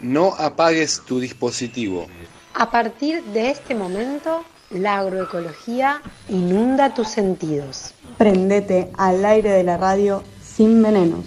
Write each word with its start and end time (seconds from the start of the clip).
No 0.00 0.34
apagues 0.38 1.02
tu 1.06 1.20
dispositivo. 1.20 2.06
A 2.54 2.70
partir 2.70 3.22
de 3.24 3.50
este 3.50 3.74
momento, 3.74 4.44
la 4.70 4.98
agroecología 4.98 6.00
inunda 6.28 6.94
tus 6.94 7.08
sentidos. 7.08 7.92
Prendete 8.16 8.90
al 8.96 9.24
aire 9.24 9.50
de 9.50 9.64
la 9.64 9.76
radio 9.76 10.22
sin 10.42 10.82
venenos. 10.82 11.24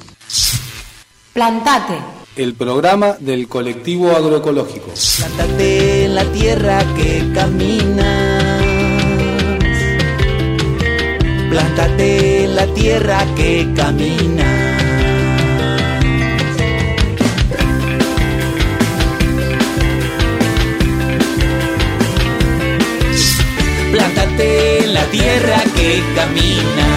Plantate. 1.34 1.98
El 2.36 2.56
programa 2.56 3.16
del 3.20 3.48
colectivo 3.48 4.12
agroecológico. 4.12 4.92
Plántate 5.18 6.06
en 6.06 6.16
la 6.16 6.26
tierra 6.32 6.80
que 6.96 7.32
caminas. 7.34 8.63
Plántate 11.54 12.46
en 12.46 12.56
la 12.56 12.66
tierra 12.74 13.24
que 13.36 13.72
caminas. 13.76 14.48
Plántate 23.92 24.80
en 24.80 24.94
la 24.96 25.06
tierra 25.12 25.62
que 25.76 26.02
camina. 26.16 26.88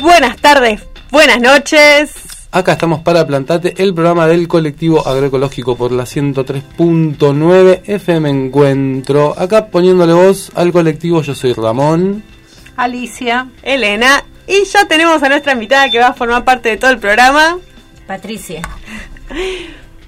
Buenas 0.00 0.36
tardes, 0.36 0.80
buenas 1.10 1.40
noches. 1.40 2.29
Acá 2.52 2.72
estamos 2.72 3.02
para 3.02 3.24
Plantate, 3.28 3.74
el 3.80 3.94
programa 3.94 4.26
del 4.26 4.48
colectivo 4.48 5.06
agroecológico 5.06 5.76
por 5.76 5.92
la 5.92 6.02
103.9 6.02 7.82
FM 7.86 8.28
Encuentro. 8.28 9.38
Acá 9.38 9.66
poniéndole 9.66 10.12
voz 10.14 10.50
al 10.56 10.72
colectivo, 10.72 11.22
yo 11.22 11.32
soy 11.36 11.52
Ramón. 11.52 12.24
Alicia, 12.76 13.46
Elena 13.62 14.24
y 14.48 14.64
ya 14.64 14.84
tenemos 14.88 15.22
a 15.22 15.28
nuestra 15.28 15.52
invitada 15.52 15.88
que 15.90 16.00
va 16.00 16.08
a 16.08 16.12
formar 16.12 16.44
parte 16.44 16.70
de 16.70 16.76
todo 16.76 16.90
el 16.90 16.98
programa. 16.98 17.58
Patricia. 18.08 18.62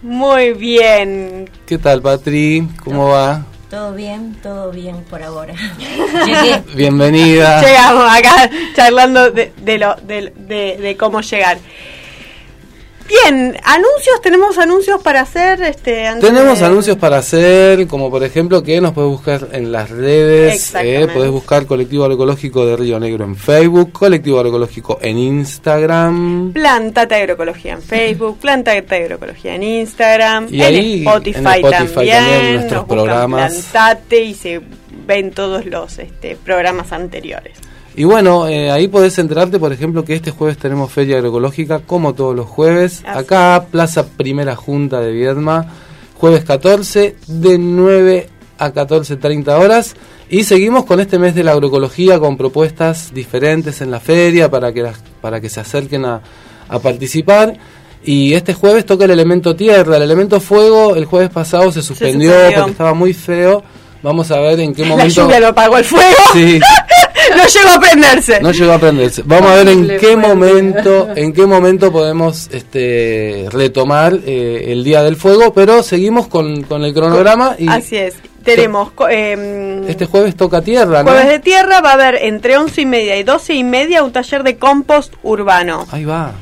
Muy 0.02 0.52
bien. 0.54 1.48
¿Qué 1.64 1.78
tal, 1.78 2.02
Patri? 2.02 2.66
¿Cómo 2.82 3.10
va? 3.10 3.46
Todo 3.70 3.94
bien, 3.94 4.34
todo 4.42 4.72
bien 4.72 5.04
por 5.08 5.22
ahora. 5.22 5.54
Llegué. 6.26 6.60
Bienvenida. 6.74 7.62
Llegamos 7.62 8.04
acá 8.10 8.50
charlando 8.74 9.30
de, 9.30 9.52
de 9.58 9.78
lo, 9.78 9.94
de, 9.94 10.32
de, 10.36 10.76
de 10.78 10.96
cómo 10.96 11.20
llegar. 11.20 11.58
Bien, 13.08 13.56
anuncios, 13.64 14.20
tenemos 14.22 14.56
anuncios 14.58 15.02
para 15.02 15.20
hacer. 15.22 15.60
Este, 15.62 16.06
antes 16.06 16.28
Tenemos 16.30 16.60
de- 16.60 16.64
anuncios 16.64 16.96
para 16.96 17.18
hacer, 17.18 17.86
como 17.86 18.10
por 18.10 18.22
ejemplo 18.24 18.62
que 18.62 18.80
nos 18.80 18.92
puedes 18.92 19.10
buscar 19.10 19.48
en 19.52 19.70
las 19.72 19.90
redes, 19.90 20.72
eh, 20.76 21.08
podés 21.12 21.30
buscar 21.30 21.66
Colectivo 21.66 22.04
Agroecológico 22.04 22.64
de 22.64 22.76
Río 22.76 22.98
Negro 22.98 23.24
en 23.24 23.36
Facebook, 23.36 23.92
Colectivo 23.92 24.38
Agroecológico 24.38 24.98
en 25.02 25.18
Instagram. 25.18 26.52
Plantate 26.52 27.14
Agroecología 27.16 27.72
en 27.74 27.82
Facebook, 27.82 28.38
Plantate 28.40 28.94
Agroecología 28.96 29.54
en 29.56 29.62
Instagram, 29.62 30.46
Y 30.50 30.62
en, 30.62 30.66
ahí, 30.66 30.98
Spotify 31.06 31.38
en 31.38 31.46
Spotify 31.46 31.94
también, 31.94 32.16
también, 32.24 32.54
nuestros 32.54 32.80
nos 32.80 32.88
programas. 32.88 33.52
Plantate 33.72 34.22
y 34.24 34.34
se 34.34 34.60
ven 35.06 35.30
todos 35.32 35.66
los 35.66 35.98
este, 35.98 36.36
programas 36.36 36.92
anteriores. 36.92 37.54
Y 37.94 38.04
bueno, 38.04 38.48
eh, 38.48 38.70
ahí 38.70 38.88
podés 38.88 39.18
enterarte, 39.18 39.58
por 39.58 39.72
ejemplo, 39.72 40.04
que 40.04 40.14
este 40.14 40.30
jueves 40.30 40.56
tenemos 40.56 40.90
Feria 40.90 41.16
Agroecológica, 41.16 41.80
como 41.80 42.14
todos 42.14 42.34
los 42.34 42.46
jueves, 42.46 43.02
Así 43.06 43.18
acá, 43.18 43.66
Plaza 43.70 44.06
Primera 44.06 44.56
Junta 44.56 45.00
de 45.00 45.12
Viedma, 45.12 45.66
jueves 46.14 46.42
14, 46.44 47.16
de 47.26 47.58
9 47.58 48.28
a 48.58 48.72
14.30 48.72 49.48
horas. 49.58 49.94
Y 50.30 50.44
seguimos 50.44 50.86
con 50.86 51.00
este 51.00 51.18
mes 51.18 51.34
de 51.34 51.44
la 51.44 51.52
agroecología, 51.52 52.18
con 52.18 52.38
propuestas 52.38 53.12
diferentes 53.12 53.82
en 53.82 53.90
la 53.90 54.00
feria 54.00 54.50
para 54.50 54.72
que, 54.72 54.82
las- 54.82 55.02
para 55.20 55.40
que 55.42 55.50
se 55.50 55.60
acerquen 55.60 56.06
a, 56.06 56.22
a 56.68 56.78
participar. 56.78 57.52
Y 58.04 58.32
este 58.32 58.54
jueves 58.54 58.86
toca 58.86 59.04
el 59.04 59.10
elemento 59.10 59.54
tierra, 59.54 59.96
el 59.98 60.02
elemento 60.02 60.40
fuego, 60.40 60.96
el 60.96 61.04
jueves 61.04 61.28
pasado 61.28 61.70
se 61.70 61.82
suspendió, 61.82 62.30
suspendió. 62.32 62.56
porque 62.56 62.70
estaba 62.70 62.94
muy 62.94 63.12
feo. 63.12 63.62
Vamos 64.02 64.30
a 64.32 64.40
ver 64.40 64.58
en 64.58 64.74
qué 64.74 64.82
La 64.82 64.88
momento... 64.88 65.22
lluvia 65.22 65.38
lo 65.38 65.48
apagó 65.48 65.76
el 65.78 65.84
fuego, 65.84 66.16
Sí. 66.32 66.58
No 67.42 67.48
llegó 67.48 67.68
a 67.74 67.80
prenderse. 67.80 68.40
No 68.40 68.52
llegó 68.52 68.72
a 68.72 68.74
aprenderse. 68.76 69.22
Vamos 69.24 69.50
a 69.50 69.54
ver 69.56 69.68
en 69.68 69.98
qué 69.98 70.16
momento, 70.16 71.08
en 71.14 71.32
qué 71.32 71.46
momento 71.46 71.90
podemos 71.92 72.48
este, 72.52 73.46
retomar 73.50 74.14
eh, 74.26 74.66
el 74.68 74.84
día 74.84 75.02
del 75.02 75.16
fuego, 75.16 75.52
pero 75.52 75.82
seguimos 75.82 76.28
con, 76.28 76.62
con 76.62 76.84
el 76.84 76.94
cronograma 76.94 77.56
y 77.58 77.68
Así 77.68 77.96
es, 77.96 78.14
tenemos 78.44 78.92
em, 79.10 79.88
este 79.88 80.06
jueves 80.06 80.36
toca 80.36 80.62
tierra, 80.62 81.02
¿no? 81.02 81.10
jueves 81.10 81.28
de 81.28 81.38
tierra, 81.40 81.80
va 81.80 81.90
a 81.90 81.94
haber 81.94 82.16
entre 82.22 82.56
11 82.56 82.80
y 82.80 82.86
media 82.86 83.16
y 83.16 83.22
12 83.22 83.54
y 83.54 83.64
media 83.64 84.02
un 84.02 84.12
taller 84.12 84.42
de 84.42 84.56
compost 84.56 85.14
urbano. 85.22 85.86
Ahí 85.90 86.04
va. 86.04 86.32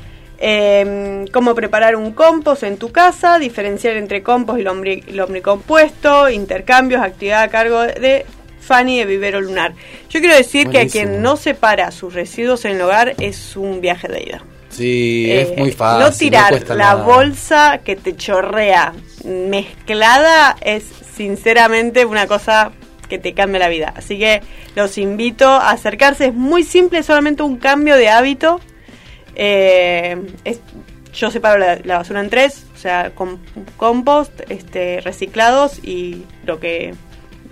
Eh, 0.42 1.26
cómo 1.34 1.54
preparar 1.54 1.96
un 1.96 2.12
compost 2.12 2.62
en 2.62 2.78
tu 2.78 2.90
casa, 2.90 3.38
diferenciar 3.38 3.96
entre 3.98 4.22
compost 4.22 4.58
y 4.58 4.62
lombri- 4.62 5.04
lombricompuesto, 5.10 6.30
intercambios, 6.30 7.02
actividad 7.02 7.42
a 7.42 7.48
cargo 7.48 7.80
de 7.82 8.24
Fanny 8.60 8.98
de 8.98 9.04
Vivero 9.06 9.40
Lunar. 9.40 9.72
Yo 10.08 10.20
quiero 10.20 10.34
decir 10.36 10.68
que 10.70 10.80
a 10.80 10.86
quien 10.86 11.22
no 11.22 11.36
separa 11.36 11.90
sus 11.90 12.14
residuos 12.14 12.64
en 12.64 12.72
el 12.76 12.80
hogar 12.82 13.14
es 13.18 13.56
un 13.56 13.80
viaje 13.80 14.08
de 14.08 14.22
ida. 14.22 14.44
Sí, 14.68 15.26
Eh, 15.30 15.42
es 15.42 15.58
muy 15.58 15.72
fácil. 15.72 16.04
No 16.04 16.12
tirar 16.16 16.68
la 16.68 16.74
nada. 16.76 16.94
bolsa 17.02 17.80
que 17.84 17.96
te 17.96 18.14
chorrea 18.16 18.92
mezclada 19.24 20.56
es 20.60 20.84
sinceramente 21.16 22.04
una 22.04 22.26
cosa 22.26 22.72
que 23.08 23.18
te 23.18 23.34
cambia 23.34 23.58
la 23.58 23.68
vida. 23.68 23.92
Así 23.96 24.18
que 24.18 24.40
los 24.76 24.96
invito 24.96 25.48
a 25.48 25.70
acercarse. 25.70 26.26
Es 26.26 26.34
muy 26.34 26.62
simple, 26.62 27.02
solamente 27.02 27.42
un 27.42 27.56
cambio 27.56 27.96
de 27.96 28.08
hábito. 28.08 28.60
Eh, 29.34 30.16
es- 30.44 30.60
yo 31.12 31.30
separo 31.32 31.58
la, 31.58 31.80
la 31.82 31.98
basura 31.98 32.20
en 32.20 32.30
tres, 32.30 32.66
o 32.72 32.78
sea, 32.78 33.10
com- 33.16 33.38
compost, 33.76 34.30
este, 34.48 35.00
reciclados 35.00 35.80
y 35.84 36.22
lo 36.46 36.60
que 36.60 36.94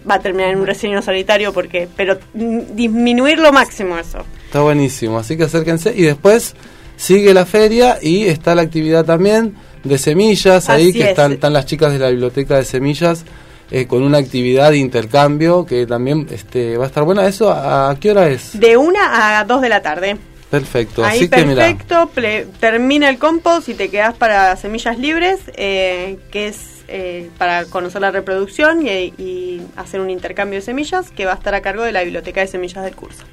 va 0.08 0.16
a 0.16 0.20
terminar 0.20 0.50
en 0.50 0.58
un 0.60 0.66
relleno 0.66 1.02
sanitario, 1.02 1.52
porque, 1.52 1.88
pero 1.96 2.18
disminuir 2.34 3.38
lo 3.38 3.52
máximo 3.52 3.98
eso. 3.98 4.24
Está 4.46 4.60
buenísimo, 4.60 5.18
así 5.18 5.36
que 5.36 5.44
acérquense 5.44 5.92
y 5.94 6.02
después 6.02 6.54
sigue 6.96 7.34
la 7.34 7.46
feria 7.46 7.98
y 8.00 8.26
está 8.26 8.54
la 8.54 8.62
actividad 8.62 9.04
también 9.04 9.54
de 9.84 9.98
semillas 9.98 10.68
ahí 10.68 10.92
que 10.92 11.02
es. 11.02 11.08
están, 11.10 11.32
están 11.32 11.52
las 11.52 11.66
chicas 11.66 11.92
de 11.92 11.98
la 11.98 12.10
biblioteca 12.10 12.56
de 12.56 12.64
semillas 12.64 13.24
eh, 13.70 13.86
con 13.86 14.02
una 14.02 14.18
actividad 14.18 14.70
de 14.70 14.78
intercambio 14.78 15.66
que 15.66 15.86
también 15.86 16.26
este, 16.30 16.76
va 16.76 16.84
a 16.84 16.86
estar 16.88 17.04
buena. 17.04 17.26
¿Eso 17.26 17.50
a, 17.52 17.90
a 17.90 17.96
qué 18.00 18.10
hora 18.10 18.28
es? 18.28 18.58
De 18.58 18.76
una 18.76 19.38
a 19.38 19.44
dos 19.44 19.60
de 19.60 19.68
la 19.68 19.82
tarde. 19.82 20.16
Perfecto, 20.50 21.04
Ahí 21.04 21.18
así 21.18 21.28
que 21.28 21.44
mira. 21.44 21.66
perfecto, 21.66 22.10
termina 22.58 23.10
el 23.10 23.18
compost 23.18 23.68
y 23.68 23.74
te 23.74 23.90
quedas 23.90 24.14
para 24.14 24.56
semillas 24.56 24.98
libres, 24.98 25.40
eh, 25.54 26.18
que 26.30 26.48
es 26.48 26.77
eh, 26.88 27.30
para 27.38 27.64
conocer 27.66 28.00
la 28.00 28.10
reproducción 28.10 28.86
y, 28.86 29.12
y 29.18 29.62
hacer 29.76 30.00
un 30.00 30.10
intercambio 30.10 30.58
de 30.58 30.64
semillas 30.64 31.10
que 31.10 31.24
va 31.26 31.32
a 31.32 31.36
estar 31.36 31.54
a 31.54 31.60
cargo 31.60 31.82
de 31.84 31.92
la 31.92 32.02
biblioteca 32.02 32.40
de 32.40 32.46
semillas 32.48 32.84
del 32.84 32.94
curso. 32.96 33.24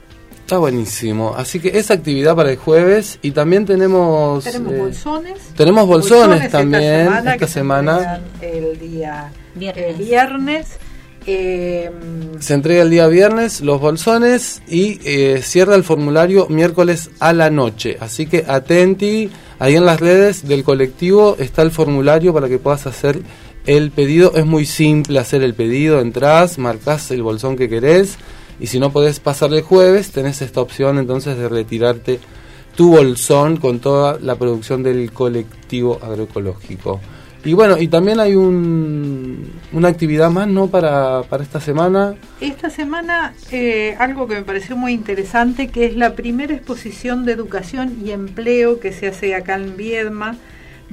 Está 0.41 0.59
buenísimo. 0.59 1.33
Así 1.35 1.59
que 1.59 1.69
esa 1.79 1.95
actividad 1.95 2.35
para 2.35 2.51
el 2.51 2.57
jueves 2.57 3.17
y 3.23 3.31
también 3.31 3.65
tenemos... 3.65 4.43
Tenemos 4.43 4.73
eh, 4.73 4.77
bolsones. 4.77 5.39
tenemos 5.57 5.87
bolsones 5.87 6.43
esta 6.43 6.59
también 6.59 6.81
semana, 7.05 7.17
esta 7.33 7.37
que 7.39 7.47
se 7.47 7.53
semana. 7.53 7.91
entregan 7.97 8.21
El 8.41 8.79
día 8.79 9.31
Viernes. 9.55 9.85
el 9.87 9.95
viernes. 10.05 10.67
Eh, 11.27 11.89
Se 12.39 12.53
entrega 12.53 12.83
el 12.83 12.91
día 12.91 13.07
viernes 13.07 13.61
los 13.61 13.81
bolsones 13.81 14.61
y 14.67 14.99
eh, 15.03 15.41
cierra 15.41 15.73
el 15.75 15.83
formulario 15.83 16.45
miércoles 16.49 17.09
a 17.19 17.33
la 17.33 17.49
noche. 17.49 17.97
Así 17.99 18.27
que 18.27 18.45
atenti, 18.47 19.31
ahí 19.57 19.75
en 19.75 19.85
las 19.87 19.99
redes 19.99 20.47
del 20.47 20.63
colectivo 20.63 21.35
está 21.39 21.63
el 21.63 21.71
formulario 21.71 22.31
para 22.31 22.47
que 22.47 22.59
puedas 22.59 22.85
hacer 22.85 23.21
el 23.65 23.91
pedido. 23.91 24.33
Es 24.35 24.45
muy 24.45 24.65
simple 24.65 25.19
hacer 25.19 25.43
el 25.43 25.53
pedido, 25.53 25.99
entras, 26.01 26.57
marcas 26.57 27.11
el 27.11 27.23
bolsón 27.23 27.55
que 27.55 27.69
querés 27.69 28.17
y 28.59 28.67
si 28.67 28.79
no 28.79 28.91
podés 28.91 29.19
pasar 29.19 29.53
el 29.53 29.61
jueves, 29.61 30.11
tenés 30.11 30.41
esta 30.41 30.61
opción 30.61 30.97
entonces 30.97 31.37
de 31.37 31.49
retirarte 31.49 32.19
tu 32.75 32.91
bolsón 32.91 33.57
con 33.57 33.79
toda 33.79 34.17
la 34.19 34.35
producción 34.35 34.83
del 34.83 35.11
colectivo 35.11 35.99
agroecológico. 36.01 36.99
Y 37.43 37.53
bueno, 37.53 37.77
y 37.77 37.87
también 37.87 38.19
hay 38.19 38.35
un, 38.35 39.51
una 39.71 39.87
actividad 39.87 40.31
más, 40.31 40.47
¿no? 40.47 40.67
Para, 40.67 41.21
para 41.23 41.43
esta 41.43 41.59
semana. 41.59 42.15
esta 42.41 42.71
semana 42.71 43.35
eh, 43.51 43.95
algo 43.99 44.27
que 44.27 44.33
me 44.33 44.41
pareció 44.41 44.75
muy 44.75 44.93
interesante, 44.93 45.67
que 45.67 45.85
es 45.85 45.95
la 45.95 46.15
primera 46.15 46.55
exposición 46.55 47.23
de 47.23 47.33
educación 47.33 47.99
y 48.03 48.11
empleo 48.11 48.79
que 48.79 48.91
se 48.91 49.07
hace 49.07 49.35
acá 49.35 49.55
en 49.55 49.77
Viedma. 49.77 50.37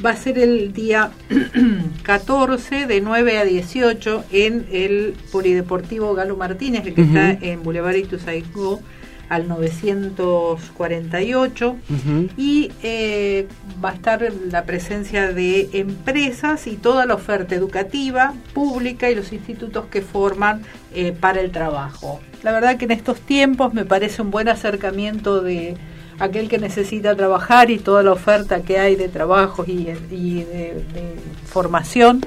Va 0.05 0.11
a 0.11 0.17
ser 0.17 0.39
el 0.39 0.73
día 0.73 1.11
14 2.03 2.87
de 2.87 3.01
9 3.01 3.39
a 3.39 3.45
18 3.45 4.25
en 4.33 4.67
el 4.73 5.15
Polideportivo 5.31 6.15
Galo 6.15 6.37
Martínez, 6.37 6.85
el 6.87 6.95
que 6.95 7.03
está 7.03 7.31
en 7.33 7.63
Boulevard 7.63 7.97
Ituzaingó, 7.97 8.81
al 9.29 9.47
948 9.49 11.71
Ujú. 11.71 12.29
y 12.37 12.71
eh, 12.83 13.47
va 13.83 13.91
a 13.91 13.95
estar 13.95 14.31
la 14.51 14.65
presencia 14.65 15.33
de 15.33 15.71
empresas 15.73 16.67
y 16.67 16.77
toda 16.77 17.07
la 17.07 17.15
oferta 17.15 17.55
educativa, 17.55 18.35
pública 18.53 19.11
y 19.11 19.15
los 19.15 19.33
institutos 19.33 19.87
que 19.87 20.03
forman 20.03 20.63
eh, 20.95 21.13
para 21.19 21.41
el 21.41 21.51
trabajo. 21.51 22.21
La 22.43 22.53
verdad 22.53 22.77
que 22.77 22.85
en 22.85 22.91
estos 22.91 23.21
tiempos 23.21 23.73
me 23.73 23.87
parece 23.87 24.21
un 24.21 24.31
buen 24.31 24.49
acercamiento 24.49 25.41
de 25.41 25.77
aquel 26.25 26.49
que 26.49 26.59
necesita 26.59 27.15
trabajar 27.17 27.71
y 27.71 27.79
toda 27.79 28.03
la 28.03 28.13
oferta 28.13 28.61
que 28.63 28.79
hay 28.79 28.97
de 28.97 29.09
trabajos 29.09 29.69
y, 29.69 29.89
y 30.11 30.45
de, 30.45 30.85
de 30.95 31.17
formación. 31.47 32.21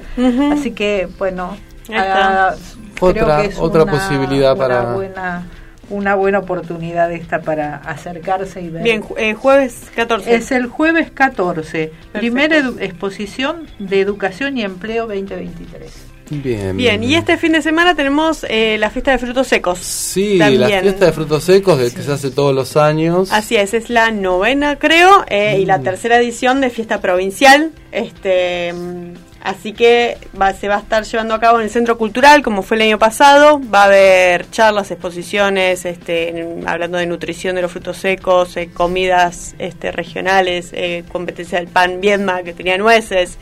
Así 0.52 0.72
que, 0.72 1.08
bueno, 1.18 1.56
ah, 1.94 2.54
Otra- 3.00 3.24
creo 3.24 3.40
que 3.42 3.46
es 3.48 3.58
otra 3.58 3.82
una- 3.84 3.92
posibilidad 3.92 4.52
una 4.54 4.66
para- 4.68 4.92
buena, 4.94 5.46
una 5.88 6.14
buena 6.14 6.38
oportunidad 6.40 7.12
esta 7.12 7.40
para 7.42 7.76
acercarse 7.76 8.60
y 8.60 8.68
ver. 8.70 8.82
Bien, 8.82 9.04
eh, 9.16 9.34
jueves 9.34 9.90
14. 9.94 10.34
Es 10.34 10.50
el 10.52 10.66
jueves 10.66 11.10
14, 11.12 11.92
primera 12.12 12.58
edu- 12.58 12.80
exposición 12.80 13.66
de 13.78 14.00
educación 14.00 14.58
y 14.58 14.62
empleo 14.64 15.06
2023. 15.06 16.06
Bien, 16.30 16.76
Bien, 16.76 17.04
y 17.04 17.14
este 17.14 17.36
fin 17.36 17.52
de 17.52 17.62
semana 17.62 17.94
tenemos 17.94 18.44
eh, 18.48 18.76
la 18.78 18.90
fiesta 18.90 19.12
de 19.12 19.18
frutos 19.18 19.46
secos. 19.46 19.78
Sí, 19.78 20.38
también. 20.38 20.60
la 20.60 20.80
fiesta 20.80 21.06
de 21.06 21.12
frutos 21.12 21.44
secos 21.44 21.78
que 21.92 22.02
se 22.02 22.12
hace 22.12 22.30
todos 22.30 22.54
los 22.54 22.76
años. 22.76 23.32
Así 23.32 23.56
es, 23.56 23.74
es 23.74 23.90
la 23.90 24.10
novena 24.10 24.76
creo 24.78 25.24
eh, 25.28 25.58
y 25.60 25.66
la 25.66 25.80
tercera 25.80 26.18
edición 26.18 26.60
de 26.60 26.70
fiesta 26.70 27.00
provincial. 27.00 27.70
Este, 27.92 28.72
mm, 28.72 29.14
así 29.46 29.72
que 29.72 30.18
va- 30.40 30.52
se 30.52 30.68
va 30.68 30.76
a 30.76 30.80
estar 30.80 31.04
llevando 31.04 31.34
a 31.34 31.40
cabo 31.40 31.58
en 31.58 31.64
el 31.64 31.70
Centro 31.70 31.96
Cultural 31.96 32.42
como 32.42 32.62
fue 32.62 32.76
el 32.76 32.82
año 32.82 32.98
pasado. 32.98 33.60
Va 33.74 33.82
a 33.82 33.84
haber 33.86 34.50
charlas, 34.50 34.90
exposiciones, 34.90 35.84
este, 35.86 36.28
en- 36.30 36.68
hablando 36.68 36.98
de 36.98 37.06
nutrición 37.06 37.54
de 37.56 37.62
los 37.62 37.70
frutos 37.72 37.96
secos, 37.96 38.56
eh, 38.56 38.70
comidas 38.72 39.54
este, 39.58 39.92
regionales, 39.92 40.70
eh, 40.72 41.04
competencia 41.10 41.58
del 41.58 41.68
pan 41.68 42.00
Viedma 42.00 42.42
que 42.42 42.52
tenía 42.52 42.76
nueces 42.78 43.38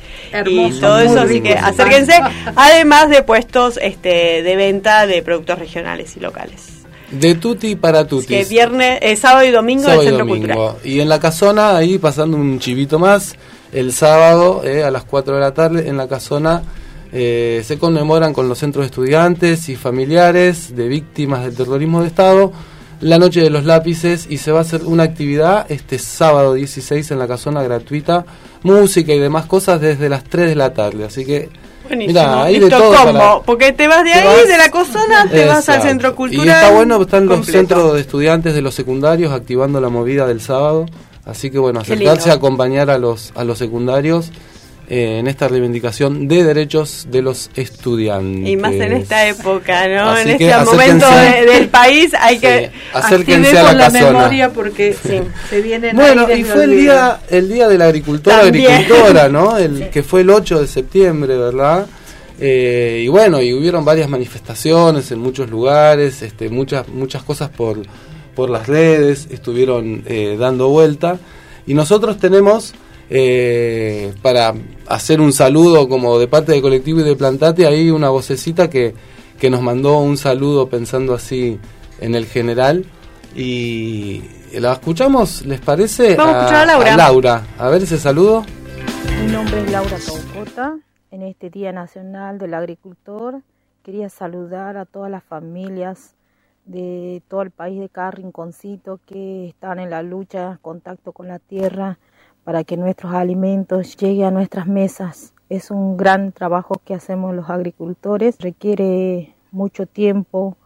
y 0.47 0.71
todo 0.81 1.01
eso. 1.01 1.21
Así 1.21 1.41
que 1.41 1.55
acérquense. 1.55 2.21
Además 2.56 3.09
de 3.11 3.23
puestos 3.23 3.79
este, 3.83 4.43
de 4.43 4.56
venta 4.56 5.06
de 5.06 5.23
productos 5.23 5.59
regionales 5.59 6.17
y 6.17 6.21
locales. 6.21 6.69
De 7.11 7.35
tutti 7.37 7.77
para 7.77 8.06
tutti. 8.06 8.27
Que 8.27 8.45
viernes, 8.45 8.99
eh, 9.01 9.15
sábado 9.15 9.45
y 9.47 9.51
domingo 9.51 9.85
Sábado 9.85 10.03
en 10.03 10.06
y 10.06 10.09
el 10.11 10.17
Centro 10.17 10.27
domingo. 10.27 10.55
Cultural. 10.71 10.87
Y 10.93 11.01
en 11.01 11.09
la 11.09 11.21
casona, 11.21 11.77
ahí 11.77 11.99
pasando 11.99 12.37
un 12.37 12.59
chivito 12.59 12.99
más, 12.99 13.37
el 13.75 13.93
sábado 13.93 14.62
eh, 14.65 14.82
a 14.85 14.91
las 14.91 15.05
4 15.05 15.35
de 15.35 15.41
la 15.41 15.53
tarde 15.55 15.88
en 15.88 15.97
la 15.97 16.09
casona 16.09 16.62
eh, 17.12 17.62
se 17.65 17.79
conmemoran 17.79 18.32
con 18.32 18.49
los 18.49 18.59
centros 18.59 18.82
de 18.82 18.87
estudiantes 18.87 19.69
y 19.69 19.76
familiares 19.76 20.75
de 20.75 20.88
víctimas 20.88 21.44
del 21.44 21.55
terrorismo 21.55 22.00
de 22.03 22.09
Estado 22.09 22.53
la 23.00 23.19
noche 23.19 23.41
de 23.43 23.50
los 23.50 23.65
lápices 23.65 24.26
y 24.31 24.38
se 24.38 24.50
va 24.53 24.61
a 24.61 24.62
hacer 24.62 24.82
una 24.85 25.03
actividad 25.03 25.67
este 25.69 25.99
sábado 25.99 26.55
16 26.55 27.11
en 27.11 27.19
la 27.19 27.29
casona 27.29 27.62
gratuita, 27.62 28.25
música 28.62 29.12
y 29.12 29.19
demás 29.19 29.44
cosas 29.47 29.81
desde 29.81 30.09
las 30.09 30.25
3 30.25 30.49
de 30.49 30.55
la 30.55 30.73
tarde. 30.73 31.05
Así 31.05 31.27
que 31.27 31.50
Buenísimo. 31.87 32.19
Mirá, 32.19 32.44
hay 32.44 32.59
de 32.61 32.70
todo 32.70 32.94
combo. 32.94 33.12
para- 33.12 33.41
Porque 33.43 33.73
te 33.73 33.87
vas 33.88 34.05
de 34.05 34.12
Te 34.12 34.19
ahí, 34.20 34.25
vas- 34.27 34.49
de 34.49 34.56
la 34.56 34.70
cosona, 34.70 35.29
te 35.31 35.44
vas 35.44 35.69
al 35.69 35.82
centro 35.82 36.15
cultural. 36.17 36.47
Y 36.47 36.50
está 36.50 36.70
bueno, 36.70 37.03
están 37.03 37.27
los 37.27 37.37
completo. 37.38 37.59
centros 37.59 37.94
de 37.94 38.00
estudiantes 38.00 38.55
de 38.55 38.62
los 38.62 38.75
secundarios 38.75 39.32
activando 39.32 39.81
la 39.82 39.91
movida 39.91 40.27
del 40.27 40.41
sábado. 40.41 40.87
Así 41.26 41.50
que 41.50 41.59
bueno, 41.59 41.81
acercarse 41.81 42.31
a 42.31 42.35
acompañar 42.35 42.91
a 42.91 42.99
los, 42.99 43.32
a 43.35 43.44
los 43.44 43.56
secundarios 43.59 44.31
eh, 44.91 45.17
en 45.19 45.26
esta 45.26 45.49
reivindicación 45.49 46.29
de 46.29 46.44
derechos 46.44 47.06
de 47.11 47.23
los 47.23 47.49
estudiantes. 47.56 48.50
Y 48.50 48.56
más 48.59 48.73
en 48.75 48.93
esta 48.93 49.26
época, 49.26 49.88
¿no? 49.88 50.11
Así 50.11 50.31
en 50.32 50.43
este 50.43 50.65
momento 50.65 51.06
de- 51.09 51.47
del 51.47 51.69
país 51.69 52.12
hay 52.21 52.35
Sí, 52.35 52.41
que... 52.43 52.71
acérquense 52.93 53.59
a 53.59 53.62
la 53.62 53.73
la 53.73 53.88
memoria 53.91 54.50
porque 54.53 54.93
se 54.93 55.61
vienen 55.62 55.97
Bueno, 55.97 56.31
y 56.31 56.44
fue 56.44 56.65
el 56.65 56.71
olvido. 56.73 56.93
día, 56.93 57.21
el 57.31 57.49
día 57.49 57.69
del 57.69 57.81
agricultor, 57.81 58.41
También. 58.43 58.70
agricultora, 58.73 59.29
¿no? 59.31 59.56
El 59.65 59.88
que 59.88 60.03
fue 60.03 60.20
el 60.20 60.29
8 60.29 60.61
de 60.61 60.67
septiembre, 60.67 61.37
¿verdad? 61.38 61.87
Eh, 62.38 63.03
y 63.05 63.09
bueno, 63.09 63.41
y 63.41 63.55
hubieron 63.55 63.85
varias 63.87 64.09
manifestaciones 64.11 65.11
en 65.12 65.20
muchos 65.20 65.49
lugares, 65.49 66.20
este, 66.20 66.50
muchas, 66.50 66.88
muchas 66.88 67.23
cosas 67.23 67.49
por, 67.49 67.79
por 68.34 68.50
las 68.50 68.66
redes 68.66 69.28
estuvieron 69.31 70.02
eh, 70.06 70.36
dando 70.38 70.69
vuelta. 70.69 71.19
Y 71.66 71.75
nosotros 71.75 72.19
tenemos, 72.19 72.75
eh, 73.10 74.12
para 74.22 74.54
hacer 74.86 75.20
un 75.20 75.32
saludo 75.32 75.88
como 75.88 76.19
de 76.19 76.28
parte 76.28 76.52
del 76.52 76.62
colectivo 76.62 77.00
y 77.00 77.04
de 77.04 77.16
Plantate, 77.16 77.66
ahí 77.66 77.90
una 77.90 78.10
vocecita 78.10 78.69
que, 78.69 78.94
que 79.38 79.50
nos 79.50 79.62
mandó 79.62 79.98
un 79.98 80.16
saludo 80.16 80.69
pensando 80.69 81.14
así 81.14 81.58
en 82.00 82.14
el 82.14 82.26
general. 82.26 82.84
Y 83.34 84.22
la 84.52 84.75
escuchamos, 84.75 85.44
¿les 85.46 85.60
parece? 85.60 86.14
Vamos 86.14 86.34
a 86.34 86.38
escuchar 86.40 86.62
a 86.62 86.66
Laura. 86.66 86.96
Laura. 86.96 87.46
A 87.58 87.69
ver 87.69 87.82
ese 87.82 87.98
saludo. 87.98 88.44
Mi 89.20 89.32
nombre 89.32 89.62
es 89.62 89.70
Laura 89.70 89.96
Caucota. 90.06 90.76
En 91.10 91.22
este 91.22 91.48
Día 91.48 91.72
Nacional 91.72 92.38
del 92.38 92.54
Agricultor 92.54 93.40
quería 93.84 94.08
saludar 94.08 94.76
a 94.76 94.84
todas 94.84 95.10
las 95.10 95.22
familias 95.22 96.14
de 96.64 97.22
todo 97.28 97.43
el 97.43 97.50
país, 97.50 97.81
de 97.81 97.88
cada 97.88 98.11
rinconcito 98.11 99.00
que 99.06 99.49
están 99.49 99.78
en 99.78 99.90
la 99.90 100.02
lucha, 100.02 100.58
contacto 100.62 101.12
con 101.12 101.28
la 101.28 101.38
tierra, 101.38 101.99
para 102.44 102.64
que 102.64 102.76
nuestros 102.76 103.12
alimentos 103.14 103.96
lleguen 103.96 104.26
a 104.26 104.31
nuestras 104.31 104.66
mesas. 104.66 105.34
Es 105.49 105.70
un 105.70 105.96
gran 105.96 106.32
trabajo 106.32 106.81
que 106.84 106.94
hacemos 106.94 107.34
los 107.34 107.50
agricultores. 107.50 108.38
Requiere 108.40 109.34
mucho 109.50 109.87
tiempo, 109.87 110.56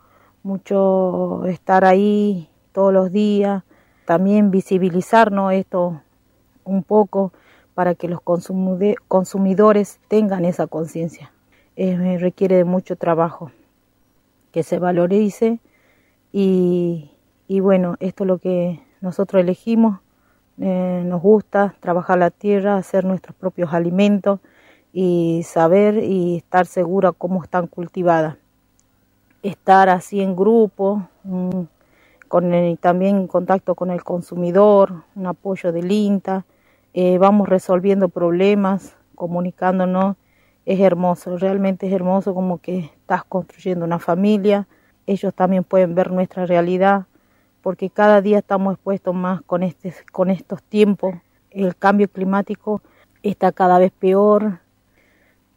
mucho 0.43 1.45
estar 1.47 1.85
ahí 1.85 2.49
todos 2.73 2.93
los 2.93 3.13
días. 3.13 3.65
También 4.07 4.51
visibilizarnos 4.51 5.53
esto 5.53 6.01
un 6.65 6.83
poco 6.83 7.33
para 7.75 7.95
que 7.95 8.09
los 8.09 8.21
consumidores 8.21 10.01
tengan 10.09 10.45
esa 10.45 10.67
conciencia. 10.67 11.33
Eh, 11.77 12.19
requiere 12.19 12.57
de 12.57 12.65
mucho 12.65 12.97
trabajo, 12.97 13.53
que 14.51 14.65
se 14.65 14.81
valorice 14.81 15.61
y, 16.33 17.11
y 17.47 17.61
bueno, 17.61 17.97
esto 18.01 18.25
es 18.25 18.29
lo 18.29 18.39
que 18.39 18.81
nosotros 19.01 19.41
elegimos. 19.43 20.01
Eh, 20.61 21.03
nos 21.07 21.23
gusta 21.23 21.75
trabajar 21.81 22.19
la 22.19 22.31
tierra, 22.31 22.77
hacer 22.77 23.05
nuestros 23.05 23.37
propios 23.37 23.73
alimentos 23.73 24.41
y 24.93 25.43
saber 25.45 26.03
y 26.03 26.39
estar 26.39 26.67
segura 26.67 27.13
cómo 27.13 27.43
están 27.43 27.67
cultivadas. 27.69 28.37
Estar 29.43 29.89
así 29.89 30.21
en 30.21 30.35
grupo, 30.35 31.09
mm, 31.25 31.63
con 32.29 32.53
el- 32.55 32.79
también 32.79 33.17
en 33.17 33.27
contacto 33.29 33.75
con 33.75 33.91
el 33.91 34.03
consumidor, 34.05 35.05
un 35.17 35.27
apoyo 35.27 35.73
del 35.73 35.91
INTA, 35.93 36.45
eh, 36.95 37.19
vamos 37.19 37.49
resolviendo 37.49 38.09
problemas, 38.09 38.97
comunicándonos, 39.15 40.17
es 40.67 40.81
hermoso, 40.81 41.37
realmente 41.39 41.87
es 41.87 41.93
hermoso 41.93 42.35
como 42.35 42.59
que 42.59 42.79
estás 42.81 43.25
construyendo 43.25 43.85
una 43.85 43.99
familia, 43.99 44.67
ellos 45.09 45.35
también 45.35 45.65
pueden 45.65 45.95
ver 45.95 46.13
nuestra 46.13 46.47
realidad, 46.47 47.07
porque 47.63 47.89
cada 47.91 48.21
día 48.21 48.39
estamos 48.39 48.75
expuestos 48.75 49.15
más 49.15 49.41
con, 49.43 49.63
este, 49.63 49.95
con 50.13 50.31
estos 50.31 50.63
tiempos, 50.63 51.15
el 51.51 51.75
cambio 51.75 52.09
climático 52.09 52.83
está 53.23 53.51
cada 53.51 53.79
vez 53.79 53.91
peor, 53.91 54.61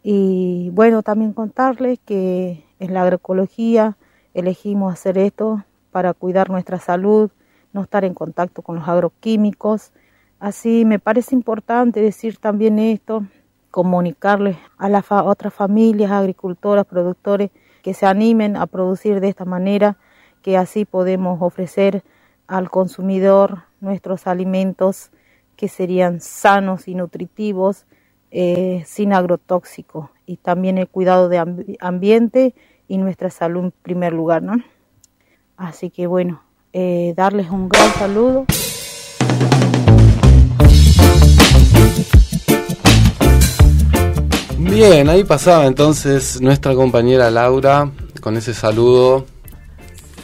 y 0.04 0.70
bueno, 0.72 1.04
también 1.04 1.34
contarles 1.34 2.00
que 2.06 2.66
en 2.80 2.94
la 2.94 3.04
agroecología 3.04 3.98
elegimos 4.34 4.94
hacer 4.94 5.18
esto 5.18 5.64
para 5.92 6.14
cuidar 6.14 6.50
nuestra 6.50 6.80
salud, 6.80 7.30
no 7.74 7.84
estar 7.84 8.06
en 8.06 8.14
contacto 8.14 8.62
con 8.62 8.78
los 8.78 8.88
agroquímicos. 8.88 9.92
Así 10.40 10.86
me 10.86 10.98
parece 10.98 11.36
importante 11.36 12.02
decir 12.02 12.38
también 12.38 12.80
esto, 12.80 13.26
comunicarles 13.70 14.58
a 14.78 14.90
las 14.90 15.06
otras 15.12 15.54
familias, 15.54 16.12
agricultoras, 16.12 16.86
productores, 16.86 17.52
que 17.82 17.94
se 17.94 18.06
animen 18.06 18.56
a 18.56 18.68
producir 18.68 19.20
de 19.20 19.30
esta 19.30 19.46
manera, 19.46 19.98
que 20.42 20.58
así 20.58 20.86
podemos 20.86 21.42
ofrecer 21.42 22.04
al 22.48 22.70
consumidor 22.70 23.64
nuestros 23.80 24.28
alimentos 24.28 25.12
que 25.56 25.68
serían 25.68 26.22
sanos 26.22 26.88
y 26.88 26.96
nutritivos, 26.96 27.86
eh, 28.32 28.84
sin 28.86 29.14
agrotóxicos, 29.14 30.10
y 30.26 30.38
también 30.38 30.78
el 30.78 30.88
cuidado 30.88 31.30
de 31.30 31.40
ambi- 31.40 31.78
ambiente 31.80 32.56
y 32.88 32.98
nuestra 32.98 33.30
salud 33.30 33.66
en 33.66 33.72
primer 33.72 34.14
lugar, 34.14 34.42
¿no? 34.42 34.54
Así 35.58 35.90
que 35.90 36.08
bueno, 36.08 36.42
eh, 36.74 37.14
darles 37.16 37.50
un 37.52 37.70
gran 37.70 37.90
saludo. 37.92 38.46
Bien, 44.72 45.10
ahí 45.10 45.24
pasaba 45.24 45.66
entonces 45.68 46.40
nuestra 46.42 46.74
compañera 46.76 47.30
Laura 47.30 47.92
con 48.22 48.38
ese 48.38 48.54
saludo. 48.54 49.26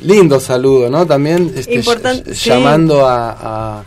Lindo 0.02 0.40
saludo, 0.40 0.90
¿no? 0.90 1.06
También 1.06 1.52
este, 1.56 1.76
Importan- 1.82 2.24
ll- 2.24 2.34
sí. 2.34 2.50
llamando 2.50 3.06
a, 3.08 3.32
a- 3.80 3.84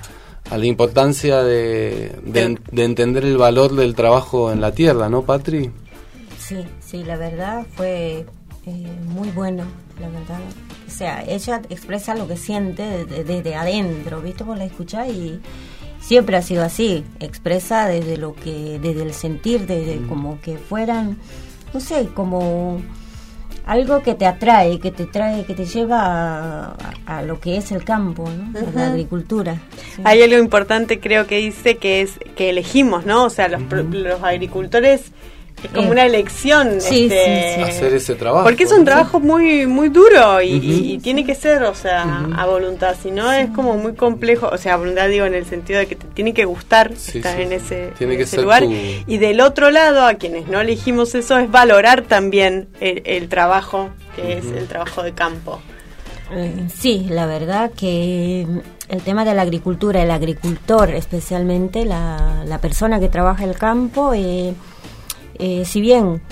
a 0.51 0.59
la 0.59 0.67
importancia 0.67 1.43
de, 1.43 2.13
de- 2.25 2.59
de 2.73 2.85
entender 2.85 3.25
el 3.25 3.37
valor 3.39 3.75
del 3.77 3.95
trabajo 3.95 4.51
en 4.53 4.61
la 4.61 4.73
tierra, 4.73 5.09
¿no, 5.09 5.23
Patri? 5.23 5.71
Sí, 6.39 6.57
sí, 6.85 7.05
la 7.05 7.17
verdad 7.17 7.65
fue 7.77 8.27
eh, 8.67 8.87
muy 9.07 9.29
bueno 9.31 9.65
la 10.01 10.09
verdad. 10.09 10.41
O 10.87 10.91
sea, 10.91 11.23
ella 11.27 11.63
expresa 11.71 12.15
lo 12.17 12.27
que 12.27 12.37
siente 12.37 12.83
desde, 12.83 13.23
desde 13.25 13.55
adentro, 13.55 14.21
¿viste? 14.21 14.43
Vos 14.45 14.59
la 14.59 14.65
escuchás 14.65 15.09
y 15.09 15.41
siempre 16.01 16.37
ha 16.37 16.43
sido 16.43 16.65
así, 16.65 17.05
expresa 17.21 17.87
desde 17.87 18.17
lo 18.17 18.35
que, 18.35 18.79
desde 18.83 19.03
el 19.03 19.13
sentir, 19.15 19.67
desde 19.67 19.99
como 20.09 20.41
que 20.41 20.57
fueran, 20.59 21.19
no 21.73 21.81
sé, 21.81 22.09
como 22.15 22.81
algo 23.67 24.03
que 24.03 24.15
te 24.15 24.27
atrae, 24.27 24.81
que 24.81 24.91
te 24.91 25.07
trae, 25.07 25.45
que 25.45 25.55
te 25.55 25.65
lleva 25.67 26.73
a, 26.73 26.77
a 27.07 27.23
lo 27.23 27.39
que 27.39 27.57
es 27.57 27.71
el 27.71 27.85
campo, 27.85 28.29
¿no? 28.29 28.59
A 28.59 28.63
la 28.73 28.87
agricultura. 28.89 29.61
Sí. 29.95 30.03
Hay 30.05 30.23
algo 30.23 30.39
importante 30.39 30.99
creo 30.99 31.27
que 31.27 31.37
dice 31.39 31.77
que 31.77 32.01
es 32.01 32.19
que 32.35 32.51
elegimos, 32.51 33.07
¿no? 33.07 33.25
O 33.27 33.31
sea, 33.31 33.49
los, 33.49 33.63
pro- 33.63 33.83
los 33.85 34.23
agricultores 34.25 35.13
es 35.65 35.71
como 35.73 35.89
Eh, 35.89 35.91
una 35.91 36.05
elección. 36.07 36.81
sí, 36.81 37.05
este, 37.05 37.55
sí, 37.55 37.55
sí. 37.57 37.63
Hacer 37.71 37.95
ese 37.95 38.15
trabajo. 38.15 38.45
Porque 38.45 38.65
es 38.65 38.73
un 38.73 38.85
trabajo 38.85 39.21
muy 39.21 39.67
muy 39.67 39.89
duro 39.89 40.41
y, 40.41 40.57
Ujú. 40.57 40.67
y- 40.67 40.93
y 40.95 40.99
tiene 40.99 41.25
que 41.25 41.35
ser, 41.35 41.63
o 41.65 41.75
sea, 41.75 42.27
a 42.37 42.47
voluntad. 42.47 42.95
Si 43.03 43.11
no, 43.11 43.31
es 43.33 43.51
como 43.51 43.77
muy 43.77 43.95
complejo. 43.95 44.49
O 44.53 44.57
sea, 44.59 44.75
a 44.75 44.77
voluntad 44.77 45.09
digo 45.09 45.27
en 45.27 45.35
el 45.35 45.45
sentido 45.47 45.79
de 45.81 45.87
que 45.87 45.97
te 45.97 46.07
tiene 46.09 46.33
que 46.35 46.45
gustar 46.45 46.93
Sí, 46.97 47.19
estar 47.19 47.37
sí. 47.37 47.43
en 47.43 47.53
ese, 47.53 47.93
Tiene 47.99 48.15
en 48.15 48.19
que 48.19 48.25
ese 48.25 48.37
ser 48.37 48.45
lugar. 48.45 48.63
tu- 48.65 48.73
Y 49.07 49.19
del 49.19 49.41
otro 49.41 49.71
lado, 49.71 50.07
a 50.07 50.15
quienes 50.15 50.47
no 50.49 50.61
elegimos 50.61 51.15
eso, 51.15 51.39
es 51.39 51.51
valorar 51.51 52.03
también 52.03 52.69
el, 52.81 53.03
el 53.05 53.29
trabajo, 53.29 53.91
que 54.17 54.39
es 54.39 54.47
el 54.47 54.67
trabajo 54.67 55.03
de 55.03 55.13
campo. 55.13 55.61
Eh, 56.33 56.69
Sí, 56.73 57.07
la 57.11 57.27
verdad 57.27 57.73
que 57.77 58.47
el 58.89 59.03
tema 59.03 59.25
de 59.25 59.35
la 59.35 59.43
agricultura, 59.43 60.01
el 60.03 60.11
agricultor 60.13 60.91
especialmente, 60.91 61.85
la, 61.85 62.45
la 62.47 62.59
persona 62.59 63.01
que 63.01 63.09
trabaja 63.09 63.43
el 63.45 63.57
campo, 63.57 64.13
eh, 64.15 64.55
eh, 65.41 65.65
si 65.65 65.81
bien 65.81 66.23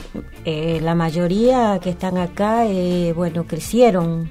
eh, 0.44 0.80
la 0.82 0.94
mayoría 0.94 1.80
que 1.82 1.90
están 1.90 2.18
acá, 2.18 2.66
eh, 2.66 3.12
bueno, 3.16 3.46
crecieron 3.46 4.30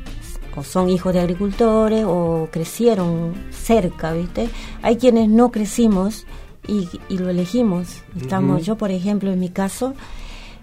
o 0.58 0.64
son 0.64 0.90
hijos 0.90 1.14
de 1.14 1.20
agricultores 1.20 2.04
o 2.08 2.50
crecieron 2.52 3.34
cerca, 3.52 4.12
¿viste? 4.14 4.50
Hay 4.82 4.98
quienes 4.98 5.30
no 5.30 5.52
crecimos 5.52 6.26
y, 6.68 6.90
y 7.10 7.20
lo 7.20 7.30
elegimos. 7.30 8.02
Estamos, 8.20 8.66
yo 8.66 8.76
por 8.76 8.90
ejemplo, 8.90 9.32
en 9.32 9.40
mi 9.40 9.50
caso, 9.50 9.94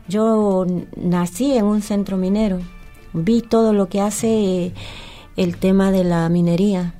yo 0.09 0.67
nací 0.97 1.57
en 1.57 1.65
un 1.67 1.81
centro 1.81 2.17
minero, 2.17 2.59
vi 3.13 3.41
todo 3.41 3.73
lo 3.73 3.89
que 3.89 4.01
hace 4.01 4.29
eh, 4.29 4.73
el 5.37 5.57
tema 5.59 5.93
de 5.93 6.03
la 6.03 6.29
minería, 6.29 6.95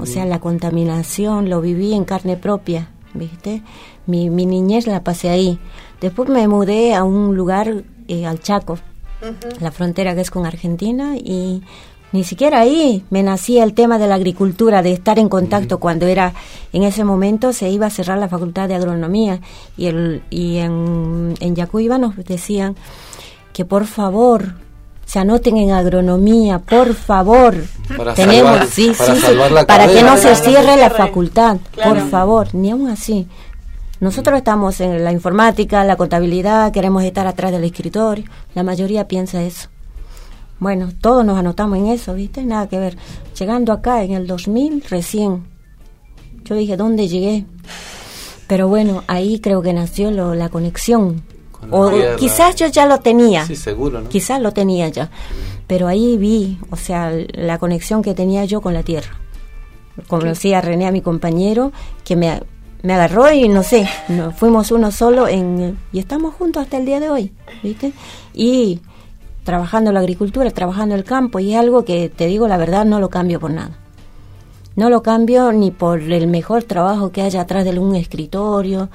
o 0.00 0.06
sea, 0.06 0.24
la 0.24 0.40
contaminación, 0.40 1.48
lo 1.50 1.60
viví 1.60 1.94
en 1.94 2.04
carne 2.04 2.36
propia, 2.36 2.90
¿viste? 3.14 3.62
Mi, 4.06 4.30
mi 4.30 4.46
niñez 4.46 4.86
la 4.86 5.02
pasé 5.02 5.30
ahí. 5.30 5.58
Después 6.00 6.28
me 6.28 6.46
mudé 6.48 6.94
a 6.94 7.04
un 7.04 7.36
lugar, 7.36 7.84
eh, 8.08 8.26
al 8.26 8.40
Chaco, 8.40 8.78
la 9.60 9.70
frontera 9.70 10.14
que 10.14 10.22
es 10.22 10.30
con 10.30 10.46
Argentina, 10.46 11.14
y 11.16 11.62
ni 12.12 12.24
siquiera 12.24 12.60
ahí 12.60 13.04
me 13.10 13.22
nacía 13.22 13.64
el 13.64 13.74
tema 13.74 13.98
de 13.98 14.06
la 14.08 14.14
agricultura, 14.14 14.82
de 14.82 14.92
estar 14.92 15.18
en 15.18 15.28
contacto 15.28 15.78
cuando 15.78 16.06
era, 16.06 16.32
en 16.72 16.82
ese 16.84 17.04
momento 17.04 17.52
se 17.52 17.68
iba 17.68 17.86
a 17.86 17.90
cerrar 17.90 18.18
la 18.18 18.28
facultad 18.28 18.66
de 18.68 18.74
agronomía 18.76 19.40
y, 19.76 19.86
el, 19.86 20.22
y 20.30 20.56
en, 20.56 21.34
en 21.38 21.54
Yacuiba 21.54 21.98
nos 21.98 22.16
decían 22.16 22.76
que 23.52 23.64
por 23.66 23.84
favor 23.84 24.54
se 25.04 25.18
anoten 25.18 25.56
en 25.58 25.72
agronomía, 25.72 26.60
por 26.60 26.94
favor. 26.94 27.56
Para 27.96 28.14
Tenemos, 28.14 28.52
salvar- 28.58 28.66
sí, 28.68 28.92
para 28.96 29.14
sí, 29.14 29.20
sí, 29.20 29.26
salvar 29.26 29.50
la 29.52 29.66
para 29.66 29.86
que 29.88 30.02
no 30.02 30.16
se 30.16 30.22
Para 30.22 30.22
que 30.22 30.28
no 30.30 30.34
se 30.36 30.44
cierre 30.50 30.76
la 30.76 30.90
facultad, 30.90 31.56
Claro. 31.72 31.90
por 31.90 32.08
favor, 32.08 32.54
ni 32.54 32.70
aún 32.70 32.88
así. 32.88 33.26
Nosotros 34.00 34.38
estamos 34.38 34.80
en 34.80 35.04
la 35.04 35.12
informática, 35.12 35.84
la 35.84 35.96
contabilidad, 35.96 36.72
queremos 36.72 37.04
estar 37.04 37.26
atrás 37.26 37.52
del 37.52 37.64
escritorio. 37.64 38.24
La 38.54 38.62
mayoría 38.62 39.06
piensa 39.06 39.42
eso. 39.42 39.68
Bueno, 40.58 40.90
todos 41.00 41.24
nos 41.24 41.38
anotamos 41.38 41.78
en 41.78 41.86
eso, 41.88 42.14
¿viste? 42.14 42.42
Nada 42.44 42.68
que 42.68 42.78
ver. 42.78 42.96
Llegando 43.38 43.72
acá 43.72 44.02
en 44.02 44.12
el 44.12 44.26
2000, 44.26 44.84
recién, 44.88 45.44
yo 46.44 46.54
dije, 46.54 46.76
¿dónde 46.76 47.08
llegué? 47.08 47.44
Pero 48.46 48.68
bueno, 48.68 49.04
ahí 49.06 49.38
creo 49.40 49.62
que 49.62 49.72
nació 49.72 50.10
lo- 50.10 50.34
la 50.34 50.48
conexión. 50.48 51.22
Con 51.52 51.68
O 51.72 52.16
quizás 52.16 52.56
yo 52.56 52.66
ya 52.68 52.86
lo 52.86 52.98
tenía. 53.00 53.46
Sí, 53.46 53.54
seguro, 53.54 54.00
¿no? 54.00 54.08
Quizás 54.08 54.40
lo 54.40 54.52
tenía 54.52 54.88
ya. 54.88 55.10
Pero 55.66 55.86
ahí 55.88 56.16
vi, 56.16 56.58
o 56.70 56.76
sea, 56.76 57.12
la 57.34 57.58
conexión 57.58 58.02
que 58.02 58.14
tenía 58.14 58.44
yo 58.46 58.60
con 58.62 58.72
la 58.74 58.82
tierra. 58.82 59.10
Conocí 60.08 60.52
a 60.54 60.60
René, 60.62 60.86
a 60.86 60.90
mi 60.92 61.00
compañero, 61.02 61.72
que 62.04 62.16
me, 62.16 62.42
me 62.82 62.94
agarró 62.94 63.30
y 63.32 63.48
no 63.48 63.62
sé, 63.62 63.88
fuimos 64.36 64.70
uno 64.70 64.90
solo 64.90 65.28
en, 65.28 65.78
y 65.92 65.98
estamos 65.98 66.34
juntos 66.34 66.62
hasta 66.62 66.78
el 66.78 66.86
día 66.86 67.00
de 67.00 67.10
hoy, 67.10 67.32
¿viste? 67.62 67.92
Y 68.32 68.80
trabajando 69.44 69.92
la 69.92 70.00
agricultura, 70.00 70.50
trabajando 70.50 70.94
el 70.94 71.04
campo, 71.04 71.38
y 71.40 71.52
es 71.52 71.58
algo 71.58 71.84
que 71.84 72.08
te 72.08 72.26
digo 72.26 72.48
la 72.48 72.56
verdad, 72.56 72.84
no 72.84 73.00
lo 73.00 73.10
cambio 73.10 73.40
por 73.40 73.50
nada. 73.50 73.78
No 74.76 74.88
lo 74.88 75.02
cambio 75.02 75.52
ni 75.52 75.70
por 75.72 76.00
el 76.00 76.26
mejor 76.26 76.62
trabajo 76.62 77.10
que 77.10 77.22
haya 77.22 77.42
atrás 77.42 77.64
de 77.64 77.78
un 77.78 77.96
escritorio, 77.96 78.88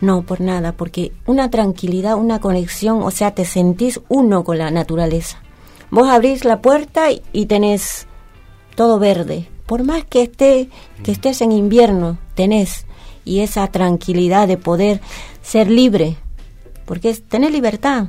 no 0.00 0.22
por 0.22 0.40
nada, 0.40 0.72
porque 0.72 1.12
una 1.26 1.50
tranquilidad, 1.50 2.16
una 2.16 2.40
conexión, 2.40 3.02
o 3.02 3.10
sea, 3.10 3.32
te 3.32 3.44
sentís 3.44 4.00
uno 4.08 4.44
con 4.44 4.58
la 4.58 4.70
naturaleza. 4.70 5.38
Vos 5.90 6.08
abrís 6.08 6.44
la 6.44 6.60
puerta 6.60 7.10
y, 7.10 7.22
y 7.32 7.46
tenés 7.46 8.06
todo 8.74 8.98
verde. 8.98 9.48
Por 9.66 9.82
más 9.82 10.04
que 10.04 10.22
esté 10.22 10.68
que 11.02 11.12
estés 11.12 11.40
en 11.40 11.50
invierno, 11.50 12.18
tenés 12.34 12.86
y 13.26 13.40
esa 13.40 13.66
tranquilidad 13.66 14.48
de 14.48 14.56
poder 14.56 15.02
ser 15.42 15.70
libre, 15.70 16.16
porque 16.86 17.10
es 17.10 17.22
tener 17.22 17.50
libertad. 17.52 18.06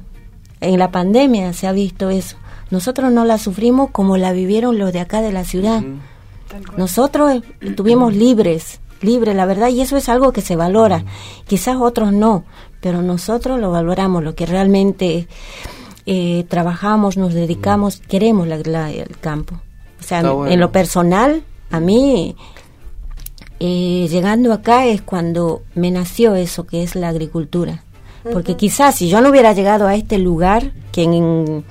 En 0.61 0.79
la 0.79 0.91
pandemia 0.91 1.51
se 1.51 1.67
ha 1.67 1.73
visto 1.73 2.09
eso. 2.09 2.37
Nosotros 2.71 3.11
no 3.11 3.25
la 3.25 3.37
sufrimos 3.37 3.91
como 3.91 4.15
la 4.17 4.31
vivieron 4.31 4.77
los 4.79 4.93
de 4.93 4.99
acá 5.01 5.21
de 5.21 5.31
la 5.33 5.43
ciudad. 5.43 5.81
Nosotros 6.77 7.41
estuvimos 7.61 8.13
libres, 8.15 8.79
libres, 9.01 9.35
la 9.35 9.45
verdad, 9.45 9.69
y 9.69 9.81
eso 9.81 9.97
es 9.97 10.07
algo 10.09 10.31
que 10.31 10.41
se 10.41 10.55
valora. 10.55 11.03
Quizás 11.47 11.77
otros 11.79 12.13
no, 12.13 12.43
pero 12.81 13.01
nosotros 13.01 13.59
lo 13.59 13.71
valoramos, 13.71 14.23
lo 14.23 14.33
que 14.35 14.45
realmente 14.45 15.27
eh, 16.05 16.45
trabajamos, 16.47 17.17
nos 17.17 17.33
dedicamos, 17.33 17.97
queremos 18.07 18.47
la- 18.47 18.57
la- 18.59 18.91
el 18.91 19.17
campo. 19.19 19.55
O 19.99 20.03
sea, 20.03 20.21
en 20.47 20.59
lo 20.59 20.71
personal, 20.71 21.43
a 21.69 21.79
mí, 21.81 22.35
eh, 23.59 24.07
llegando 24.09 24.53
acá 24.53 24.85
es 24.85 25.01
cuando 25.01 25.61
me 25.75 25.91
nació 25.91 26.35
eso 26.35 26.65
que 26.67 26.83
es 26.83 26.95
la 26.95 27.09
agricultura. 27.09 27.83
Porque 28.33 28.57
quizás 28.57 28.95
si 28.95 29.07
yo 29.09 29.21
no 29.21 29.29
hubiera 29.29 29.53
llegado 29.53 29.87
a 29.87 29.95
este 29.95 30.17
lugar, 30.17 30.71
que 30.91 31.03
en, 31.03 31.63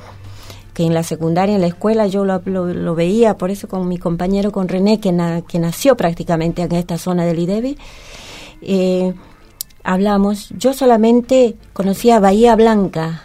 que 0.73 0.85
en 0.85 0.95
la 0.95 1.02
secundaria, 1.02 1.55
en 1.55 1.61
la 1.61 1.66
escuela, 1.66 2.07
yo 2.07 2.25
lo, 2.25 2.40
lo- 2.47 2.73
lo 2.73 2.95
veía, 2.95 3.37
por 3.37 3.50
eso 3.50 3.69
con 3.69 3.87
mi 3.88 3.99
compañero, 3.99 4.52
con 4.52 4.66
René, 4.69 4.99
que, 4.99 5.12
na- 5.12 5.43
que 5.43 5.59
nació 5.59 5.97
prácticamente 5.99 6.62
en 6.62 6.73
esta 6.73 6.97
zona 6.97 7.26
del 7.26 7.40
IDEBI, 7.40 7.76
eh, 8.62 9.12
hablamos, 9.85 10.49
yo 10.57 10.73
solamente 10.73 11.57
conocía 11.75 12.21
Bahía 12.21 12.57
Blanca 12.57 13.25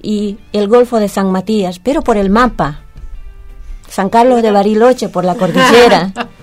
y 0.00 0.38
el 0.52 0.68
Golfo 0.68 0.98
de 1.00 1.08
San 1.08 1.32
Matías, 1.32 1.80
pero 1.80 2.02
por 2.02 2.16
el 2.16 2.30
mapa. 2.30 2.80
San 3.88 4.08
Carlos 4.08 4.40
de 4.42 4.52
Bariloche, 4.52 5.08
por 5.08 5.24
la 5.24 5.34
cordillera. 5.34 6.12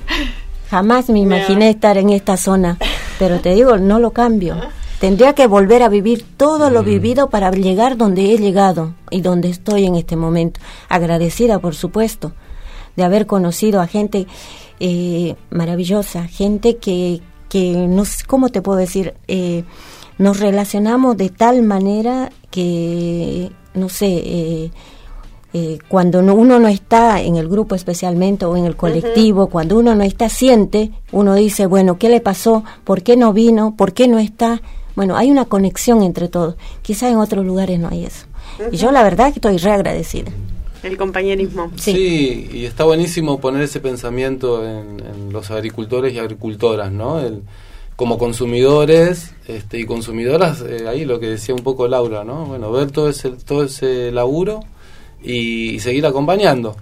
Jamás 0.70 1.10
me 1.10 1.20
imaginé 1.20 1.70
estar 1.70 1.98
en 1.98 2.12
esta 2.12 2.38
zona, 2.38 2.78
pero 3.18 3.40
te 3.40 3.56
digo, 3.56 3.78
no 3.78 4.00
lo 4.00 4.12
cambio. 4.12 4.56
Tendría 5.00 5.34
que 5.34 5.48
volver 5.48 5.82
a 5.82 5.90
vivir 5.90 6.26
todo 6.38 6.70
lo 6.70 6.84
vivido 6.84 7.30
para 7.30 7.52
llegar 7.52 7.98
donde 7.98 8.32
he 8.32 8.38
llegado 8.38 8.94
y 9.10 9.22
donde 9.22 9.50
estoy 9.50 9.86
en 9.86 9.96
este 9.96 10.16
momento. 10.16 10.60
Agradecida, 10.90 11.60
por 11.60 11.74
supuesto, 11.74 12.34
de 12.96 13.04
haber 13.04 13.26
conocido 13.26 13.82
a 13.82 13.88
gente 13.88 14.28
eh, 14.80 15.36
maravillosa, 15.50 16.28
gente 16.28 16.78
que, 16.78 17.22
que 17.48 17.74
no 17.88 18.06
sé, 18.06 18.26
¿cómo 18.28 18.50
te 18.50 18.62
puedo 18.62 18.78
decir? 18.78 19.16
Eh, 19.28 19.64
nos 20.18 20.40
relacionamos 20.40 21.18
de 21.18 21.30
tal 21.30 21.64
manera 21.64 22.30
que, 22.52 23.52
no 23.74 23.90
sé, 23.90 24.08
eh, 24.08 24.72
eh, 25.54 25.80
cuando 25.88 26.22
no- 26.22 26.36
uno 26.36 26.60
no 26.60 26.68
está 26.68 27.22
en 27.22 27.36
el 27.36 27.48
grupo 27.50 27.74
especialmente 27.76 28.46
o 28.46 28.56
en 28.56 28.66
el 28.66 28.76
colectivo, 28.76 29.48
cuando 29.48 29.78
uno 29.80 29.96
no 29.96 30.04
está, 30.04 30.30
siente, 30.30 30.92
uno 31.12 31.34
dice, 31.36 31.66
bueno, 31.66 31.98
¿qué 31.98 32.10
le 32.10 32.22
pasó? 32.22 32.64
¿Por 32.84 33.02
qué 33.02 33.18
no 33.18 33.34
vino? 33.34 33.76
¿Por 33.76 33.94
qué 33.94 34.08
no 34.08 34.20
está? 34.20 34.62
Bueno, 34.96 35.16
hay 35.18 35.32
una 35.32 35.46
conexión 35.46 36.04
entre 36.04 36.28
todos. 36.28 36.56
Quizás 36.82 37.12
en 37.12 37.18
otros 37.18 37.46
lugares 37.46 37.80
no 37.80 37.88
hay 37.90 38.06
eso. 38.06 38.26
Y 38.72 38.78
yo 38.78 38.92
la 38.92 39.02
verdad 39.04 39.28
que 39.34 39.40
estoy 39.40 39.58
re 39.58 39.72
agradecida. 39.72 40.32
El 40.84 40.98
compañerismo. 40.98 41.72
Sí. 41.78 42.50
y 42.54 42.66
está 42.66 42.84
buenísimo 42.86 43.40
poner 43.40 43.62
ese 43.64 43.80
pensamiento 43.80 44.64
en, 44.66 45.00
en 45.02 45.34
los 45.34 45.52
agricultores 45.52 46.14
y 46.14 46.20
agricultoras, 46.20 46.92
¿no? 46.92 47.20
El- 47.20 47.42
como 47.96 48.18
consumidores 48.18 49.32
este, 49.48 49.78
y 49.80 49.86
consumidoras, 49.86 50.62
eh, 50.62 50.88
ahí 50.88 51.04
lo 51.06 51.20
que 51.20 51.28
decía 51.28 51.54
un 51.54 51.62
poco 51.64 51.88
Laura, 51.88 52.24
¿no? 52.24 52.46
Bueno, 52.46 52.72
ver 52.72 52.92
todo 52.92 53.10
ese, 53.10 53.32
todo 53.32 53.64
ese 53.66 54.12
laburo 54.14 54.62
y, 55.24 55.72
y 55.76 55.80
seguir 55.80 56.06
acompañando. 56.06 56.76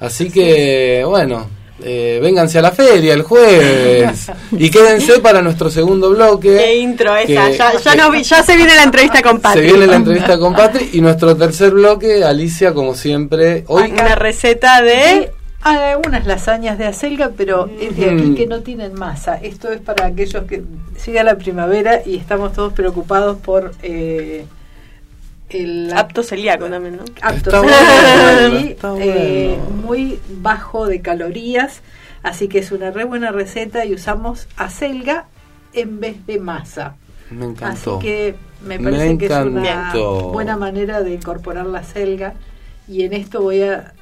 Así 0.00 0.30
que, 0.30 1.02
bueno, 1.06 1.46
eh, 1.82 2.18
vénganse 2.22 2.58
a 2.58 2.62
la 2.62 2.70
feria 2.72 3.12
el 3.14 3.22
jueves 3.22 4.30
y 4.52 4.70
quédense 4.70 5.18
para 5.20 5.42
nuestro 5.42 5.70
segundo 5.70 6.10
bloque. 6.10 6.56
Qué 6.56 6.76
intro 6.76 7.14
esa, 7.16 7.26
que- 7.50 7.56
ya, 7.56 7.72
ya, 7.78 7.94
no 7.96 8.10
vi- 8.10 8.22
ya 8.22 8.42
se 8.42 8.56
viene 8.56 8.74
la 8.74 8.82
entrevista 8.84 9.22
con 9.22 9.36
Se 9.36 9.40
Patri. 9.42 9.62
viene 9.62 9.86
la 9.86 9.96
entrevista 9.96 10.38
con 10.38 10.54
Patri 10.54 10.90
y 10.94 11.00
nuestro 11.00 11.36
tercer 11.36 11.70
bloque, 11.72 12.24
Alicia, 12.24 12.72
como 12.74 12.94
siempre. 12.94 13.64
Hoy 13.68 13.90
Una 13.92 14.14
receta 14.14 14.82
de... 14.82 15.32
Hay 15.62 15.76
algunas 15.78 16.24
lasañas 16.26 16.78
de 16.78 16.84
acelga, 16.86 17.32
pero 17.36 17.68
es 17.80 17.96
de 17.96 18.04
aquí 18.04 18.22
Mm. 18.22 18.34
que 18.36 18.46
no 18.46 18.60
tienen 18.60 18.94
masa. 18.94 19.34
Esto 19.36 19.72
es 19.72 19.80
para 19.80 20.06
aquellos 20.06 20.44
que 20.44 20.62
llega 21.04 21.24
la 21.24 21.36
primavera 21.38 22.02
y 22.06 22.16
estamos 22.18 22.52
todos 22.52 22.72
preocupados 22.72 23.38
por 23.38 23.72
eh, 23.82 24.44
el 25.50 25.92
Apto 25.94 26.22
celíaco 26.22 26.66
también, 26.68 26.96
¿no? 26.96 27.04
apto 27.22 27.50
Está 27.50 27.60
celíaco 27.60 27.96
bueno, 28.42 28.58
y, 28.60 28.68
está 28.72 28.94
eh, 28.98 29.58
muy 29.84 30.18
bajo 30.28 30.86
de 30.86 31.00
calorías, 31.00 31.82
así 32.22 32.48
que 32.48 32.58
es 32.58 32.72
una 32.72 32.90
re 32.90 33.04
buena 33.04 33.30
receta 33.32 33.84
y 33.84 33.94
usamos 33.94 34.48
acelga 34.56 35.26
en 35.72 36.00
vez 36.00 36.26
de 36.26 36.38
masa. 36.40 36.96
me 37.30 37.46
Así 37.60 37.90
encantó. 37.90 37.98
que 37.98 38.34
me 38.62 38.78
Me 38.78 38.90
parece 38.90 39.18
que 39.18 39.26
es 39.26 39.32
una 39.32 39.92
buena 40.32 40.56
manera 40.56 41.02
de 41.02 41.12
incorporar 41.14 41.66
la 41.66 41.84
selga 41.84 42.34
y 42.88 43.02
en 43.04 43.12
esto 43.12 43.42
voy 43.42 43.62
a 43.62 43.92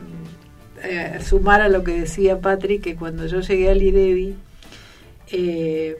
mm, 0.00 0.84
eh, 0.84 1.20
sumar 1.22 1.62
a 1.62 1.68
lo 1.68 1.84
que 1.84 2.00
decía 2.00 2.40
Patrick 2.40 2.82
que 2.82 2.96
cuando 2.96 3.26
yo 3.26 3.40
llegué 3.40 3.70
al 3.70 3.82
IDEBI 3.82 4.34
eh, 5.30 5.96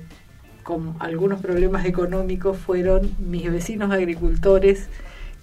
con 0.65 0.97
algunos 0.99 1.41
problemas 1.41 1.85
económicos 1.87 2.57
fueron 2.59 3.11
mis 3.21 3.51
vecinos 3.53 3.93
agricultores 3.93 4.89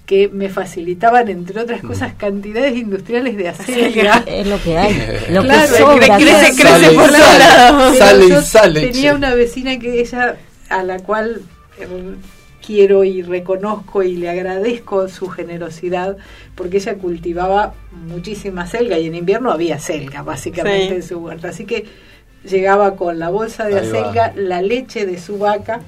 que 0.05 0.27
me 0.27 0.49
facilitaban 0.49 1.29
entre 1.29 1.59
Mm. 1.61 1.63
otras 1.63 1.81
cosas 1.81 2.13
cantidades 2.15 2.75
industriales 2.75 3.37
de 3.37 3.47
acelga 3.47 4.23
Es 4.27 4.45
lo 4.47 4.61
que 4.61 4.77
hay. 4.77 4.93
Lo 5.29 5.41
Claro, 5.43 5.71
que 5.71 5.77
sobra. 5.77 6.17
crece, 6.17 6.61
crece 6.61 6.91
por 6.91 7.05
todos 7.07 7.37
lados. 7.39 7.93
pero 7.93 8.05
Sale 8.05 8.29
yo 8.29 8.41
sale, 8.41 8.81
Tenía 8.91 9.11
che. 9.11 9.15
una 9.15 9.33
vecina 9.35 9.79
que 9.79 10.01
ella, 10.01 10.35
a 10.69 10.83
la 10.83 10.99
cual 10.99 11.41
eh, 11.79 11.87
quiero 12.65 13.03
y 13.03 13.21
reconozco 13.21 14.03
y 14.03 14.17
le 14.17 14.29
agradezco 14.29 15.07
su 15.07 15.27
generosidad, 15.29 16.17
porque 16.55 16.77
ella 16.77 16.95
cultivaba 16.95 17.73
muchísima 17.91 18.67
selga 18.67 18.99
y 18.99 19.07
en 19.07 19.15
invierno 19.15 19.51
había 19.51 19.79
selga, 19.79 20.23
básicamente, 20.23 20.89
Sí. 20.89 20.93
en 20.95 21.03
su 21.03 21.19
huerta. 21.19 21.49
Así 21.49 21.65
que 21.65 21.85
llegaba 22.43 22.95
con 22.95 23.19
la 23.19 23.29
bolsa 23.29 23.65
de 23.67 23.79
Ahí 23.79 23.89
va. 23.91 23.99
acelga, 23.99 24.33
la 24.35 24.61
leche 24.61 25.05
de 25.05 25.19
su 25.19 25.37
vaca 25.37 25.81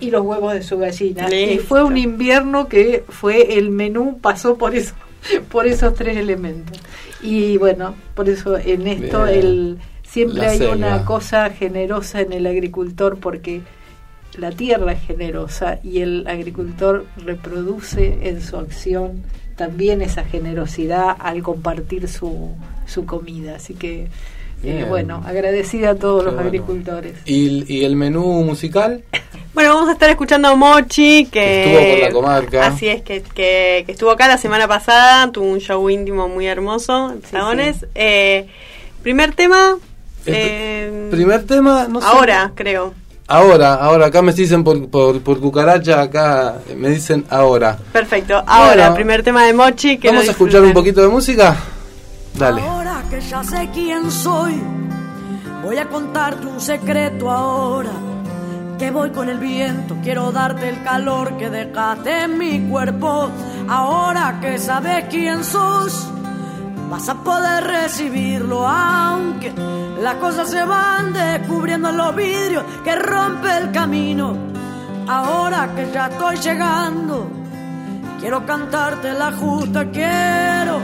y 0.00 0.10
los 0.10 0.22
huevos 0.22 0.54
de 0.54 0.62
su 0.62 0.78
gallina. 0.78 1.32
Y 1.34 1.58
fue 1.58 1.82
un 1.82 1.96
invierno 1.96 2.68
que 2.68 3.04
fue 3.08 3.58
el 3.58 3.70
menú, 3.70 4.18
pasó 4.20 4.56
por 4.56 4.74
eso, 4.74 4.94
por 5.50 5.66
esos 5.66 5.94
tres 5.94 6.16
elementos. 6.16 6.78
Y 7.22 7.56
bueno, 7.58 7.94
por 8.14 8.28
eso 8.28 8.56
en 8.58 8.86
esto 8.86 9.24
Bien. 9.24 9.38
el 9.38 9.78
siempre 10.06 10.42
La 10.42 10.50
hay 10.50 10.62
una 10.62 11.04
cosa 11.04 11.50
generosa 11.50 12.20
en 12.20 12.32
el 12.32 12.46
agricultor 12.46 13.18
porque 13.18 13.62
la 14.38 14.50
tierra 14.50 14.92
es 14.92 15.02
generosa 15.02 15.78
y 15.82 16.00
el 16.00 16.26
agricultor 16.26 17.06
reproduce 17.16 18.28
en 18.28 18.40
su 18.40 18.56
acción 18.56 19.22
también 19.56 20.02
esa 20.02 20.24
generosidad 20.24 21.16
al 21.18 21.42
compartir 21.42 22.08
su, 22.08 22.50
su 22.86 23.06
comida. 23.06 23.56
Así 23.56 23.74
que, 23.74 24.08
eh, 24.68 24.72
Bien. 24.74 24.88
bueno, 24.88 25.22
agradecida 25.26 25.90
a 25.90 25.94
todos 25.94 26.20
Qué 26.20 26.24
los 26.26 26.34
bueno. 26.34 26.48
agricultores. 26.48 27.14
¿Y, 27.24 27.64
y 27.72 27.84
el 27.84 27.96
menú 27.96 28.24
musical? 28.44 29.02
Bueno, 29.54 29.72
vamos 29.74 29.88
a 29.88 29.92
estar 29.92 30.10
escuchando 30.10 30.48
a 30.48 30.54
Mochi, 30.54 31.24
que, 31.32 31.40
Que 31.40 31.64
estuvo 31.64 31.90
por 31.94 31.98
la 32.02 32.12
comarca. 32.12 32.66
Así 32.66 32.88
es, 32.88 33.00
que, 33.00 33.22
que, 33.22 33.84
que 33.86 33.92
estuvo 33.92 34.10
acá 34.10 34.28
la 34.28 34.36
semana 34.36 34.68
pasada, 34.68 35.32
tuvo 35.32 35.46
un 35.46 35.60
show 35.60 35.88
íntimo 35.88 36.28
muy 36.28 36.46
hermoso 36.46 37.10
en 37.12 37.22
Sagones. 37.22 37.86
Eh, 37.94 38.48
primer 39.02 39.32
tema, 39.34 39.78
eh, 40.26 41.08
Primer 41.10 41.44
tema, 41.46 41.86
no 41.88 42.02
sé. 42.02 42.06
ahora 42.06 42.52
creo. 42.54 42.92
Ahora, 43.28 43.76
ahora, 43.76 44.06
acá 44.08 44.20
me 44.20 44.34
dicen 44.34 44.62
por, 44.62 44.90
por, 44.90 45.22
por 45.22 45.40
cucaracha, 45.40 46.02
acá 46.02 46.56
me 46.76 46.90
dicen 46.90 47.24
ahora. 47.30 47.78
Perfecto, 47.94 48.34
ahora, 48.46 48.74
Bueno. 48.90 48.94
primer 48.94 49.22
tema 49.22 49.44
de 49.46 49.54
Mochi. 49.54 49.96
Que 49.96 50.08
¿Vamos 50.08 50.28
a 50.28 50.32
escuchar 50.32 50.60
un 50.62 50.74
poquito 50.74 51.00
de 51.00 51.08
música? 51.08 51.56
Dale. 52.34 52.60
Ahora 52.60 52.85
que 53.10 53.20
ya 53.20 53.44
sé 53.44 53.70
quién 53.72 54.10
soy, 54.10 54.60
voy 55.62 55.78
a 55.78 55.88
contarte 55.88 56.46
un 56.46 56.60
secreto 56.60 57.30
ahora. 57.30 57.90
Que 58.78 58.90
voy 58.90 59.10
con 59.10 59.30
el 59.30 59.38
viento, 59.38 59.96
quiero 60.02 60.32
darte 60.32 60.68
el 60.68 60.82
calor 60.82 61.38
que 61.38 61.48
dejaste 61.48 62.24
en 62.24 62.36
mi 62.36 62.68
cuerpo. 62.68 63.30
Ahora 63.68 64.38
que 64.40 64.58
sabes 64.58 65.06
quién 65.08 65.44
sos, 65.44 66.06
vas 66.90 67.08
a 67.08 67.14
poder 67.14 67.64
recibirlo, 67.64 68.68
aunque 68.68 69.52
las 70.02 70.16
cosas 70.16 70.50
se 70.50 70.62
van 70.62 71.14
descubriendo 71.14 71.88
en 71.88 71.96
los 71.96 72.14
vidrios 72.14 72.64
que 72.84 72.94
rompe 72.96 73.56
el 73.56 73.72
camino. 73.72 74.36
Ahora 75.08 75.74
que 75.74 75.90
ya 75.90 76.08
estoy 76.08 76.36
llegando, 76.36 77.30
Quiero 78.26 78.44
cantarte 78.44 79.12
la 79.12 79.30
justa, 79.30 79.88
quiero 79.88 80.80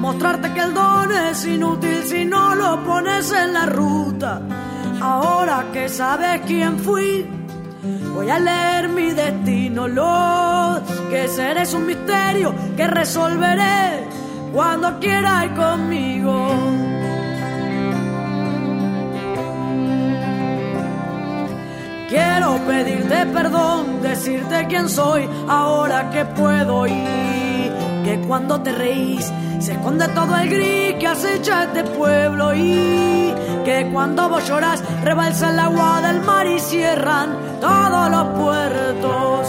mostrarte 0.00 0.50
que 0.54 0.60
el 0.60 0.72
don 0.72 1.12
es 1.12 1.44
inútil 1.44 2.02
si 2.04 2.24
no 2.24 2.54
lo 2.54 2.82
pones 2.84 3.30
en 3.32 3.52
la 3.52 3.66
ruta. 3.66 4.40
Ahora 5.02 5.66
que 5.74 5.90
sabes 5.90 6.40
quién 6.46 6.78
fui, 6.78 7.26
voy 8.14 8.30
a 8.30 8.38
leer 8.38 8.88
mi 8.88 9.10
destino. 9.10 9.86
Lo 9.86 10.80
que 11.10 11.28
seré 11.28 11.64
es 11.64 11.74
un 11.74 11.84
misterio 11.84 12.54
que 12.78 12.86
resolveré 12.86 14.08
cuando 14.54 14.98
quieras 14.98 15.44
ir 15.44 15.52
conmigo. 15.52 16.48
Quiero 22.08 22.58
pedirte 22.68 23.26
perdón, 23.26 24.00
decirte 24.00 24.66
quién 24.68 24.88
soy, 24.88 25.28
ahora 25.48 26.08
que 26.10 26.24
puedo 26.24 26.86
ir. 26.86 27.72
Que 28.04 28.22
cuando 28.28 28.60
te 28.60 28.70
reís 28.70 29.32
se 29.58 29.72
esconde 29.72 30.06
todo 30.08 30.36
el 30.36 30.48
gris 30.48 30.94
que 31.00 31.06
acecha 31.08 31.64
este 31.64 31.82
pueblo 31.82 32.54
y 32.54 33.34
que 33.64 33.88
cuando 33.92 34.28
vos 34.28 34.46
llorás 34.46 34.80
rebalsa 35.02 35.50
el 35.50 35.58
agua 35.58 36.00
del 36.02 36.20
mar 36.20 36.46
y 36.46 36.60
cierran 36.60 37.60
todos 37.60 38.10
los 38.10 38.26
puertos. 38.38 39.48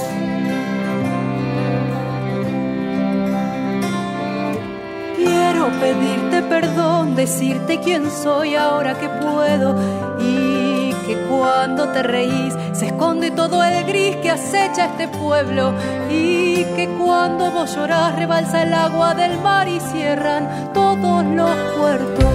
Quiero 5.18 5.70
pedirte 5.80 6.42
perdón, 6.42 7.16
decirte 7.16 7.80
quién 7.82 8.10
soy 8.10 8.56
ahora 8.56 8.98
que 8.98 9.10
puedo 9.10 9.76
y 10.20 10.67
que 11.08 11.16
cuando 11.30 11.88
te 11.88 12.04
reís 12.04 12.54
se 12.74 12.88
esconde 12.88 13.32
todo 13.32 13.64
el 13.64 13.86
gris 13.86 14.18
que 14.18 14.30
acecha 14.30 14.88
este 14.88 15.08
pueblo 15.08 15.74
y 16.10 16.66
que 16.76 16.90
cuando 17.00 17.50
vos 17.50 17.74
llorás 17.74 18.14
rebalsa 18.16 18.64
el 18.64 18.74
agua 18.74 19.16
del 19.16 19.40
mar 19.40 19.70
y 19.70 19.80
cierran 19.80 20.74
todos 20.74 21.24
los 21.26 21.56
puertos. 21.78 22.26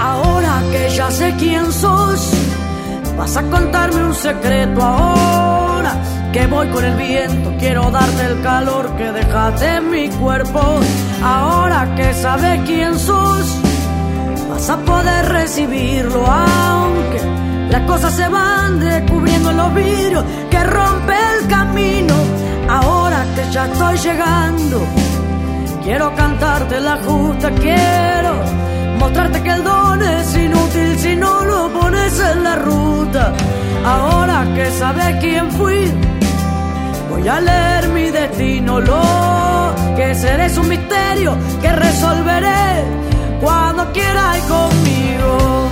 Ahora 0.00 0.62
que 0.72 0.90
ya 0.90 1.10
sé 1.12 1.32
quién 1.38 1.72
sos, 1.72 2.32
vas 3.16 3.36
a 3.36 3.42
contarme 3.44 4.04
un 4.04 4.14
secreto 4.14 4.82
ahora 4.82 5.45
que 6.36 6.46
voy 6.48 6.68
con 6.68 6.84
el 6.84 6.96
viento, 6.96 7.54
quiero 7.58 7.90
darte 7.90 8.26
el 8.26 8.42
calor 8.42 8.94
que 8.98 9.10
dejaste 9.10 9.76
en 9.76 9.90
mi 9.90 10.08
cuerpo. 10.08 10.60
Ahora 11.24 11.94
que 11.96 12.12
sabes 12.12 12.60
quién 12.66 12.98
sos, 12.98 13.58
vas 14.50 14.68
a 14.68 14.76
poder 14.76 15.30
recibirlo, 15.30 16.26
aunque 16.26 17.22
las 17.70 17.80
cosas 17.86 18.14
se 18.14 18.28
van 18.28 18.80
descubriendo 18.80 19.50
en 19.50 19.56
los 19.56 19.74
vidrios 19.74 20.24
que 20.50 20.62
rompe 20.62 21.14
el 21.14 21.48
camino. 21.48 22.14
Ahora 22.68 23.24
que 23.34 23.50
ya 23.50 23.64
estoy 23.64 23.96
llegando, 23.96 24.86
quiero 25.82 26.14
cantarte 26.14 26.82
la 26.82 26.98
justa, 26.98 27.50
quiero 27.52 28.34
mostrarte 28.98 29.42
que 29.42 29.52
el 29.52 29.64
don 29.64 30.02
es 30.02 30.36
inútil 30.36 30.98
si 30.98 31.16
no 31.16 31.44
lo 31.46 31.72
pones 31.72 32.20
en 32.20 32.44
la 32.44 32.56
ruta. 32.56 33.32
Ahora 33.86 34.44
que 34.54 34.70
sabes 34.72 35.16
quién 35.20 35.50
fui, 35.52 35.90
voy 37.10 37.26
a 37.28 37.40
leer 37.40 37.88
mi 37.88 38.10
destino. 38.10 38.80
Lo 38.80 39.74
que 39.96 40.14
seré 40.14 40.46
es 40.46 40.56
un 40.58 40.68
misterio 40.68 41.36
que 41.60 41.72
resolveré 41.72 42.84
cuando 43.40 43.92
quieras 43.92 44.38
ir 44.38 44.44
conmigo. 44.44 45.68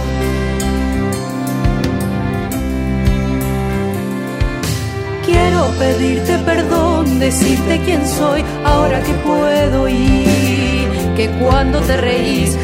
Quiero 5.24 5.66
pedirte 5.78 6.38
perdón, 6.38 7.18
decirte 7.18 7.80
quién 7.84 8.06
soy 8.06 8.44
ahora 8.64 9.02
que 9.02 9.14
puedo 9.14 9.88
y 9.88 10.86
que 11.16 11.30
cuando 11.40 11.80
te 11.80 11.96
reís 11.96 12.56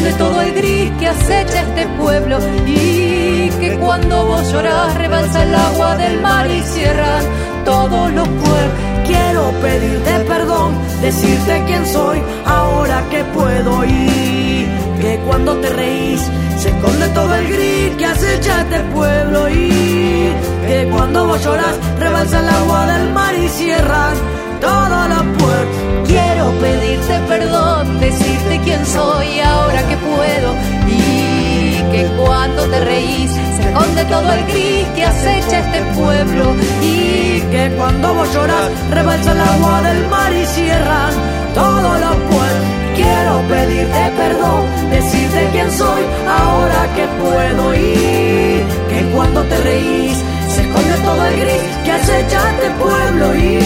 esconde 0.00 0.12
todo 0.18 0.40
el 0.40 0.54
gris 0.54 0.90
que 0.98 1.08
acecha 1.08 1.62
este 1.62 1.86
pueblo 1.98 2.38
y 2.66 3.50
que 3.60 3.76
cuando 3.78 4.26
vos 4.26 4.50
llorás 4.50 4.94
rebalsa 4.94 5.42
el 5.42 5.54
agua 5.54 5.96
del 5.96 6.20
mar 6.20 6.50
y 6.50 6.62
cierran 6.62 7.24
todos 7.64 8.12
los 8.12 8.28
puertos. 8.28 8.78
Quiero 9.06 9.50
pedirte 9.60 10.10
perdón, 10.20 10.74
decirte 11.02 11.64
quién 11.66 11.86
soy, 11.86 12.22
ahora 12.46 13.02
que 13.10 13.24
puedo 13.24 13.84
ir. 13.84 14.68
Que 15.00 15.18
cuando 15.26 15.56
te 15.56 15.68
reís 15.70 16.20
se 16.58 16.68
esconde 16.68 17.08
todo 17.08 17.34
el 17.34 17.48
gris 17.52 17.96
que 17.96 18.06
acecha 18.06 18.60
este 18.62 18.80
pueblo 18.94 19.48
y 19.50 20.32
que 20.66 20.88
cuando 20.92 21.26
vos 21.26 21.42
lloras 21.44 21.76
rebalsa 21.98 22.40
el 22.40 22.48
agua 22.48 22.86
del 22.86 23.12
mar 23.12 23.34
y 23.34 23.48
cierran 23.48 24.14
todos 24.60 25.08
los 25.08 25.22
puertos. 25.38 26.10
Quiero 26.40 26.58
pedirte 26.58 27.20
perdón, 27.28 28.00
decirte 28.00 28.60
quién 28.64 28.86
soy 28.86 29.40
ahora 29.40 29.86
que 29.86 29.96
puedo 29.98 30.54
y 30.88 31.82
que 31.92 32.06
cuando 32.16 32.62
te 32.62 32.80
reís 32.82 33.30
se 33.30 33.68
esconde 33.68 34.04
todo 34.06 34.32
el 34.32 34.46
gris 34.46 34.86
que 34.94 35.04
acecha 35.04 35.58
este 35.58 35.82
pueblo 36.00 36.54
y 36.80 37.42
que 37.42 37.70
cuando 37.76 38.14
vos 38.14 38.32
lloras 38.32 38.70
rebalsa 38.90 39.32
el 39.32 39.40
agua 39.40 39.82
del 39.82 40.08
mar 40.08 40.32
y 40.32 40.46
cierran 40.46 41.12
todos 41.52 42.00
los 42.00 42.16
puertos. 42.30 42.68
Quiero 42.96 43.42
pedirte 43.46 44.12
perdón, 44.16 44.90
decirte 44.90 45.48
quién 45.52 45.70
soy 45.70 46.02
ahora 46.26 46.88
que 46.96 47.06
puedo 47.22 47.74
ir, 47.74 48.64
que 48.88 49.10
cuando 49.12 49.42
te 49.42 49.58
reís 49.58 50.24
se 50.50 50.62
esconde 50.62 50.96
todo 51.04 51.24
el 51.26 51.40
gris 51.40 51.62
que 51.84 51.92
acecha 51.92 52.50
este 52.50 52.70
pueblo 52.70 53.34
y 53.36 53.58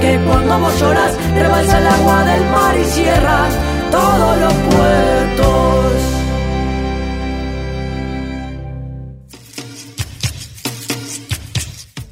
que 0.00 0.20
cuando 0.26 0.58
vos 0.58 0.78
lloras 0.78 1.16
rebalsa 1.34 1.78
el 1.78 1.86
agua 1.86 2.24
del 2.24 2.44
mar 2.50 2.76
y 2.78 2.84
cierran 2.84 3.50
todos 3.90 4.38
los 4.38 4.52
puertos. 4.52 5.76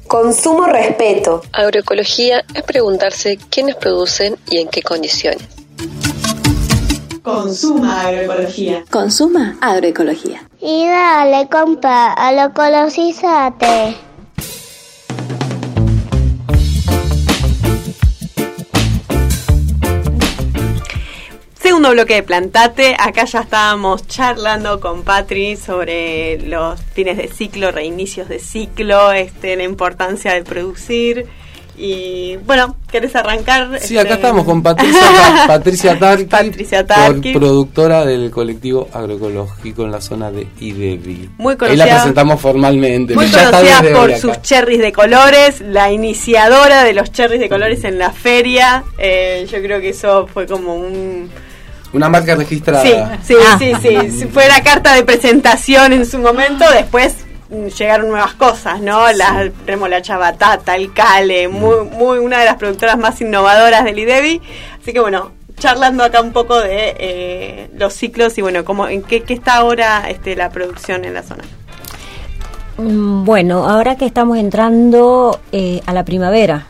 Consumo 0.07 0.65
respeto. 0.65 1.43
Agroecología 1.51 2.43
es 2.53 2.63
preguntarse 2.63 3.37
quiénes 3.49 3.75
producen 3.75 4.37
y 4.49 4.61
en 4.61 4.67
qué 4.69 4.81
condiciones. 4.81 5.43
Consuma 7.21 8.01
agroecología. 8.01 8.83
Consuma 8.89 9.57
agroecología. 9.59 10.47
Y 10.67 10.87
dale, 10.87 11.47
compa, 11.47 12.11
a 12.11 12.31
lo 12.31 12.51
colosízate. 12.51 13.95
Segundo 21.53 21.91
bloque 21.91 22.15
de 22.15 22.23
Plantate, 22.23 22.97
acá 22.99 23.25
ya 23.25 23.41
estábamos 23.41 24.07
charlando 24.07 24.79
con 24.79 25.03
Patri 25.03 25.55
sobre 25.55 26.39
los 26.39 26.81
fines 26.81 27.17
de 27.17 27.27
ciclo, 27.27 27.69
reinicios 27.69 28.27
de 28.27 28.39
ciclo, 28.39 29.11
este, 29.11 29.55
la 29.55 29.65
importancia 29.65 30.33
de 30.33 30.43
producir. 30.43 31.27
Y 31.77 32.37
bueno, 32.45 32.77
¿querés 32.89 33.13
arrancar? 33.17 33.79
Sí, 33.81 33.97
acá 33.97 34.09
Este, 34.09 34.13
estamos 34.21 34.45
con 34.45 34.63
Patricia, 34.63 35.01
Patricia 35.47 35.99
Tarqui, 35.99 36.23
Patricia 36.25 36.85
Tarqui. 36.85 37.33
por- 37.33 37.41
productora 37.41 38.05
del 38.05 38.31
colectivo 38.31 38.87
agroecológico 38.93 39.83
en 39.83 39.91
la 39.91 39.99
zona 39.99 40.31
de 40.31 40.47
Idevi. 40.61 41.29
Muy 41.37 41.51
Ahí 41.53 41.57
conocida- 41.57 41.85
la 41.85 41.93
presentamos 41.95 42.39
formalmente. 42.39 43.13
Muy 43.15 43.25
conocida 43.29 43.81
por 43.93 44.09
acá. 44.11 44.19
sus 44.19 44.41
cherries 44.41 44.79
de 44.79 44.93
colores, 44.93 45.59
la 45.61 45.91
iniciadora 45.91 46.83
de 46.85 46.93
los 46.93 47.11
cherries 47.11 47.41
de 47.41 47.49
colores 47.49 47.83
en 47.83 47.97
la 47.99 48.11
feria. 48.11 48.85
Eh, 48.97 49.45
yo 49.51 49.61
creo 49.61 49.81
que 49.81 49.89
eso 49.89 50.27
fue 50.33 50.45
como 50.47 50.75
un... 50.75 51.29
Una 51.91 52.07
marca 52.09 52.35
registrada. 52.35 52.83
Sí, 52.83 52.93
sí, 53.23 53.35
sí, 53.59 53.71
sí, 53.81 54.11
sí. 54.19 54.25
Fue 54.31 54.47
la 54.47 54.61
carta 54.63 54.93
de 54.95 55.03
presentación 55.03 55.91
en 55.93 56.05
su 56.05 56.19
momento. 56.19 56.63
Después 56.73 57.15
llegaron 57.49 58.09
nuevas 58.09 58.33
cosas, 58.33 58.81
¿no? 58.81 59.11
La 59.11 59.49
remolacha 59.65 60.17
batata, 60.17 60.75
el 60.75 60.93
cale, 60.93 61.47
muy, 61.47 61.85
muy 61.85 62.17
una 62.17 62.39
de 62.39 62.45
las 62.45 62.55
productoras 62.55 62.97
más 62.97 63.19
innovadoras 63.21 63.83
del 63.83 63.99
IDEBI. 63.99 64.41
Así 64.81 64.93
que 64.93 64.99
bueno, 64.99 65.31
charlando 65.57 66.03
acá 66.03 66.21
un 66.21 66.31
poco 66.31 66.59
de 66.59 66.95
eh, 66.99 67.69
los 67.77 67.93
ciclos 67.93 68.37
y 68.37 68.41
bueno, 68.41 68.65
cómo, 68.65 68.87
en 68.87 69.03
qué, 69.03 69.23
qué 69.23 69.33
está 69.33 69.55
ahora 69.55 70.09
este, 70.09 70.35
la 70.35 70.49
producción 70.49 71.05
en 71.05 71.13
la 71.13 71.23
zona. 71.23 71.43
Mm, 72.77 73.23
Bueno, 73.25 73.67
ahora 73.69 73.95
que 73.95 74.05
estamos 74.05 74.37
entrando 74.37 75.39
eh, 75.51 75.81
a 75.85 75.93
la 75.93 76.03
primavera, 76.03 76.67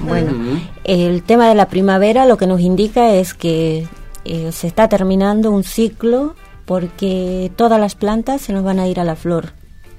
bueno, 0.00 0.60
el 0.84 1.22
tema 1.22 1.48
de 1.48 1.54
la 1.54 1.66
primavera 1.66 2.26
lo 2.26 2.36
que 2.36 2.46
nos 2.46 2.60
indica 2.60 3.14
es 3.14 3.32
que 3.32 3.86
eh, 4.24 4.50
se 4.52 4.66
está 4.66 4.88
terminando 4.88 5.50
un 5.50 5.62
ciclo 5.62 6.34
porque 6.64 7.50
todas 7.56 7.80
las 7.80 7.94
plantas 7.94 8.40
se 8.40 8.52
nos 8.52 8.64
van 8.64 8.78
a 8.78 8.86
ir 8.86 9.00
a 9.00 9.04
la 9.04 9.16
flor. 9.16 9.52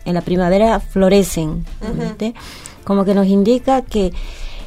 En 0.05 0.13
la 0.13 0.21
primavera 0.21 0.79
florecen, 0.79 1.65
como 2.83 3.05
que 3.05 3.13
nos 3.13 3.27
indica 3.27 3.81
que 3.83 4.11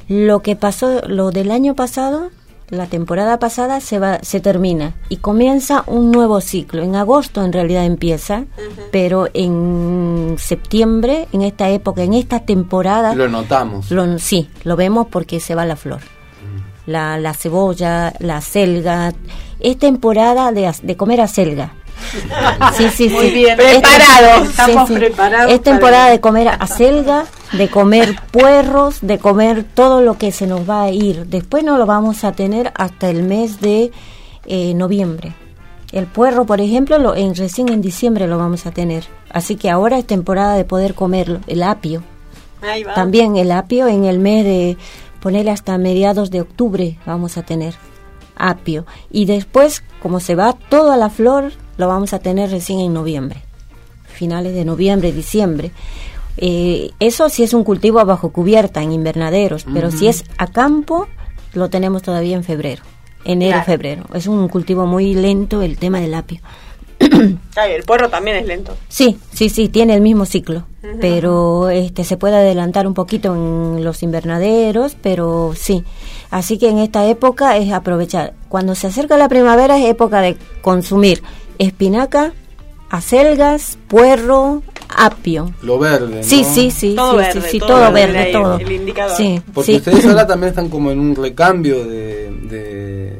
lo 0.08 0.40
que 0.40 0.56
pasó, 0.56 1.02
lo 1.08 1.30
del 1.30 1.50
año 1.50 1.74
pasado, 1.74 2.30
la 2.68 2.86
temporada 2.86 3.38
pasada 3.38 3.80
se 3.80 3.98
va, 3.98 4.18
se 4.22 4.40
termina 4.40 4.94
y 5.08 5.18
comienza 5.18 5.84
un 5.86 6.10
nuevo 6.10 6.40
ciclo. 6.40 6.82
En 6.82 6.96
agosto 6.96 7.44
en 7.44 7.52
realidad 7.52 7.84
empieza, 7.84 8.44
pero 8.90 9.28
en 9.34 10.34
septiembre, 10.38 11.28
en 11.32 11.42
esta 11.42 11.68
época, 11.70 12.02
en 12.02 12.14
esta 12.14 12.40
temporada, 12.40 13.14
Lo 13.14 13.28
notamos. 13.28 13.90
lo- 13.90 14.18
sí, 14.18 14.48
lo 14.64 14.74
vemos 14.76 15.06
porque 15.10 15.38
se 15.38 15.54
va 15.54 15.64
la 15.64 15.76
flor. 15.76 16.00
La, 16.86 17.18
la 17.18 17.34
cebolla, 17.34 18.14
la 18.20 18.40
selga. 18.40 19.12
Es 19.60 19.76
temporada 19.78 20.52
de, 20.52 20.72
de 20.82 20.96
comer 20.96 21.20
acelga. 21.20 21.72
Sí, 22.76 22.88
sí, 22.90 23.08
Muy 23.08 23.28
sí. 23.28 23.34
bien, 23.34 23.58
Es- 23.60 23.66
preparados. 23.80 24.44
sí, 24.44 24.50
Estamos 24.50 24.88
sí. 24.88 24.94
preparados 24.94 25.52
Es 25.52 25.62
temporada 25.62 26.10
de 26.10 26.20
comer 26.20 26.48
acelga, 26.48 27.24
de 27.52 27.68
comer 27.68 28.16
puerros, 28.30 28.98
de 29.02 29.18
comer 29.18 29.64
todo 29.64 30.02
lo 30.02 30.16
que 30.18 30.32
se 30.32 30.46
nos 30.46 30.68
va 30.68 30.82
a 30.82 30.90
ir. 30.90 31.26
Después 31.26 31.64
no 31.64 31.78
lo 31.78 31.86
vamos 31.86 32.24
a 32.24 32.32
tener 32.32 32.72
hasta 32.76 33.08
el 33.10 33.22
mes 33.22 33.60
de 33.60 33.90
eh, 34.46 34.74
noviembre. 34.74 35.34
El 35.92 36.06
puerro, 36.06 36.44
por 36.46 36.60
ejemplo, 36.60 36.98
lo, 36.98 37.14
en, 37.14 37.34
recién 37.34 37.68
en 37.68 37.80
diciembre 37.80 38.26
lo 38.26 38.38
vamos 38.38 38.66
a 38.66 38.70
tener. 38.72 39.04
Así 39.30 39.56
que 39.56 39.70
ahora 39.70 39.98
es 39.98 40.06
temporada 40.06 40.54
de 40.54 40.64
poder 40.64 40.94
comerlo. 40.94 41.40
El 41.46 41.62
apio. 41.62 42.02
Ahí 42.62 42.82
va. 42.82 42.94
También 42.94 43.36
el 43.36 43.52
apio 43.52 43.86
en 43.86 44.04
el 44.04 44.18
mes 44.18 44.44
de 44.44 44.76
ponerle 45.20 45.50
hasta 45.50 45.78
mediados 45.78 46.30
de 46.30 46.40
octubre 46.40 46.98
vamos 47.06 47.36
a 47.36 47.42
tener 47.42 47.74
apio. 48.36 48.84
Y 49.10 49.24
después, 49.26 49.82
como 50.02 50.20
se 50.20 50.34
va 50.34 50.54
toda 50.68 50.96
la 50.96 51.08
flor, 51.10 51.52
lo 51.76 51.88
vamos 51.88 52.12
a 52.12 52.18
tener 52.18 52.50
recién 52.50 52.80
en 52.80 52.92
noviembre. 52.94 53.42
Finales 54.06 54.54
de 54.54 54.64
noviembre, 54.64 55.12
diciembre. 55.12 55.72
Eh, 56.38 56.90
eso 57.00 57.28
sí 57.28 57.42
es 57.42 57.54
un 57.54 57.64
cultivo 57.64 58.04
bajo 58.04 58.30
cubierta, 58.30 58.82
en 58.82 58.92
invernaderos, 58.92 59.64
pero 59.72 59.90
si 59.90 60.08
es 60.08 60.24
a 60.38 60.46
campo, 60.46 61.06
lo 61.54 61.68
tenemos 61.70 62.02
todavía 62.02 62.36
en 62.36 62.44
febrero. 62.44 62.82
Enero, 63.24 63.52
Claro. 63.52 63.64
febrero. 63.66 64.04
Es 64.14 64.26
un 64.26 64.48
cultivo 64.48 64.86
muy 64.86 65.14
lento 65.14 65.62
el 65.62 65.78
tema 65.78 66.00
del 66.00 66.14
apio. 66.14 66.40
Ay, 67.56 67.72
el 67.72 67.82
puerro 67.84 68.08
también 68.08 68.36
es 68.36 68.46
lento. 68.46 68.74
Sí, 68.88 69.18
sí, 69.32 69.48
sí, 69.48 69.68
tiene 69.68 69.94
el 69.94 70.00
mismo 70.00 70.24
ciclo, 70.24 70.64
pero 71.00 71.68
este 71.68 72.04
se 72.04 72.16
puede 72.16 72.36
adelantar 72.36 72.86
un 72.86 72.94
poquito 72.94 73.34
en 73.34 73.84
los 73.84 74.02
invernaderos, 74.02 74.96
pero 75.02 75.52
sí. 75.56 75.84
Así 76.30 76.56
que 76.58 76.68
en 76.70 76.78
esta 76.78 77.06
época 77.06 77.56
es 77.56 77.72
aprovechar. 77.72 78.34
Cuando 78.48 78.74
se 78.74 78.86
acerca 78.86 79.16
la 79.16 79.28
primavera 79.28 79.76
es 79.78 79.84
época 79.86 80.20
de 80.20 80.36
consumir 80.62 81.22
espinaca, 81.58 82.32
acelgas, 82.90 83.78
puerro, 83.88 84.62
apio. 84.88 85.52
Lo 85.62 85.78
verde. 85.78 86.22
Sí, 86.22 86.42
¿no? 86.42 86.54
sí, 86.54 86.70
sí, 86.70 86.94
Todo 86.96 87.10
sí, 87.12 87.16
verde, 87.18 87.40
sí, 87.42 87.48
sí, 87.50 87.58
todo 87.58 87.68
todo, 87.68 87.92
verde 87.92 88.32
todo. 88.32 88.58
el 88.58 88.72
indicador. 88.72 89.16
Sí, 89.16 89.40
Porque 89.52 89.72
sí. 89.72 89.76
ustedes 89.78 90.06
ahora 90.06 90.26
también 90.26 90.50
están 90.50 90.68
como 90.68 90.90
en 90.90 91.00
un 91.00 91.14
recambio 91.16 91.84
de, 91.84 92.30
de, 92.48 93.18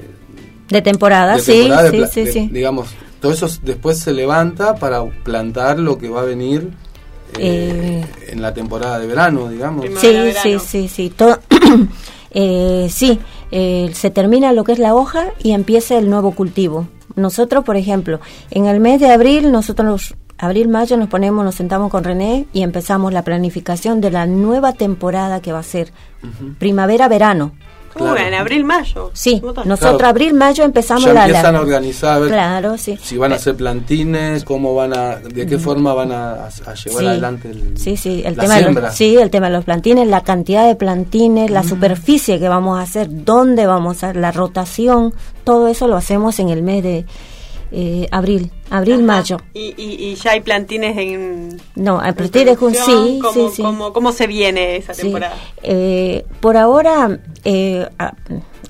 de 0.69 0.83
temporada, 0.83 1.35
de 1.35 1.41
sí, 1.41 1.53
temporada, 1.53 1.91
sí, 1.91 2.05
sí, 2.13 2.23
de- 2.25 2.33
sí. 2.33 2.49
Digamos, 2.53 2.89
todo 3.21 3.33
eso 3.33 3.49
después 3.63 3.99
se 3.99 4.13
levanta 4.13 4.75
para 4.77 5.05
plantar 5.05 5.79
lo 5.79 5.99
que 5.99 6.09
va 6.09 6.21
a 6.21 6.25
venir 6.25 6.71
eh, 7.39 8.05
en 8.29 8.41
la 8.43 8.55
temporada 8.55 8.99
de 8.99 9.07
verano, 9.07 9.49
digamos. 9.49 9.85
Sí, 9.99 10.15
sí, 10.43 10.59
sí, 10.61 10.89
sí. 10.89 11.11
Todo, 11.11 11.39
eh, 12.31 12.89
sí, 12.91 13.19
eh, 13.51 13.91
se 13.95 14.11
termina 14.11 14.53
lo 14.53 14.65
que 14.65 14.73
es 14.73 14.79
la 14.79 14.95
hoja 14.95 15.27
y 15.43 15.53
empieza 15.53 15.99
el 15.99 16.09
nuevo 16.09 16.33
cultivo. 16.33 16.87
Nosotros, 17.17 17.65
por 17.65 17.77
ejemplo, 17.77 18.21
en 18.51 18.67
el 18.67 18.79
mes 18.79 19.01
de 19.01 19.11
abril, 19.11 19.51
nosotros, 19.51 20.15
abril, 20.39 20.69
mayo, 20.69 20.97
nos 20.97 21.09
ponemos, 21.09 21.45
nos 21.45 21.55
sentamos 21.55 21.91
con 21.91 22.05
René 22.05 22.47
y 22.53 22.63
empezamos 22.63 23.13
la 23.13 23.23
planificación 23.23 24.01
de 24.01 24.11
la 24.11 24.27
nueva 24.27 24.75
temporada 24.75 25.41
que 25.41 25.53
va 25.53 25.61
a 25.61 25.65
ser 25.65 25.93
primavera-verano. 26.59 27.53
Uh, 27.99 28.15
en 28.17 28.35
abril, 28.35 28.65
mayo. 28.65 29.11
Sí, 29.15 29.41
nosotros 29.65 29.97
Claro. 29.99 30.07
abril, 30.09 30.35
mayo 30.35 30.65
empezamos 30.65 31.05
ya 31.05 31.13
la... 31.15 31.25
empiezan 31.27 31.53
la- 31.55 31.59
a 31.59 31.63
organizar 31.63 32.17
a 32.17 32.19
ver 32.19 32.31
Claro, 32.31 32.79
sí. 32.79 32.99
si 33.03 33.17
van 33.17 33.33
a 33.33 33.37
hacer 33.37 33.55
plantines, 33.57 34.45
cómo 34.45 34.75
van 34.75 34.93
a, 34.97 35.17
de 35.17 35.47
qué 35.47 35.59
forma 35.59 35.95
van 35.95 36.13
a, 36.13 36.33
a 36.47 36.49
llevar 36.75 37.01
Sí. 37.01 37.07
adelante 37.07 37.51
el, 37.51 37.79
Sí, 37.79 37.97
sí, 37.97 38.23
el 38.25 38.37
la 38.37 38.43
tema, 38.43 38.55
de 38.61 38.73
los, 38.81 38.95
sí, 38.95 39.17
el 39.17 39.31
tema 39.31 39.47
de 39.47 39.53
los 39.55 39.65
plantines, 39.65 40.07
la 40.09 40.23
cantidad 40.23 40.67
de 40.67 40.75
plantines, 40.77 41.51
la 41.51 41.63
superficie 41.63 42.39
que 42.39 42.49
vamos 42.49 42.79
a 42.79 42.83
hacer, 42.83 43.09
dónde 43.11 43.67
vamos 43.67 44.03
a 44.03 44.09
hacer, 44.09 44.17
la 44.21 44.33
rotación, 44.33 45.15
todo 45.45 45.69
eso 45.69 45.87
lo 45.89 45.97
hacemos 45.97 46.39
en 46.39 46.49
el 46.51 46.63
mes 46.63 46.83
de 46.83 47.07
eh, 47.73 48.07
abril, 48.11 48.51
abril, 48.71 49.03
mayo. 49.03 49.39
Y, 49.55 49.75
y, 49.77 49.97
y 50.11 50.15
ya 50.15 50.33
hay 50.33 50.41
plantines 50.41 50.97
en... 50.97 51.61
No, 51.75 51.99
a 51.99 52.13
partir 52.13 52.45
de 52.47 52.57
junio, 52.57 52.81
sí, 52.85 53.19
¿Cómo, 53.21 53.33
sí, 53.33 53.57
sí. 53.57 53.63
cómo- 53.63 53.93
cómo 53.93 54.13
se 54.13 54.27
viene 54.27 54.77
esa 54.77 54.93
temporada? 54.93 55.35
Eh, 55.63 56.25
por 56.41 56.57
ahora, 56.57 57.19
eh, 57.45 57.87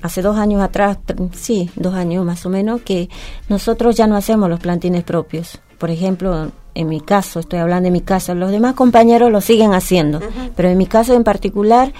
hace 0.01 0.21
dos 0.21 0.37
años 0.37 0.61
atrás, 0.61 0.97
tr- 1.05 1.31
sí, 1.33 1.69
dos 1.75 1.93
años 1.93 2.25
más 2.25 2.45
o 2.45 2.49
menos, 2.49 2.81
que 2.81 3.09
nosotros 3.49 3.95
ya 3.95 4.07
no 4.07 4.15
hacemos 4.15 4.49
los 4.49 4.59
plantines 4.59 5.03
propios. 5.03 5.59
Por 5.77 5.91
ejemplo, 5.91 6.51
en 6.73 6.89
mi 6.89 7.01
caso, 7.01 7.39
estoy 7.39 7.59
hablando 7.59 7.85
de 7.87 7.91
mi 7.91 8.01
caso, 8.01 8.33
los 8.35 8.51
demás 8.51 8.73
compañeros 8.73 9.31
lo 9.31 9.41
siguen 9.41 9.73
haciendo, 9.73 10.19
pero 10.55 10.69
en 10.69 10.77
mi 10.77 10.87
caso 10.87 11.13
en 11.13 11.23
particular 11.23 11.93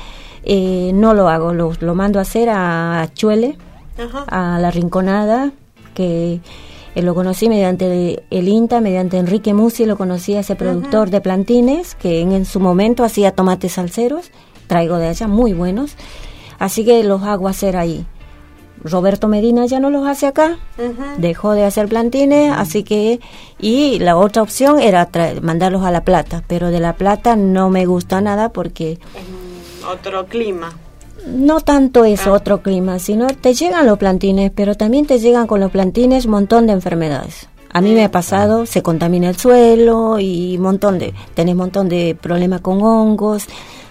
eh, 0.44 0.92
no 0.94 1.14
lo 1.14 1.30
hago, 1.30 1.54
lo, 1.54 1.74
lo 1.80 1.94
mando 1.96 2.20
a 2.20 2.24
hacer 2.24 2.50
a 2.52 3.08
Chuele, 3.14 3.58
a 4.28 4.58
La 4.60 4.72
Rinconada, 4.72 5.52
que 5.94 6.40
eh, 6.98 7.02
lo 7.04 7.14
conocí 7.14 7.48
mediante 7.48 8.24
el 8.30 8.48
INTA, 8.48 8.82
mediante 8.82 9.18
Enrique 9.18 9.54
Musi, 9.54 9.86
lo 9.86 9.98
conocí 9.98 10.36
a 10.36 10.40
ese 10.40 10.56
productor 10.56 11.10
de 11.10 11.22
plantines, 11.22 11.96
que 11.96 12.22
en, 12.22 12.32
en 12.32 12.46
su 12.46 12.60
momento 12.60 13.04
hacía 13.04 13.32
tomates 13.32 13.74
salseros, 13.74 14.32
traigo 14.68 14.98
de 14.98 15.08
allá 15.08 15.28
muy 15.28 15.54
buenos, 15.54 15.96
así 16.60 16.84
que 16.84 17.04
los 17.04 17.22
hago 17.24 17.48
hacer 17.48 17.78
ahí. 17.78 18.06
Roberto 18.84 19.28
Medina 19.28 19.66
ya 19.66 19.80
no 19.80 19.90
los 19.90 20.08
hace 20.08 20.28
acá, 20.28 20.58
dejó 21.18 21.54
de 21.54 21.66
hacer 21.66 21.88
plantines, 21.88 22.54
así 22.56 22.84
que 22.84 23.20
y 23.60 24.00
la 24.00 24.18
otra 24.18 24.42
opción 24.42 24.80
era 24.80 25.10
mandarlos 25.42 25.84
a 25.84 25.92
La 25.92 26.04
Plata, 26.04 26.44
pero 26.48 26.70
de 26.70 26.80
La 26.80 26.94
Plata 26.94 27.36
no 27.36 27.70
me 27.70 27.86
gusta 27.86 28.22
nada 28.22 28.50
porque 28.50 29.00
Otro 29.92 30.26
clima. 30.26 30.72
No 31.26 31.60
tanto 31.62 32.06
es 32.06 32.28
otro 32.28 32.62
clima, 32.62 33.00
sino 33.00 33.28
te 33.28 33.54
llegan 33.54 33.86
los 33.86 33.98
plantines, 33.98 34.52
pero 34.54 34.76
también 34.76 35.06
te 35.06 35.20
llegan 35.20 35.48
con 35.48 35.60
los 35.60 35.72
plantines 35.72 36.26
un 36.26 36.32
montón 36.32 36.68
de 36.68 36.74
enfermedades. 36.74 37.48
A 37.74 37.82
mí 37.82 37.94
me 37.94 38.06
ha 38.06 38.12
pasado, 38.12 38.66
se 38.66 38.82
contamina 38.82 39.30
el 39.30 39.36
suelo 39.38 40.20
y 40.20 40.58
montón 40.58 40.98
de, 41.00 41.14
tenés 41.34 41.56
montón 41.56 41.90
de 41.90 42.18
problemas 42.20 42.62
con 42.62 42.82
hongos. 42.82 43.46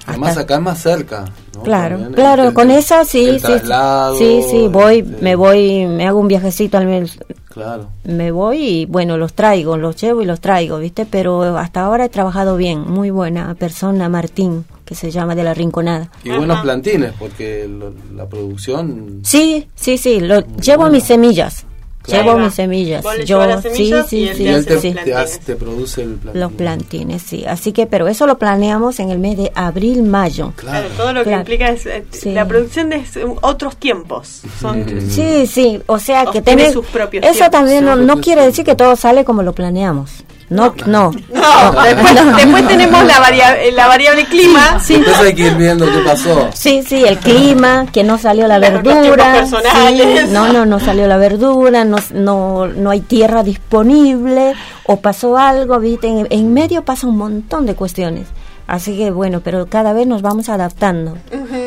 Además 0.07 0.31
hasta- 0.31 0.41
acá 0.43 0.55
es 0.57 0.61
más 0.61 0.79
cerca. 0.83 1.25
¿no? 1.55 1.63
Claro, 1.63 1.91
También 1.97 2.09
el- 2.11 2.15
claro, 2.15 2.43
el- 2.45 2.55
con 2.55 2.71
esa 2.71 3.05
sí, 3.05 3.25
el 3.29 3.41
sí, 3.41 3.47
traslado, 3.47 4.17
sí, 4.17 4.41
sí, 4.49 4.69
voy, 4.69 4.99
este, 5.01 5.23
me 5.23 5.35
voy, 5.37 5.87
me 5.87 6.07
hago 6.07 6.21
un 6.21 6.29
viajecito 6.29 6.79
al 6.79 6.87
mes, 6.87 7.19
Claro. 7.49 7.89
me 8.05 8.31
voy 8.31 8.59
y 8.63 8.87
bueno, 8.87 9.17
los 9.17 9.33
traigo, 9.35 9.77
los 9.77 9.97
llevo 10.01 10.23
y 10.23 10.27
los 10.27 10.41
traigo, 10.41 10.79
¿viste? 10.79 11.07
Pero 11.07 11.57
hasta 11.59 11.81
ahora 11.85 12.05
he 12.05 12.09
trabajado 12.09 12.57
bien, 12.57 12.81
muy 12.91 13.11
buena 13.11 13.55
persona, 13.55 14.09
Martín, 14.09 14.65
que 14.87 14.95
se 14.95 15.11
llama 15.11 15.35
de 15.35 15.43
la 15.45 15.53
Rinconada. 15.53 16.11
Y 16.25 16.31
buenos 16.31 16.61
plantines, 16.63 17.13
porque 17.19 17.69
lo- 17.69 17.93
la 18.15 18.27
producción... 18.27 19.21
Sí, 19.25 19.69
sí, 19.75 19.99
sí, 19.99 20.21
lo, 20.21 20.41
llevo 20.57 20.89
mis 20.89 21.05
semillas. 21.05 21.67
Claro. 22.03 22.23
Llevo 22.23 22.39
mis 22.39 22.55
semillas. 22.55 23.05
Yo, 23.25 23.45
las 23.45 23.65
sí, 23.65 23.71
semillas 23.71 24.07
sí, 24.09 24.31
sí, 24.33 24.45
y 24.45 24.47
él 24.47 24.65
te, 24.65 24.79
sí. 24.81 24.95
te 25.05 25.13
hace- 25.13 25.41
te 25.41 25.57
produce 25.57 26.03
el 26.03 26.11
plantín. 26.15 26.41
Los 26.41 26.53
plantines, 26.53 27.21
sí. 27.23 27.45
Así 27.45 27.73
que, 27.73 27.87
pero 27.87 28.07
eso 28.07 28.29
lo 28.29 28.39
planeamos 28.39 29.01
en 29.01 29.11
el 29.11 29.19
mes 29.19 29.37
de 29.37 29.51
abril, 29.57 30.05
mayo. 30.05 30.53
Claro, 30.55 30.87
todo 30.97 31.13
lo 31.13 31.21
que 31.25 31.31
Claro. 31.31 31.41
implica 31.41 31.69
es 31.71 31.85
eh, 31.87 32.05
Sí. 32.13 32.31
la 32.31 32.47
producción 32.47 32.91
de 32.91 32.97
s- 32.99 33.21
otros 33.43 33.77
tiempos. 33.77 34.43
Son 34.61 34.87
Sí, 35.11 35.49
sí, 35.49 35.83
o 35.87 35.99
sea 35.99 36.27
que 36.27 36.41
tenés, 36.43 36.75
sus 36.75 36.87
propios 36.87 37.25
eso 37.25 37.33
tiempos. 37.33 37.51
también 37.51 37.85
no, 37.85 37.97
no 37.97 38.21
quiere 38.21 38.43
decir 38.47 38.65
que 38.65 38.77
todo 38.77 38.95
sale 38.95 39.25
como 39.25 39.43
lo 39.43 39.53
planeamos. 39.53 40.23
No, 40.49 40.73
no. 40.87 41.11
No, 41.35 41.83
después, 41.83 42.15
después 42.37 42.69
tenemos 42.69 43.05
la, 43.05 43.19
varia- 43.19 43.57
la 43.73 43.89
variable 43.89 44.25
clima. 44.27 44.79
Sí, 44.81 44.95
Entonces 44.95 45.23
hay 45.23 45.35
que 45.35 45.47
ir 45.49 45.55
viendo 45.57 45.87
qué 45.87 45.99
pasó. 46.05 46.51
Sí, 46.55 46.83
sí, 46.87 47.03
el 47.05 47.19
clima, 47.19 47.87
que 47.93 48.05
no 48.05 48.17
salió 48.17 48.47
la 48.47 48.59
verdura. 48.61 49.45
sí, 49.47 50.03
no, 50.31 50.53
no, 50.53 50.65
no 50.65 50.79
salió 50.79 51.09
la 51.09 51.17
verdura, 51.17 51.85
no, 51.85 51.97
no, 52.15 52.67
no 52.69 52.91
hay 52.91 53.01
tierra 53.01 53.43
disponible, 53.43 54.55
o 54.85 55.01
pasó 55.01 55.37
algo, 55.37 55.79
¿viste? 55.81 56.07
En, 56.09 56.27
en 56.31 56.55
medio 56.55 56.83
pasa 56.85 57.07
un 57.07 57.19
montón 57.19 57.67
de 57.67 57.75
cuestiones. 57.75 58.29
Así 58.69 58.97
que 58.97 59.13
bueno, 59.13 59.43
pero 59.45 59.67
cada 59.67 59.93
vez 59.93 60.07
nos 60.09 60.23
vamos 60.23 60.49
adaptando. 60.49 61.17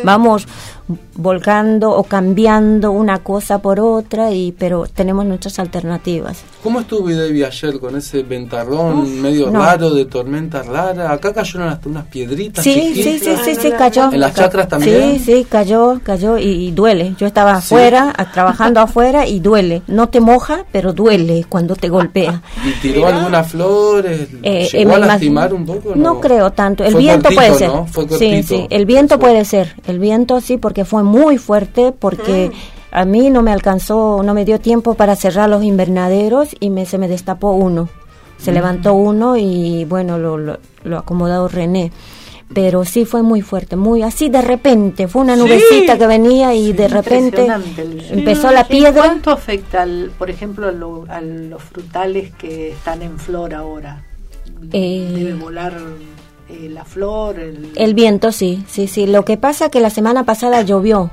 Vamos 0.04 0.48
volcando 1.16 1.92
o 1.92 2.04
cambiando 2.04 2.92
una 2.92 3.20
cosa 3.20 3.60
por 3.62 3.80
otra, 3.80 4.32
y 4.32 4.52
pero 4.52 4.86
tenemos 4.88 5.26
nuestras 5.26 5.60
alternativas. 5.60 6.44
¿Cómo 6.64 6.80
estuvo 6.82 7.10
David 7.10 7.44
ayer 7.44 7.80
con 7.80 7.96
ese 7.96 8.24
ventarrón 8.24 9.00
Uf, 9.00 9.10
medio 9.10 9.50
no. 9.50 9.60
raro 9.64 9.92
de 9.92 10.06
tormenta 10.06 10.62
rara? 10.64 11.12
Acá 11.12 11.34
cayeron 11.34 11.70
hasta 11.70 11.90
unas 11.90 12.06
piedritas 12.08 12.64
Sí, 12.64 12.74
sí, 12.74 13.04
chiquitas. 13.04 13.46
sí, 13.46 13.56
sí, 13.56 13.62
sí, 13.62 13.72
cayó. 13.78 14.12
¿En 14.12 14.20
las 14.20 14.34
chacras 14.36 14.68
también? 14.68 15.20
Sí, 15.20 15.24
sí, 15.26 15.46
cayó, 15.50 16.00
cayó 16.04 16.38
y, 16.38 16.68
y 16.68 16.72
duele. 16.72 17.16
Yo 17.18 17.28
estaba 17.28 17.54
afuera, 17.56 18.14
trabajando 18.34 18.80
afuera 18.80 19.26
y 19.28 19.40
duele. 19.40 19.82
No 19.88 20.10
te 20.10 20.20
moja, 20.20 20.66
pero 20.72 20.94
duele 20.94 21.46
cuando 21.48 21.76
te 21.76 21.90
golpea. 21.90 22.42
¿Y 22.66 22.72
tiró 22.82 23.08
algunas 23.08 23.48
flores? 23.52 24.22
Eh, 24.22 24.40
eh, 24.44 24.70
¿Llegó 24.72 24.92
a 24.96 25.00
imag- 25.00 25.06
lastimar 25.08 25.54
un 25.54 25.66
poco? 25.66 25.94
No 25.96 26.20
creo 26.20 26.52
tanto. 26.52 26.84
El 26.84 26.92
Fue 26.94 27.02
viento 27.02 27.24
cortito, 27.30 27.42
puede 27.42 27.54
ser. 27.58 27.68
¿no? 27.70 27.86
Fue 27.88 28.08
sí, 28.18 28.44
sí. 28.44 28.68
El 28.70 28.86
viento 28.86 29.20
puede 29.20 29.46
ser. 29.46 29.76
El 29.88 30.00
viento 30.00 30.42
sí, 30.42 30.58
porque 30.58 30.79
fue 30.86 31.04
muy 31.04 31.38
fuerte, 31.38 31.92
porque 31.92 32.52
a 32.92 33.06
mí 33.06 33.30
no 33.30 33.42
me 33.42 33.52
alcanzó, 33.52 34.22
no 34.24 34.34
me 34.34 34.46
dio 34.46 34.60
tiempo 34.60 34.94
para 34.96 35.16
cerrar 35.16 35.50
los 35.50 35.64
invernaderos 35.64 36.50
y 36.60 36.70
me, 36.70 36.86
se 36.86 36.98
me 36.98 37.08
destapó 37.08 37.52
uno. 37.52 37.90
Se 38.38 38.52
Mm. 38.52 38.54
levantó 38.54 38.94
uno 38.94 39.36
y 39.38 39.86
bueno, 39.86 40.18
lo, 40.18 40.38
lo, 40.38 40.60
lo 40.84 40.98
ha 40.98 41.00
acomodado 41.02 41.48
René. 41.48 41.92
Pero 42.52 42.84
sí 42.84 43.06
fue 43.06 43.22
muy 43.22 43.42
fuerte, 43.42 43.76
muy 43.76 44.02
así 44.02 44.28
de 44.30 44.42
repente. 44.42 45.08
Fue 45.08 45.22
una 45.22 45.36
Sí. 45.36 45.42
nubecita 45.42 46.00
que 46.00 46.08
venía 46.08 46.56
y 46.56 46.74
de 46.74 46.88
repente 46.88 47.48
empezó 48.10 48.50
la 48.52 48.62
¿Y 48.62 48.72
piedra. 48.72 49.04
¿Cuánto 49.04 49.30
afecta, 49.30 49.84
al- 49.84 50.10
por 50.18 50.32
ejemplo, 50.32 50.68
a, 50.68 50.72
lo- 50.72 51.06
a 51.10 51.22
los 51.22 51.62
frutales 51.62 52.32
que 52.40 52.72
están 52.72 53.04
en 53.04 53.20
flor 53.20 53.54
ahora? 53.54 54.04
Eh, 54.72 55.12
Debe 55.16 55.36
volar 55.36 55.74
eh, 56.50 56.70
la 56.70 56.84
flor. 56.86 57.40
El, 57.40 57.72
El 57.76 57.94
viento, 57.94 58.32
sí, 58.32 58.64
sí, 58.68 58.88
sí. 58.88 59.06
Lo 59.08 59.24
que 59.26 59.38
pasa 59.38 59.66
es 59.66 59.72
que 59.72 59.80
la 59.80 59.90
semana 59.90 60.24
pasada 60.26 60.62
llovió, 60.62 61.12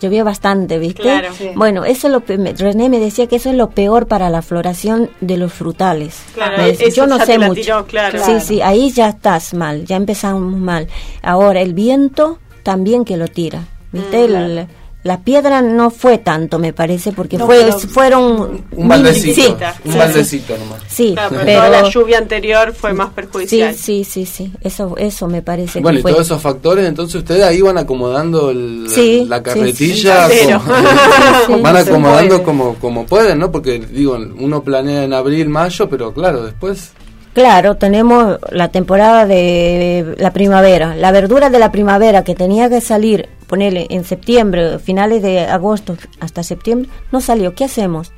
llovió 0.00 0.24
bastante, 0.24 0.78
¿viste? 0.78 1.02
Claro. 1.02 1.28
Sí. 1.36 1.50
Bueno, 1.54 1.84
eso 1.84 2.06
es 2.08 2.12
lo 2.12 2.22
René 2.26 2.88
me 2.88 2.98
decía 3.00 3.26
que 3.26 3.36
eso 3.36 3.50
es 3.50 3.56
lo 3.56 3.70
peor 3.70 4.06
para 4.06 4.30
la 4.30 4.42
floración 4.42 5.10
de 5.20 5.36
los 5.36 5.52
frutales. 5.52 6.22
Claro, 6.34 6.62
decía, 6.64 6.86
eso 6.86 6.96
yo 6.96 7.06
no 7.06 7.18
sé 7.24 7.38
mucho. 7.38 7.60
tiró, 7.60 7.86
claro. 7.86 8.18
Sí, 8.18 8.24
Claro. 8.24 8.40
sí, 8.40 8.60
ahí 8.62 8.90
ya 8.90 9.08
estás 9.10 9.54
mal, 9.54 9.84
ya 9.84 9.96
empezamos 9.96 10.56
mal. 10.58 10.88
Ahora 11.22 11.60
el 11.60 11.74
viento 11.74 12.38
también 12.62 13.04
que 13.04 13.16
lo 13.16 13.28
tira, 13.28 13.64
¿viste? 13.92 14.18
Mm, 14.28 14.34
El- 14.34 14.66
la 15.04 15.20
piedra 15.20 15.62
no 15.62 15.90
fue 15.90 16.18
tanto, 16.18 16.58
me 16.58 16.72
parece, 16.72 17.12
porque 17.12 17.38
No, 17.38 17.46
fue 17.46 17.70
fueron 17.72 18.64
Un 18.72 18.88
baldecito, 18.88 19.34
Sí, 19.34 19.54
un 19.84 19.92
sí, 19.92 19.98
baldecito 19.98 20.58
nomás. 20.58 20.82
Sí, 20.88 21.12
Claro, 21.14 21.30
pero, 21.30 21.42
pero, 21.44 21.58
toda 21.64 21.82
la 21.82 21.88
lluvia 21.88 22.18
anterior 22.18 22.74
fue 22.74 22.92
más 22.92 23.10
perjudicial. 23.10 23.74
sí, 23.74 24.04
sí, 24.04 24.26
sí, 24.26 24.52
eso, 24.60 24.96
eso 24.98 25.28
me 25.28 25.40
parece. 25.40 25.80
Bueno, 25.80 25.96
que 25.96 26.00
y 26.00 26.02
fue. 26.02 26.10
todos 26.12 26.26
esos 26.26 26.42
factores, 26.42 26.86
entonces 26.86 27.14
ustedes 27.14 27.44
ahí 27.44 27.60
van 27.60 27.78
acomodando 27.78 28.50
el- 28.50 28.86
Sí, 28.90 29.24
la 29.28 29.42
carretilla, 29.42 30.28
sí. 30.28 30.46
como- 30.52 30.64
Sí, 31.46 31.54
sí, 31.54 31.60
van 31.62 31.76
acomodando 31.76 32.42
como, 32.42 32.74
como 32.74 33.06
pueden, 33.06 33.38
¿no? 33.38 33.52
Porque 33.52 33.78
digo, 33.78 34.18
uno 34.38 34.62
planea 34.64 35.04
en 35.04 35.12
abril, 35.14 35.48
mayo, 35.48 35.88
pero 35.88 36.12
claro, 36.12 36.44
después... 36.44 36.92
Claro, 37.34 37.76
tenemos 37.76 38.38
la 38.50 38.68
temporada 38.68 39.24
de 39.26 40.16
la 40.18 40.32
primavera. 40.32 40.96
La 40.96 41.12
verdura 41.12 41.50
de 41.50 41.58
la 41.58 41.70
primavera 41.70 42.24
que 42.24 42.34
tenía 42.34 42.68
que 42.68 42.80
salir, 42.80 43.28
ponerle 43.46 43.86
en 43.90 44.04
septiembre, 44.04 44.78
finales 44.80 45.22
de 45.22 45.40
agosto 45.40 45.96
hasta 46.20 46.42
septiembre, 46.42 46.88
no 47.12 47.20
salió. 47.20 47.54
¿Qué 47.54 47.64
hacemos? 47.64 48.12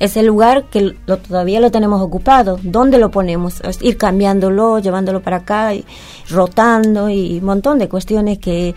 Es 0.00 0.16
el 0.16 0.26
lugar 0.26 0.64
que 0.70 0.94
lo- 1.06 1.16
todavía 1.18 1.60
lo 1.60 1.70
tenemos 1.70 2.00
ocupado. 2.02 2.58
¿Dónde 2.62 2.98
lo 2.98 3.10
ponemos? 3.10 3.60
Es 3.62 3.80
ir 3.82 3.96
cambiándolo, 3.96 4.78
llevándolo 4.78 5.20
para 5.22 5.38
acá, 5.38 5.74
y 5.74 5.84
rotando 6.30 7.08
y 7.10 7.38
un 7.38 7.44
montón 7.44 7.78
de 7.78 7.88
cuestiones 7.88 8.38
que 8.38 8.74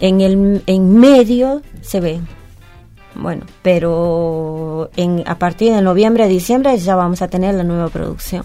en 0.00 0.20
el 0.20 0.62
en 0.66 0.96
medio 0.98 1.62
se 1.82 2.00
ven. 2.00 2.26
Bueno, 3.14 3.44
pero 3.62 4.90
en, 4.96 5.24
a 5.26 5.38
partir 5.38 5.72
de 5.72 5.82
noviembre, 5.82 6.28
diciembre 6.28 6.76
ya 6.78 6.94
vamos 6.94 7.22
a 7.22 7.28
tener 7.28 7.54
la 7.54 7.64
nueva 7.64 7.88
producción. 7.88 8.44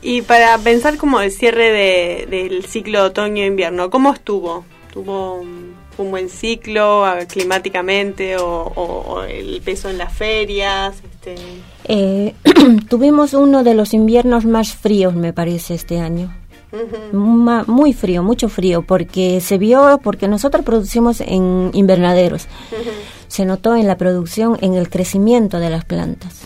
Y 0.00 0.22
para 0.22 0.56
pensar 0.58 0.96
como 0.96 1.20
el 1.20 1.30
cierre 1.30 1.70
de- 1.70 2.26
del 2.28 2.64
ciclo 2.64 3.04
otoño-invierno, 3.04 3.90
¿cómo 3.90 4.12
estuvo? 4.12 4.64
¿Tuvo 4.92 5.36
un, 5.36 5.72
buen 6.10 6.28
ciclo 6.28 7.04
climáticamente 7.28 8.36
o, 8.36 8.44
o- 8.74 9.14
o 9.14 9.22
el 9.24 9.60
peso 9.62 9.88
en 9.90 9.98
las 9.98 10.12
ferias? 10.12 10.94
Este, 11.04 11.34
Eh, 11.86 12.34
tuvimos 12.88 13.34
uno 13.34 13.62
de 13.62 13.74
los 13.74 13.94
inviernos 13.94 14.44
más 14.44 14.72
fríos, 14.74 15.14
me 15.14 15.32
parece, 15.32 15.74
este 15.74 16.00
año. 16.00 16.34
Ma- 17.12 17.64
muy 17.66 17.92
frío, 17.92 18.22
mucho 18.22 18.48
frío, 18.48 18.82
porque 18.82 19.40
se 19.40 19.58
vio, 19.58 20.00
porque 20.02 20.28
nosotros 20.28 20.64
producimos 20.64 21.20
en 21.20 21.70
invernaderos. 21.74 22.46
Se 23.28 23.44
notó 23.44 23.76
en 23.76 23.86
la 23.86 23.96
producción, 23.96 24.58
en 24.60 24.74
el 24.74 24.88
crecimiento 24.88 25.58
de 25.58 25.70
las 25.70 25.84
plantas. 25.84 26.42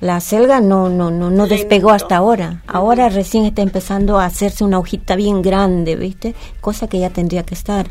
La 0.00 0.18
selga 0.20 0.60
no, 0.60 0.88
no, 0.88 1.10
no, 1.10 1.30
no 1.30 1.46
despegó 1.46 1.90
hasta 1.90 2.16
ahora. 2.16 2.62
Ahora 2.66 3.08
recién 3.10 3.44
está 3.44 3.62
empezando 3.62 4.18
a 4.18 4.24
hacerse 4.24 4.64
una 4.64 4.78
hojita 4.78 5.14
bien 5.14 5.42
grande, 5.42 5.94
¿viste? 5.96 6.34
Cosa 6.60 6.88
que 6.88 6.98
ya 6.98 7.10
tendría 7.10 7.42
que 7.42 7.54
estar. 7.54 7.90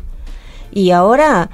Y 0.72 0.90
ahora 0.90 1.50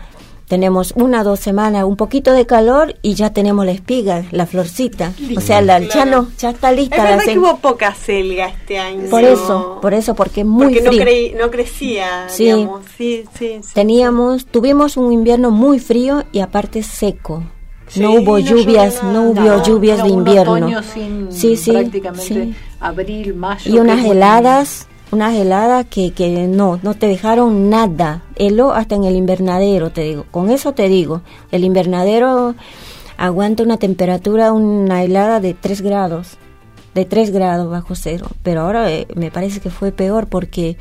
tenemos 0.49 0.93
una 0.97 1.25
dos 1.25 1.41
semanas 1.41 1.85
un 1.85 1.97
poquito 1.97 2.33
de 2.33 2.47
calor 2.47 2.95
y 3.03 3.15
ya 3.15 3.31
tenemos 3.33 3.67
la 3.67 3.73
espiga 3.73 4.25
la 4.31 4.47
florcita 4.47 5.13
o 5.37 5.41
sea 5.41 5.61
la, 5.61 5.81
ya 5.81 5.89
Claro. 5.89 6.11
no 6.23 6.29
ya 6.39 6.51
está 6.51 6.71
lista 6.73 6.97
Es 6.97 7.03
la 7.03 7.11
verdad 7.17 7.25
que 7.33 7.39
hubo 7.39 7.57
poca 7.59 7.95
selga 7.95 8.47
este 8.49 8.79
año. 8.79 9.11
por 9.11 9.25
eso 9.25 9.79
por 9.83 9.93
eso 9.95 10.15
porque 10.15 10.41
es 10.43 10.47
muy 10.47 10.67
Porque 10.67 10.83
no, 10.83 10.91
frío 10.93 11.03
creí- 11.03 11.35
no 11.39 11.51
crecía, 11.51 12.29
Sí. 12.29 12.45
digamos. 12.45 12.83
Sí, 12.97 13.25
sí, 13.37 13.59
sí. 13.63 13.69
teníamos 13.75 14.47
tuvimos 14.47 14.97
un 14.97 15.13
invierno 15.13 15.51
muy 15.51 15.79
frío 15.81 16.25
y 16.33 16.41
aparte 16.41 16.83
seco 16.83 17.43
Sí, 17.89 18.01
no 18.01 18.13
hubo 18.15 18.39
no 18.39 18.45
lluvias 18.45 19.03
no 19.03 19.13
nada. 19.13 19.21
hubo 19.29 19.41
No, 19.59 19.63
lluvias 19.65 19.99
no, 19.99 20.05
de 20.07 20.11
un 20.13 20.19
invierno 20.19 20.53
otoño 20.53 20.83
sin 20.83 21.33
sí 21.33 21.57
sí 21.57 21.71
prácticamente 21.73 22.55
abril, 22.81 23.35
mayo. 23.35 23.75
y 23.75 23.79
unas 23.79 24.05
heladas 24.05 24.87
unas 25.11 25.35
heladas 25.35 25.87
que, 25.87 26.13
que 26.13 26.47
no 26.49 26.79
no 26.83 26.95
te 26.95 27.07
dejaron 27.07 27.71
nada. 27.71 28.23
Heló 28.37 28.73
hasta 28.73 28.95
en 28.95 29.05
el 29.05 29.17
invernadero 29.17 29.91
te 29.91 30.03
digo. 30.03 30.27
Con 30.31 30.51
eso 30.51 30.73
te 30.73 30.89
digo 30.89 31.23
el 31.51 31.65
invernadero 31.65 32.55
aguanta 33.17 33.63
una 33.63 33.79
temperatura 33.79 34.53
una 34.53 35.03
helada 35.03 35.41
de 35.41 35.55
3 35.55 35.81
grados 35.81 36.37
de 36.95 37.05
3 37.05 37.31
grados 37.31 37.71
bajo 37.71 37.95
cero. 37.95 38.27
Pero 38.43 38.63
ahora 38.63 38.91
eh, 38.91 39.07
me 39.15 39.31
parece 39.31 39.61
que 39.61 39.71
fue 39.71 39.93
peor 39.93 40.29
porque 40.29 40.79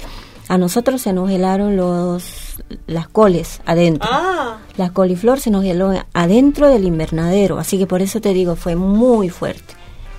a 0.48 0.58
nosotros 0.58 1.02
se 1.02 1.14
nos 1.14 1.30
helaron 1.30 1.76
los 1.76 2.56
las 2.88 3.08
coles 3.08 3.62
adentro. 3.66 4.08
Ah, 4.12 4.58
la 4.78 4.92
coliflor 4.92 5.40
se 5.40 5.52
nos 5.52 5.64
heló 5.66 5.94
adentro 6.14 6.70
del 6.70 6.86
invernadero, 6.86 7.58
así 7.58 7.78
que 7.78 7.88
por 7.88 8.02
eso 8.02 8.22
te 8.22 8.34
digo, 8.34 8.56
fue 8.56 8.76
muy 8.76 9.30
fuerte, 9.30 9.74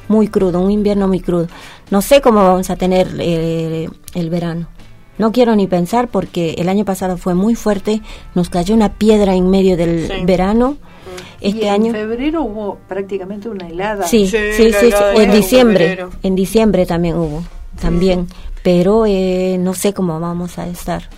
muy 0.08 0.28
crudo, 0.28 0.60
un 0.60 0.70
invierno 0.70 1.08
muy 1.08 1.20
crudo. 1.20 1.48
No 1.90 2.02
sé 2.02 2.20
cómo 2.20 2.42
vamos 2.42 2.70
a 2.70 2.76
tener 2.76 3.08
eh, 3.20 3.88
el 4.14 4.30
verano. 4.30 4.68
No 5.18 5.32
quiero 5.32 5.56
ni 5.56 5.66
pensar 5.66 6.08
porque 6.08 6.50
el 6.58 6.68
año 6.68 6.84
pasado 6.84 7.16
fue 7.16 7.34
muy 7.34 7.54
fuerte, 7.54 8.02
nos 8.34 8.50
cayó 8.50 8.74
una 8.74 8.92
piedra 8.94 9.34
en 9.34 9.48
medio 9.48 9.76
del 9.76 10.08
Sí. 10.08 10.24
verano. 10.24 10.76
Y 11.40 11.48
Este 11.50 11.66
en 11.68 11.72
año 11.72 11.92
febrero 11.92 12.42
hubo 12.42 12.78
prácticamente 12.88 13.48
una 13.48 13.68
helada. 13.68 14.06
Sí, 14.06 14.26
sí, 14.26 14.36
sí, 14.56 14.72
sí, 14.72 14.90
en 15.16 15.30
diciembre, 15.30 15.98
en 16.22 16.34
diciembre 16.34 16.86
también 16.86 17.16
hubo, 17.16 17.42
también, 17.80 18.26
pero 18.62 19.04
eh, 19.06 19.56
no 19.60 19.72
sé 19.74 19.92
cómo 19.94 20.18
vamos 20.18 20.58
a 20.58 20.66
estar, 20.66 21.08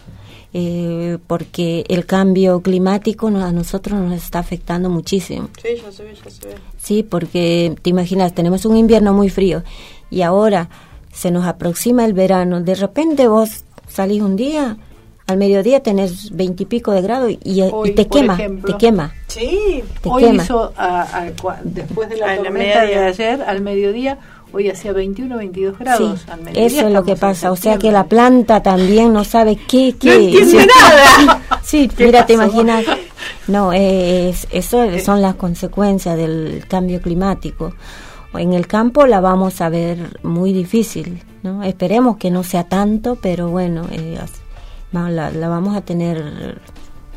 eh, 0.53 1.19
porque 1.27 1.85
el 1.89 2.05
cambio 2.05 2.61
climático 2.61 3.31
no- 3.31 3.45
a 3.45 3.53
nosotros 3.53 3.99
nos 4.01 4.13
está 4.13 4.41
afectando 4.41 4.91
muchísimo. 4.91 5.49
sí, 5.63 5.69
ya 5.83 5.91
se 5.93 6.03
ve, 6.05 6.15
ya 6.15 6.31
se 6.31 6.47
ve. 6.49 6.55
Sí, 6.79 7.03
porque 7.03 7.75
te 7.83 7.91
imaginas, 7.91 8.35
tenemos 8.35 8.65
un 8.65 8.77
invierno 8.77 9.13
muy 9.15 9.29
frío 9.31 9.63
y 10.11 10.23
ahora 10.23 10.69
se 11.13 11.31
nos 11.31 11.47
aproxima 11.47 12.05
el 12.05 12.13
verano. 12.13 12.61
De 12.61 12.75
repente 12.75 13.29
vos 13.29 13.65
salís 13.89 14.23
un 14.23 14.37
día, 14.37 14.77
al 15.27 15.37
mediodía 15.37 15.83
tenés 15.83 16.31
veintipico 16.35 16.93
de 16.93 17.03
grados 17.03 17.31
y, 17.33 17.39
y 17.45 17.63
Hoy, 17.63 17.93
te 17.95 18.05
por 18.05 18.21
quema, 18.21 18.35
ejemplo. 18.35 18.73
te 18.73 18.79
quema. 18.79 19.15
Sí. 19.27 19.83
Te 20.03 20.09
hoy 20.09 20.23
quema. 20.25 20.43
hizo, 20.43 20.73
a- 20.77 21.03
a 21.03 21.27
cua- 21.37 21.61
después 21.63 22.09
de 22.09 22.17
la 22.17 22.27
A 22.31 22.37
la 22.37 22.43
tormenta 22.43 22.83
de 22.85 22.97
ayer, 22.99 23.43
al 23.43 23.61
mediodía, 23.61 24.19
hoy 24.53 24.71
hacía 24.71 24.93
21, 24.95 25.37
22 25.37 25.79
grados. 25.79 26.21
Sí, 26.21 26.31
al 26.31 26.41
mediodía 26.43 26.67
eso 26.67 26.87
es 26.87 26.93
lo 26.95 27.05
que 27.05 27.17
pasa. 27.17 27.53
O 27.53 27.57
sea 27.57 27.77
que 27.79 27.91
la 27.93 28.05
planta 28.05 28.63
también 28.63 29.13
no 29.13 29.25
sabe 29.25 29.57
qué. 29.57 29.95
qué 30.01 30.15
entiende 30.15 30.45
sí. 30.63 30.67
nada. 30.67 31.43
Sí, 31.63 31.89
¿Qué 31.95 32.07
mira, 32.07 32.25
te 32.25 32.33
imaginas. 32.35 32.85
No, 33.49 33.73
es, 33.75 34.47
eso 34.51 34.87
son 35.05 35.21
las 35.21 35.35
consecuencias 35.35 36.17
del 36.17 36.65
cambio 36.69 37.01
climático. 37.03 37.75
En 38.35 38.53
el 38.53 38.67
campo 38.67 39.07
la 39.07 39.21
vamos 39.21 39.61
a 39.61 39.69
ver 39.69 40.19
muy 40.23 40.53
difícil, 40.53 41.23
¿no? 41.43 41.63
Esperemos 41.63 42.17
que 42.19 42.31
no 42.31 42.43
sea 42.43 42.65
tanto, 42.65 43.17
pero 43.21 43.49
bueno, 43.49 43.87
eh, 43.91 44.19
la, 44.93 45.31
la 45.31 45.49
vamos 45.49 45.77
a 45.77 45.81
tener 45.81 46.61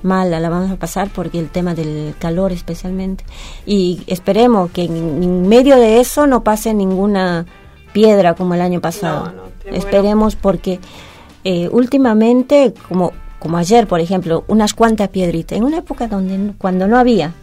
mala, 0.04 0.39
la 0.39 0.50
vamos 0.50 0.71
a 0.71 0.78
pasar 0.78 1.10
porque 1.13 1.39
el 1.39 1.50
tema 1.50 1.76
del 1.76 2.15
calor 2.17 2.52
especialmente. 2.52 3.24
Y 3.65 4.04
esperemos 4.08 4.71
que 4.71 4.84
en, 4.84 5.24
en 5.24 5.47
medio 5.47 5.76
de 5.76 6.00
eso 6.00 6.28
no 6.28 6.43
pase 6.43 6.74
ninguna 6.74 7.45
piedra 7.93 8.34
como 8.36 8.54
el 8.54 8.62
año 8.62 8.82
pasado. 8.82 9.26
No, 9.26 9.32
no, 9.32 9.43
esperemos 9.43 9.63
que 9.63 9.78
esperemos 9.78 10.36
porque 10.36 10.80
eh, 11.43 11.69
últimamente, 11.71 12.74
como, 12.88 13.13
como 13.39 13.58
ayer, 13.58 13.88
por 13.88 14.00
ejemplo, 14.00 14.43
unas 14.47 14.74
cuantas 14.74 15.10
piedritas, 15.10 15.58
en 15.58 15.63
una 15.63 15.80
época 15.80 16.08
donde 16.08 16.54
cuando 16.58 16.88
no 16.88 16.97
había. 16.97 17.34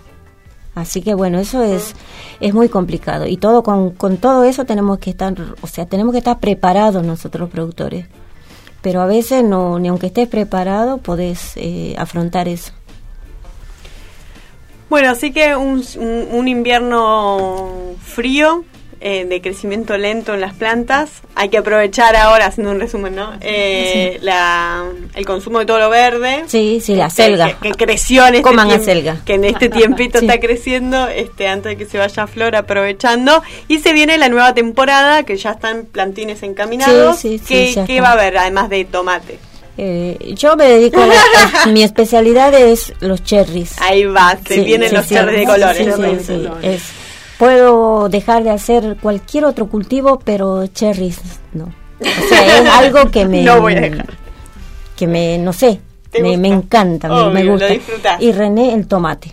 Así 0.81 1.03
que 1.03 1.15
bueno, 1.15 1.39
eso 1.39 1.63
es, 1.63 1.95
es 2.41 2.55
muy 2.55 2.69
complicado. 2.69 3.27
Y 3.27 3.37
todo 3.37 3.63
con, 3.63 3.91
con 3.91 4.17
todo 4.19 4.45
eso 4.45 4.65
tenemos 4.65 4.99
que 4.99 5.11
estar, 5.11 5.35
o 5.61 5.67
sea, 5.67 5.87
tenemos 5.87 6.13
que 6.13 6.19
estar 6.19 6.39
preparados 6.41 7.05
nosotros 7.05 7.41
los 7.43 7.51
productores. 7.51 8.07
Pero 8.81 9.01
a 9.01 9.07
veces 9.07 9.43
no, 9.43 9.79
ni 9.79 9.89
aunque 9.89 10.07
estés 10.07 10.29
preparado, 10.29 10.99
podés 10.99 11.53
eh, 11.57 11.95
afrontar 11.99 12.47
eso. 12.49 12.73
Bueno, 14.89 15.11
así 15.11 15.33
que 15.33 15.55
un, 15.57 15.83
un- 15.99 16.29
un 16.33 16.49
invierno 16.49 17.69
frío, 18.01 18.65
eh, 19.01 19.25
de 19.25 19.41
crecimiento 19.41 19.97
lento 19.97 20.35
en 20.35 20.41
las 20.41 20.55
plantas. 20.55 21.11
Hay 21.35 21.49
que 21.51 21.59
aprovechar 21.59 22.17
ahora, 22.17 22.47
haciendo 22.47 22.73
un 22.73 22.81
resumen, 22.81 23.15
¿no? 23.15 23.33
Eh, 23.41 24.19
la, 24.23 24.85
el 25.15 25.25
consumo 25.25 25.61
de 25.61 25.67
todo 25.67 25.79
lo 25.79 25.89
verde. 25.91 26.45
Sí, 26.47 26.81
sí, 26.83 26.95
la 26.97 27.07
Este, 27.07 27.25
selga. 27.25 27.59
Que, 27.61 27.71
que 27.71 27.75
creció 27.77 28.23
en 28.27 28.35
este 28.37 28.43
Coman 28.43 28.69
tiemp- 28.69 28.81
acelga. 28.83 29.17
Que 29.25 29.35
en 29.35 29.45
este 29.45 29.69
tiempito 29.71 30.19
Sí. 30.19 30.27
está 30.27 30.41
creciendo, 30.41 31.07
este, 31.09 31.47
antes 31.49 31.71
de 31.71 31.77
que 31.77 31.87
se 31.91 31.99
vaya 31.99 32.25
a 32.25 32.27
flor, 32.27 32.57
aprovechando. 32.57 33.43
Y 33.69 33.79
se 33.79 33.93
viene 33.93 34.19
la 34.19 34.29
nueva 34.29 34.55
temporada, 34.55 35.23
que 35.23 35.37
ya 35.37 35.53
están 35.53 35.85
plantines 35.87 36.43
encaminados. 36.43 37.19
Sí, 37.19 37.39
sí, 37.39 37.73
sí, 37.75 37.81
¿Qué, 37.87 38.01
va 38.01 38.09
a 38.11 38.13
haber, 38.13 38.37
además 38.39 38.69
de 38.69 38.85
tomate? 38.85 39.39
Eh, 39.81 40.35
yo 40.35 40.57
me 40.57 40.65
dedico 40.65 41.01
a, 41.01 41.07
la- 41.07 41.63
a- 41.63 41.67
mi 41.73 41.85
especialidad 41.85 42.53
es 42.53 42.93
los 42.99 43.23
cherries. 43.23 43.81
Ahí 43.81 44.05
va, 44.07 44.37
se 44.45 44.55
Sí, 44.57 44.61
vienen 44.63 44.89
sí, 44.89 44.95
los 44.97 45.07
sí, 45.07 45.15
cherries 45.15 45.39
de 45.39 45.47
colores. 45.47 45.77
sí, 45.95 46.03
sí, 46.03 46.25
sí, 46.27 46.49
es- 46.63 46.83
puedo 47.39 48.09
dejar 48.09 48.43
de 48.45 48.51
hacer 48.51 48.97
cualquier 49.01 49.45
otro 49.45 49.69
cultivo, 49.69 50.19
pero 50.25 50.67
cherries 50.67 51.21
no. 51.53 51.65
O 52.01 52.29
sea, 52.29 52.59
es 52.61 52.69
algo 52.73 53.11
que 53.11 53.25
me 53.27 53.43
No 53.43 53.61
voy 53.61 53.75
a 53.77 53.81
dejar. 53.81 54.07
que 54.97 55.07
me 55.07 55.39
no 55.39 55.53
sé, 55.53 55.81
¿Te 56.11 56.23
me, 56.23 56.37
me 56.37 56.49
encanta, 56.49 57.09
me- 57.09 57.15
Obvio, 57.15 57.31
me 57.31 57.45
lo 57.45 57.53
gusta. 57.53 57.69
Y 58.21 58.33
René 58.33 58.75
el 58.75 58.87
tomate. 58.87 59.33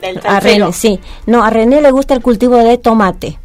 Del 0.00 0.20
A. 0.24 0.38
René, 0.38 0.72
sí. 0.72 1.00
No, 1.26 1.42
a 1.42 1.50
René 1.50 1.80
le 1.82 1.90
gusta 1.90 2.14
el 2.14 2.22
cultivo 2.22 2.56
de 2.56 2.78
tomate. 2.78 3.38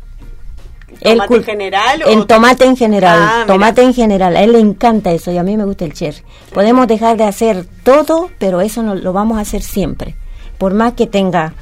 El 1.02 1.18
¿Tomate 1.18 1.34
cul- 1.34 1.38
en 1.40 1.44
general 1.44 2.04
o- 2.04 2.08
El 2.10 2.28
tomate 2.28 2.66
en 2.66 2.78
general. 2.78 3.18
Ah, 3.20 3.32
mira. 3.42 3.48
tomate 3.48 3.82
en 3.82 3.94
general. 3.94 4.36
A 4.38 4.44
él 4.44 4.52
le 4.54 4.60
encanta 4.60 5.12
eso 5.12 5.32
y 5.32 5.38
a 5.38 5.44
mí 5.44 5.58
me 5.58 5.66
gusta 5.66 5.84
el 5.86 5.94
cherry. 5.94 6.22
Podemos 6.54 6.88
dejar 6.88 7.18
de 7.18 7.24
hacer 7.26 7.66
todo, 7.84 8.30
pero 8.38 8.62
eso 8.62 8.84
no, 8.84 8.94
lo 8.96 9.12
vamos 9.12 9.38
a 9.40 9.42
hacer 9.42 9.64
siempre. 9.64 10.16
Por 10.60 10.76
más 10.76 10.94
que 10.94 11.08
tenga 11.08 11.54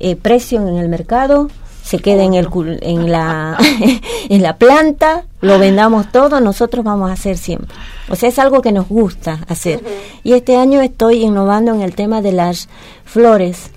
eh, 0.00 0.16
precio 0.16 0.66
en 0.66 0.76
el 0.76 0.88
mercado, 0.88 1.48
se 1.82 1.98
quede 1.98 2.22
en, 2.24 2.34
el, 2.34 2.48
en, 2.82 3.10
la, 3.10 3.56
en 4.28 4.42
la 4.42 4.56
planta, 4.56 5.24
lo 5.40 5.58
vendamos 5.58 6.12
todo, 6.12 6.40
nosotros 6.40 6.84
vamos 6.84 7.10
a 7.10 7.14
hacer 7.14 7.36
siempre. 7.36 7.68
O 8.08 8.16
sea, 8.16 8.28
es 8.28 8.38
algo 8.38 8.62
que 8.62 8.72
nos 8.72 8.88
gusta 8.88 9.40
hacer. 9.48 9.82
Y 10.22 10.34
este 10.34 10.56
año 10.56 10.80
estoy 10.80 11.22
innovando 11.22 11.74
en 11.74 11.80
el 11.80 11.94
tema 11.94 12.22
de 12.22 12.32
las 12.32 12.68
flores. 13.04 13.70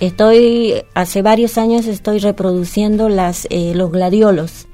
Estoy, 0.00 0.82
hace 0.94 1.22
varios 1.22 1.58
años 1.58 1.86
estoy 1.86 2.18
reproduciendo 2.18 3.08
las, 3.08 3.46
eh, 3.50 3.72
los 3.74 3.90
gladiolos. 3.92 4.66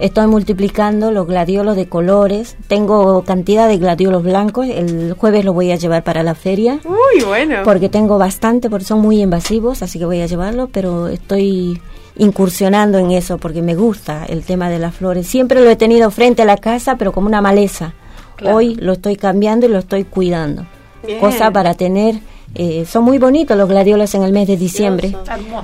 Estoy 0.00 0.26
multiplicando 0.28 1.12
los 1.12 1.26
gladiolos 1.26 1.76
de 1.76 1.86
colores. 1.86 2.56
Tengo 2.68 3.22
cantidad 3.22 3.68
de 3.68 3.76
gladiolos 3.76 4.22
blancos. 4.22 4.66
El 4.66 5.12
jueves 5.12 5.44
los 5.44 5.54
voy 5.54 5.70
a 5.72 5.76
llevar 5.76 6.02
para 6.02 6.22
la 6.22 6.34
feria. 6.34 6.80
Uy, 6.84 7.22
bueno. 7.22 7.56
Porque 7.64 7.90
tengo 7.90 8.16
bastante, 8.16 8.70
porque 8.70 8.86
son 8.86 9.00
muy 9.00 9.20
invasivos, 9.20 9.82
así 9.82 9.98
que 9.98 10.06
voy 10.06 10.22
a 10.22 10.26
llevarlo, 10.26 10.70
pero 10.72 11.08
estoy 11.08 11.80
incursionando 12.16 12.98
en 12.98 13.10
eso 13.10 13.36
porque 13.36 13.60
me 13.60 13.74
gusta 13.74 14.24
el 14.24 14.42
tema 14.42 14.70
de 14.70 14.78
las 14.78 14.94
flores. 14.94 15.26
Siempre 15.26 15.62
lo 15.62 15.68
he 15.68 15.76
tenido 15.76 16.10
frente 16.10 16.42
a 16.42 16.46
la 16.46 16.56
casa, 16.56 16.96
pero 16.96 17.12
como 17.12 17.26
una 17.26 17.42
maleza. 17.42 17.92
Claro. 18.36 18.56
Hoy 18.56 18.76
lo 18.76 18.92
estoy 18.92 19.16
cambiando 19.16 19.66
y 19.66 19.68
lo 19.68 19.78
estoy 19.78 20.04
cuidando. 20.04 20.64
Bien. 21.06 21.20
Cosa 21.20 21.50
para 21.50 21.74
tener, 21.74 22.20
eh, 22.54 22.86
son 22.86 23.04
muy 23.04 23.18
bonitos 23.18 23.56
los 23.56 23.68
gladiolos 23.68 24.14
en 24.14 24.22
el 24.22 24.32
mes 24.32 24.48
de 24.48 24.56
diciembre. 24.56 25.14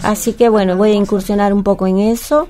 Así 0.02 0.34
que 0.34 0.50
bueno, 0.50 0.76
voy 0.76 0.90
a 0.90 0.94
incursionar 0.94 1.54
un 1.54 1.62
poco 1.62 1.86
en 1.86 2.00
eso. 2.00 2.48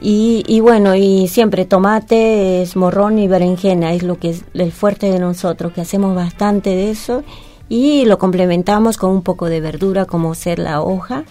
Y, 0.00 0.44
y 0.46 0.60
bueno, 0.60 0.94
y 0.94 1.28
siempre 1.28 1.64
tomate, 1.64 2.62
es 2.62 2.76
morrón 2.76 3.18
y 3.18 3.28
berenjena, 3.28 3.92
es 3.94 4.02
lo 4.02 4.18
que 4.18 4.30
es 4.30 4.44
el 4.52 4.72
fuerte 4.72 5.10
de 5.10 5.18
nosotros, 5.18 5.72
que 5.72 5.80
hacemos 5.80 6.14
bastante 6.14 6.70
de 6.70 6.90
eso 6.90 7.24
y 7.68 8.04
lo 8.04 8.18
complementamos 8.18 8.96
con 8.96 9.10
un 9.10 9.22
poco 9.22 9.46
de 9.46 9.60
verdura 9.60 10.04
como 10.04 10.34
ser 10.34 10.58
la 10.58 10.82
hoja. 10.82 11.24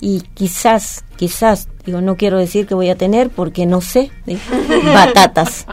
Y 0.00 0.20
quizás 0.34 1.04
quizás, 1.18 1.68
digo, 1.84 2.00
no 2.00 2.16
quiero 2.16 2.38
decir 2.38 2.66
que 2.66 2.74
voy 2.74 2.88
a 2.88 2.94
tener 2.96 3.28
porque 3.28 3.66
no 3.66 3.80
sé, 3.80 4.10
batatas. 4.94 5.66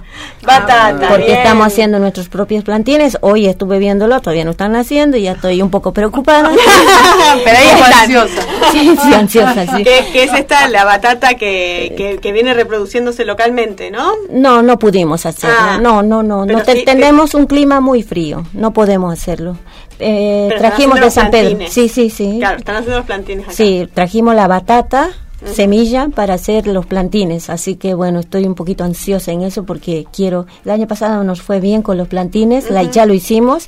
Batata, 0.43 1.07
Porque 1.09 1.25
bien. 1.25 1.37
estamos 1.39 1.67
haciendo 1.67 1.99
nuestros 1.99 2.29
propios 2.29 2.63
plantines. 2.63 3.17
Hoy 3.21 3.47
estuve 3.47 3.79
viéndolo, 3.79 4.19
todavía 4.21 4.45
no 4.45 4.51
están 4.51 4.73
naciendo 4.73 5.17
y 5.17 5.23
ya 5.23 5.33
estoy 5.33 5.61
un 5.61 5.69
poco 5.71 5.91
preocupada. 5.93 6.51
Pero 7.43 7.57
ahí 7.57 7.67
están. 7.67 7.93
ansiosa. 7.93 8.41
Sí, 8.71 8.95
sí, 9.01 9.13
ansiosa, 9.13 9.65
sí. 9.77 9.83
Que, 9.83 10.05
que 10.11 10.23
es 10.23 10.33
esta 10.33 10.67
la 10.69 10.85
batata 10.85 11.33
que, 11.35 11.93
que, 11.97 12.17
que 12.17 12.31
viene 12.31 12.53
reproduciéndose 12.53 13.25
localmente, 13.25 13.89
¿no? 13.91 14.11
No, 14.29 14.61
no 14.61 14.77
pudimos 14.77 15.25
hacerlo. 15.25 15.55
Ah. 15.59 15.77
no, 15.81 16.03
no, 16.03 16.21
no. 16.23 16.45
No 16.45 16.61
te- 16.63 16.83
tenemos 16.83 17.33
un 17.33 17.45
clima 17.47 17.79
muy 17.81 18.03
frío. 18.03 18.45
No 18.53 18.71
podemos 18.71 19.11
hacerlo. 19.13 19.57
Eh, 19.99 20.49
trajimos 20.57 20.99
haciendo 20.99 21.05
de 21.05 21.11
San 21.11 21.31
Pedro. 21.31 21.65
Sí, 21.69 21.89
sí, 21.89 22.09
sí. 22.09 22.35
Claro, 22.39 22.57
están 22.57 22.75
haciendo 22.77 22.97
los 22.97 23.05
plantines 23.05 23.45
acá. 23.45 23.53
Sí, 23.55 23.87
trajimos 23.93 24.35
la 24.35 24.47
batata, 24.47 25.09
semilla 25.43 26.09
para 26.09 26.35
hacer 26.35 26.67
los 26.67 26.85
plantines. 26.85 27.49
Así 27.49 27.75
que 27.75 27.93
bueno, 27.93 28.19
estoy 28.19 28.45
un 28.45 28.55
poquito 28.55 28.83
ansiosa 28.83 29.31
en 29.31 29.41
eso 29.41 29.63
porque 29.63 30.05
quiero. 30.13 30.45
El 30.63 30.71
año 30.71 30.87
pasado 30.87 31.23
nos 31.23 31.41
fue 31.41 31.59
bien 31.59 31.81
con 31.81 31.97
los 31.97 32.07
plantines, 32.07 32.69
la- 32.71 32.83
ya 32.83 33.05
lo 33.05 33.13
hicimos. 33.13 33.67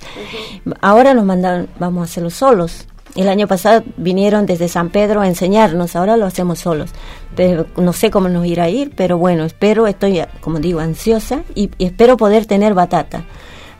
Ahora 0.81 1.13
nos 1.13 1.25
mandaron, 1.25 1.67
vamos 1.79 2.01
a 2.01 2.03
hacerlo 2.05 2.29
solos. 2.29 2.85
El 3.15 3.29
año 3.29 3.47
pasado 3.47 3.83
vinieron 3.97 4.45
desde 4.45 4.67
San 4.67 4.89
Pedro 4.89 5.21
a 5.21 5.27
enseñarnos, 5.27 5.95
ahora 5.95 6.17
lo 6.17 6.25
hacemos 6.27 6.59
solos. 6.59 6.91
Pero 7.35 7.65
no 7.77 7.91
sé 7.93 8.11
cómo 8.11 8.29
nos 8.29 8.45
irá 8.45 8.65
a 8.65 8.69
ir, 8.69 8.91
pero 8.95 9.17
bueno, 9.17 9.43
espero, 9.43 9.87
estoy, 9.87 10.21
como 10.41 10.59
digo, 10.59 10.79
ansiosa 10.81 11.41
y, 11.55 11.71
y 11.79 11.85
espero 11.85 12.15
poder 12.17 12.45
tener 12.45 12.73
batata. 12.75 13.23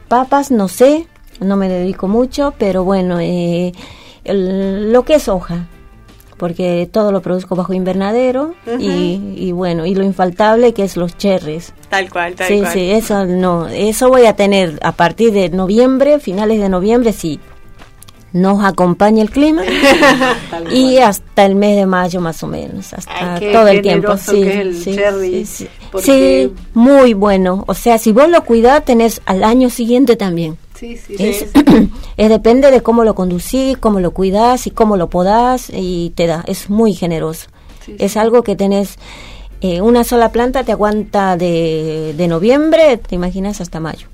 Papas, 0.07 0.49
no 0.49 0.67
sé, 0.67 1.05
no 1.39 1.55
me 1.55 1.69
dedico 1.69 2.07
mucho, 2.07 2.53
pero 2.57 2.83
bueno, 2.83 3.19
eh, 3.19 3.73
el- 4.23 4.91
lo 4.91 5.03
que 5.03 5.15
es 5.15 5.27
hoja, 5.27 5.67
porque 6.37 6.87
todo 6.91 7.11
lo 7.11 7.21
produzco 7.21 7.55
bajo 7.55 7.73
invernadero 7.73 8.53
y, 8.79 9.33
y 9.35 9.51
bueno, 9.51 9.85
y 9.85 9.95
lo 9.95 10.03
infaltable 10.03 10.73
que 10.73 10.83
es 10.83 10.97
los 10.97 11.17
cherries. 11.17 11.73
Tal 11.89 12.09
cual, 12.09 12.35
tal 12.35 12.47
sí, 12.47 12.59
cual. 12.59 12.73
sí, 12.73 12.91
eso 12.91 13.25
no, 13.25 13.67
eso 13.67 14.09
voy 14.09 14.25
a 14.25 14.35
tener 14.35 14.79
a 14.83 14.91
partir 14.91 15.31
de 15.33 15.49
noviembre, 15.49 16.19
finales 16.19 16.59
de 16.59 16.69
noviembre, 16.69 17.11
si 17.11 17.39
nos 18.33 18.63
acompaña 18.63 19.23
el 19.23 19.29
clima 19.29 19.63
y 20.71 20.97
hasta 20.97 21.45
el 21.45 21.55
mes 21.55 21.77
de 21.77 21.85
mayo 21.85 22.21
más 22.21 22.43
o 22.43 22.47
menos, 22.47 22.93
hasta 22.93 23.35
Ay, 23.35 23.51
todo 23.51 23.67
el 23.67 23.81
tiempo. 23.81 24.15
Sí, 24.17 24.41
que 24.41 24.49
es 24.49 24.55
el 24.59 24.75
sí, 24.75 24.95
cherry, 24.95 25.45
sí, 25.45 25.67
sí. 25.67 25.67
Sí, 26.01 26.53
muy 26.73 27.13
bueno. 27.13 27.63
O 27.67 27.73
sea, 27.73 27.97
si 27.97 28.11
vos 28.11 28.29
lo 28.29 28.43
cuidás, 28.43 28.83
tenés 28.85 29.21
al 29.25 29.43
año 29.43 29.69
siguiente 29.69 30.15
también. 30.15 30.57
Sí, 30.79 30.97
sí, 30.97 31.15
Es, 31.19 31.47
sí. 31.53 31.89
es 32.17 32.29
depende 32.29 32.69
de 32.71 32.81
cómo 32.81 33.03
lo 33.03 33.15
conducís, 33.15 33.77
cómo 33.77 33.99
lo 33.99 34.11
cuidás 34.11 34.67
y 34.67 34.71
cómo 34.71 34.95
lo 34.97 35.09
podás 35.09 35.69
y 35.73 36.11
te 36.15 36.27
da. 36.27 36.43
Es 36.47 36.69
muy 36.69 36.93
generoso. 36.93 37.47
es 37.97 38.17
algo 38.17 38.43
que 38.43 38.55
tenés. 38.55 38.97
eh, 39.61 39.81
una 39.81 40.03
sola 40.03 40.31
planta 40.31 40.63
te 40.63 40.71
aguanta 40.71 41.35
de, 41.37 42.13
de 42.15 42.27
noviembre, 42.27 42.97
te 42.97 43.15
imaginas, 43.15 43.59
hasta 43.61 43.79
mayo. 43.79 44.07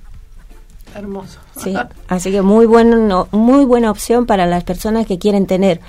Hermoso. 0.95 1.39
Sí, 1.57 1.73
así 2.07 2.31
que 2.31 2.41
muy 2.41 2.65
bueno, 2.65 3.27
muy 3.31 3.65
buena 3.65 3.89
opción 3.91 4.25
para 4.25 4.45
las 4.45 4.63
personas 4.63 5.05
que 5.07 5.17
quieren 5.19 5.45
tener 5.47 5.81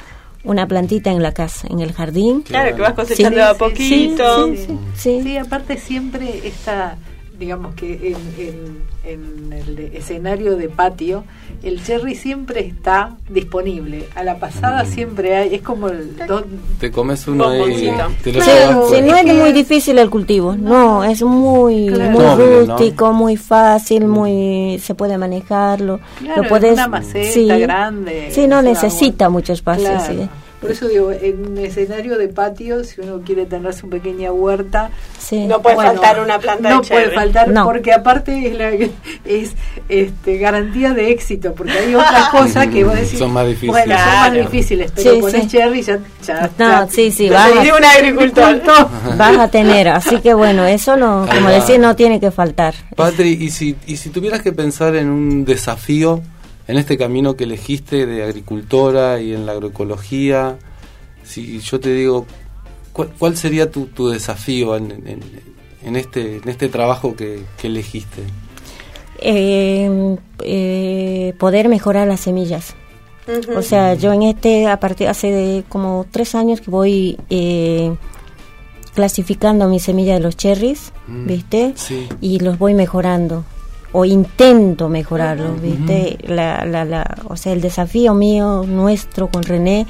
una 0.45 0.66
plantita 0.66 1.11
en 1.11 1.22
la 1.22 1.33
casa, 1.33 1.66
en 1.70 1.81
el 1.81 1.93
jardín. 1.93 2.43
Claro, 2.43 2.75
que 2.75 2.83
vas 2.83 2.95
cosechando 2.95 3.37
Sí, 3.39 3.43
a 3.43 3.53
sí, 3.53 3.59
poquito. 3.59 4.47
sí, 4.49 4.57
sí, 4.66 4.79
sí. 4.97 5.20
Sí, 5.22 5.37
aparte 5.39 5.79
siempre 5.79 6.47
está, 6.47 6.97
digamos 7.39 7.74
que 7.74 8.09
en, 8.09 8.16
en- 8.47 8.95
en 9.07 9.53
el 9.53 9.78
escenario 9.95 10.57
de 10.57 10.70
patio, 10.70 11.24
el 11.62 11.82
cherry 11.85 12.14
siempre 12.14 12.61
está 12.61 13.11
disponible. 13.28 14.07
A 14.14 14.24
la 14.24 14.39
pasada 14.39 14.87
siempre 14.87 15.37
hay, 15.37 15.55
es 15.57 15.61
como 15.62 15.89
el 15.89 16.16
do- 16.26 16.45
Te 16.80 16.91
comes 16.91 17.28
uno 17.28 17.55
y 17.68 17.91
te 18.22 18.32
lo 18.32 18.41
sí, 18.43 19.03
no 19.03 19.14
es 19.16 19.26
muy 19.35 19.53
difícil 19.53 19.99
el 19.99 20.09
cultivo, 20.09 20.57
no, 20.57 21.05
es 21.05 21.22
muy, 21.22 21.89
Claro. 21.89 22.12
muy 22.12 22.64
rústico, 22.66 23.12
muy 23.12 23.37
fácil, 23.37 24.07
muy 24.07 24.78
se 24.82 24.95
puede 24.95 25.18
manejarlo. 25.18 26.01
Claro, 26.20 26.43
lo 26.43 26.49
puedes, 26.49 26.72
una 26.72 26.89
maceta 26.89 27.30
sí, 27.32 27.47
grande. 27.47 28.28
Sí, 28.30 28.47
no 28.47 28.62
necesita 28.62 29.28
mucho 29.28 29.53
espacio. 29.53 29.85
Claro. 29.91 30.05
sí. 30.22 30.28
Por 30.64 30.72
eso 30.72 30.88
digo, 30.88 31.12
en 31.12 31.46
un 31.52 31.58
escenario 31.58 32.16
de 32.16 32.28
patio, 32.28 32.82
si 32.84 33.00
uno 33.02 33.20
quiere 33.24 33.44
tener 33.46 33.74
su 33.74 33.88
pequeña 33.88 34.32
huerta, 34.32 34.90
Sí. 35.18 35.46
No 35.46 35.62
puede 35.62 35.76
faltar 35.76 36.20
una 36.20 36.38
planta 36.38 36.68
no 36.68 36.80
de 36.82 36.88
puede 36.88 37.10
faltar 37.10 37.48
No. 37.48 37.64
porque 37.64 37.92
aparte 37.94 38.46
es, 38.48 38.54
la, 38.58 38.70
es 39.24 39.52
este, 39.88 40.36
garantía 40.38 40.92
de 40.92 41.10
éxito, 41.10 41.54
porque 41.54 41.72
hay 41.72 41.94
otras 41.94 42.28
cosas 42.30 42.66
que 42.68 42.84
vos 42.84 42.94
decís, 42.94 43.18
Son 43.18 43.32
más 43.32 43.46
difíciles. 43.46 43.72
bueno, 43.72 43.96
son 43.98 44.06
más 44.14 44.32
difíciles, 44.34 44.92
pero 44.94 45.14
Sí, 45.14 45.20
pones 45.20 45.42
sí. 45.42 45.48
cherry 45.48 45.82
ya, 45.82 45.98
ya, 46.26 46.50
No, 46.58 46.68
ya- 46.68 46.86
sí, 46.90 47.10
sí, 47.10 47.28
vas 47.30 47.52
a- 47.52 47.62
De 47.62 47.72
un 47.72 47.84
agricultor. 47.84 48.60
Vas 49.16 49.38
a 49.38 49.48
tener, 49.48 49.88
así 49.88 50.20
que 50.20 50.34
bueno, 50.34 50.64
eso 50.64 50.96
no, 50.96 51.26
como 51.32 51.48
decir, 51.48 51.78
no 51.80 51.94
tiene 51.96 52.20
que 52.20 52.30
faltar. 52.30 52.74
Patri, 52.96 53.30
y 53.40 53.50
si, 53.50 53.76
y 53.86 53.96
si 53.96 54.10
tuvieras 54.10 54.42
que 54.42 54.52
pensar 54.52 54.94
en 54.96 55.08
un 55.08 55.44
desafío 55.44 56.20
en 56.66 56.76
este 56.78 56.96
camino 56.98 57.36
que 57.36 57.44
elegiste 57.44 58.06
de 58.06 58.22
agricultora 58.24 59.20
y 59.20 59.34
en 59.34 59.46
la 59.46 59.52
agroecología, 59.52 60.56
si 61.22 61.58
yo 61.60 61.78
te 61.80 61.92
digo, 61.94 62.26
¿cuál, 62.92 63.10
cuál 63.18 63.36
sería 63.36 63.70
tu, 63.70 63.86
tu 63.86 64.08
desafío 64.08 64.76
en, 64.76 64.90
en- 65.06 65.54
en 65.84 65.96
este, 65.96 66.36
en 66.38 66.48
este 66.48 66.68
trabajo 66.68 67.14
que, 67.14 67.42
que 67.58 67.66
elegiste? 67.66 68.22
Eh, 69.20 70.16
eh, 70.42 71.34
poder 71.38 71.68
mejorar 71.68 72.08
las 72.08 72.20
semillas. 72.20 72.74
O 73.56 73.62
sea, 73.62 73.94
yo 73.94 74.12
en 74.12 74.22
este, 74.22 74.66
a 74.66 74.78
partir 74.80 75.08
hace 75.08 75.30
de 75.30 75.64
como 75.68 76.04
tres 76.10 76.34
años 76.34 76.60
que 76.60 76.70
voy 76.70 77.16
eh, 77.30 77.94
clasificando 78.94 79.66
mi 79.68 79.80
semilla 79.80 80.14
de 80.14 80.20
los 80.20 80.36
cherries, 80.36 80.92
Mm, 81.06 81.26
¿viste? 81.26 81.72
sí. 81.76 82.08
Y 82.22 82.38
los 82.40 82.58
voy 82.58 82.72
mejorando. 82.74 83.44
O 83.97 84.05
intento 84.05 84.88
mejorarlos, 84.88 85.62
¿viste? 85.62 86.18
la, 86.26 86.64
la, 86.64 86.84
la, 86.84 87.16
o 87.28 87.36
sea, 87.36 87.53
el 87.53 87.61
desafío 87.61 88.12
mío, 88.12 88.64
nuestro 88.66 89.28
con 89.28 89.45
René, 89.45 89.86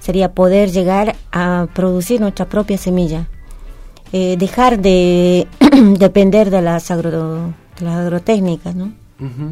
sería 0.00 0.32
poder 0.32 0.70
llegar 0.70 1.16
a 1.32 1.66
producir 1.74 2.20
nuestra 2.20 2.46
propia 2.46 2.78
semilla. 2.78 3.28
Eh, 4.12 4.36
dejar 4.38 4.80
de 4.80 5.46
depender 5.98 6.50
de 6.50 6.62
las, 6.62 6.90
agro, 6.90 7.54
de 7.78 7.84
las 7.84 7.96
agrotécnicas, 7.96 8.74
¿no? 8.74 8.92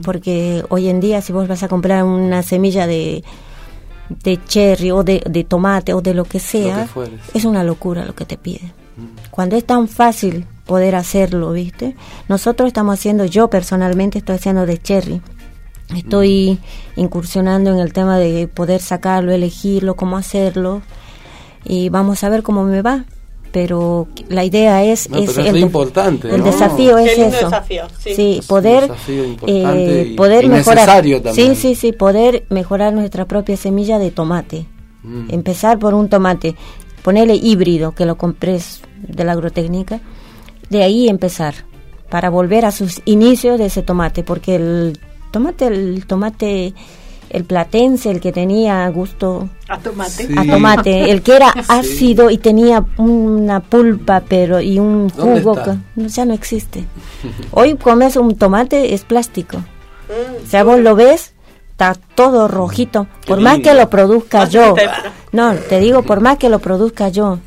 Porque 0.03 0.65
hoy 0.69 0.89
en 0.89 0.99
día 0.99 1.21
si 1.21 1.33
vos 1.33 1.47
vas 1.47 1.63
a 1.63 1.69
comprar 1.69 2.03
una 2.03 2.43
semilla 2.43 2.89
de, 2.89 3.23
de 4.09 4.45
cherry 4.45 4.91
o 4.91 5.05
de, 5.05 5.23
de 5.31 5.45
tomate 5.45 5.95
o 5.95 6.01
de 6.01 6.13
lo 6.13 6.25
que 6.25 6.41
sea, 6.41 6.89
es 7.33 7.45
una 7.45 7.63
locura 7.63 8.05
lo 8.05 8.15
que 8.17 8.25
te 8.25 8.37
piden. 8.37 8.73
Cuando 9.31 9.57
es 9.57 9.65
tan 9.65 9.87
fácil 9.87 10.45
poder 10.71 10.95
hacerlo, 10.95 11.51
¿viste? 11.51 11.97
Nosotros 12.29 12.69
estamos 12.69 12.95
haciendo, 12.97 13.25
yo 13.25 13.51
personalmente 13.51 14.19
estoy 14.19 14.37
haciendo 14.37 14.67
de 14.67 14.79
cherry. 14.79 15.21
Estoy 15.97 16.61
incursionando 16.95 17.73
en 17.73 17.81
el 17.81 17.93
tema 17.93 18.19
de 18.21 18.47
poder 18.47 18.81
sacarlo, 18.81 19.33
elegirlo, 19.33 19.97
cómo 19.97 20.17
hacerlo 20.17 20.83
y 21.65 21.89
vamos 21.89 22.23
a 22.23 22.29
ver 22.29 22.45
cómo 22.45 22.63
me 22.63 22.83
va. 22.83 23.05
Pero 23.51 24.07
la 24.29 24.45
idea 24.45 24.85
es, 24.85 25.11
No, 25.11 25.19
es 25.19 25.31
pero 25.33 25.43
es 25.43 25.49
el, 25.49 25.57
importante, 25.59 26.29
el 26.31 26.39
¿no? 26.39 26.45
desafío 26.45 26.95
Qué 26.99 27.05
es 27.07 27.19
lindo 27.19 27.37
eso. 27.37 27.47
desafío, 27.47 27.83
sí. 27.99 28.11
Es 28.39 28.43
un 28.43 28.47
poder 28.47 28.83
desafío 28.83 29.25
importante 29.25 30.03
eh, 30.03 30.07
y- 30.13 30.15
poder 30.15 30.45
y 30.45 30.49
mejorar. 30.51 30.77
necesario 30.87 31.21
también. 31.21 31.57
Sí, 31.57 31.61
sí, 31.61 31.75
sí, 31.75 31.91
poder 31.93 32.45
mejorar 32.49 32.93
nuestra 32.93 33.25
propia 33.25 33.57
semilla 33.57 33.99
de 33.99 34.13
tomate. 34.13 34.67
Mm. 35.03 35.31
Empezar 35.35 35.81
por 35.81 35.95
un 35.95 36.09
tomate, 36.09 36.55
ponerle 37.03 37.35
híbrido 37.35 37.91
que 37.93 38.07
lo 38.07 38.17
compres 38.17 38.83
de 39.09 39.25
la 39.25 39.33
agrotécnica, 39.33 39.99
de 40.71 40.83
ahí 40.83 41.09
empezar 41.09 41.55
para 42.09 42.31
volver 42.31 42.65
a 42.65 42.73
sus 42.73 43.03
inicios 43.05 43.59
de 43.59 43.67
ese 43.67 43.83
tomate, 43.83 44.23
porque 44.23 44.57
el 44.57 44.99
tomate, 45.31 45.67
el 45.67 46.07
tomate, 46.07 46.75
el 47.29 47.45
platense, 47.45 48.11
el 48.11 48.21
que 48.21 48.33
tenía 48.33 48.89
gusto 48.89 49.49
a 49.69 49.79
tomate. 49.79 50.27
Sí. 50.27 50.35
a 50.37 50.45
tomate, 50.45 51.11
el 51.11 51.23
que 51.23 51.37
era 51.37 51.51
ácido 51.69 52.31
y 52.31 52.39
tenía 52.39 52.85
una 52.97 53.61
pulpa 53.61 54.23
pero 54.29 54.61
y 54.61 54.79
un 54.79 55.07
¿Dónde 55.09 55.41
jugo 55.41 55.63
que 55.63 55.71
no, 55.97 56.09
ya 56.09 56.25
no 56.25 56.35
existe. 56.35 56.85
Hoy 57.53 57.77
comes 57.77 58.17
un 58.17 58.37
tomate 58.37 58.95
es 58.95 59.05
plástico. 59.05 59.59
Mm, 59.59 60.45
O 60.45 60.47
sea, 60.49 60.65
vos 60.65 60.81
lo 60.81 60.97
ves, 60.97 61.35
está 61.71 61.95
todo 62.17 62.49
rojito. 62.49 63.07
Por 63.27 63.41
más 63.41 63.61
que 63.61 63.75
lo 63.75 63.89
produzca 63.89 64.49
yo. 64.49 64.75
No, 65.31 65.55
te 65.55 65.79
digo, 65.79 66.03
por 66.03 66.21
más 66.21 66.39
que 66.39 66.49
lo 66.49 66.59
produzca 66.59 67.09
yo. 67.09 67.39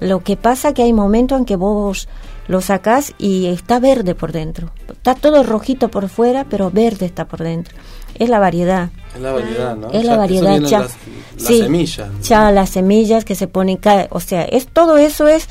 Lo 0.00 0.20
que 0.20 0.36
pasa 0.36 0.74
que 0.74 0.82
hay 0.82 0.92
momentos 0.92 1.38
en 1.38 1.44
que 1.44 1.56
vos 1.56 2.08
lo 2.48 2.60
sacás 2.60 3.14
y 3.18 3.46
está 3.46 3.78
verde 3.78 4.14
por 4.14 4.32
dentro. 4.32 4.72
Está 4.90 5.14
todo 5.14 5.42
rojito 5.42 5.88
por 5.88 6.08
fuera, 6.08 6.44
pero 6.48 6.70
verde 6.70 7.06
está 7.06 7.26
por 7.26 7.42
dentro. 7.42 7.76
Es 8.14 8.28
la 8.28 8.38
variedad. 8.38 8.90
Es 9.14 9.20
la 9.20 9.32
variedad, 9.32 9.76
¿no? 9.76 9.90
Es 9.90 10.04
la 10.04 10.16
variedad 10.16 10.58
ya. 10.60 10.80
Las, 10.80 10.96
las 11.36 11.46
Sí, 11.46 11.58
semillas. 11.60 12.08
Ya 12.22 12.50
las 12.50 12.70
semillas 12.70 13.24
que 13.24 13.34
se 13.34 13.46
ponen, 13.46 13.78
o 14.10 14.20
sea, 14.20 14.42
es 14.42 14.66
todo 14.66 14.96
eso 14.98 15.28
es 15.28 15.48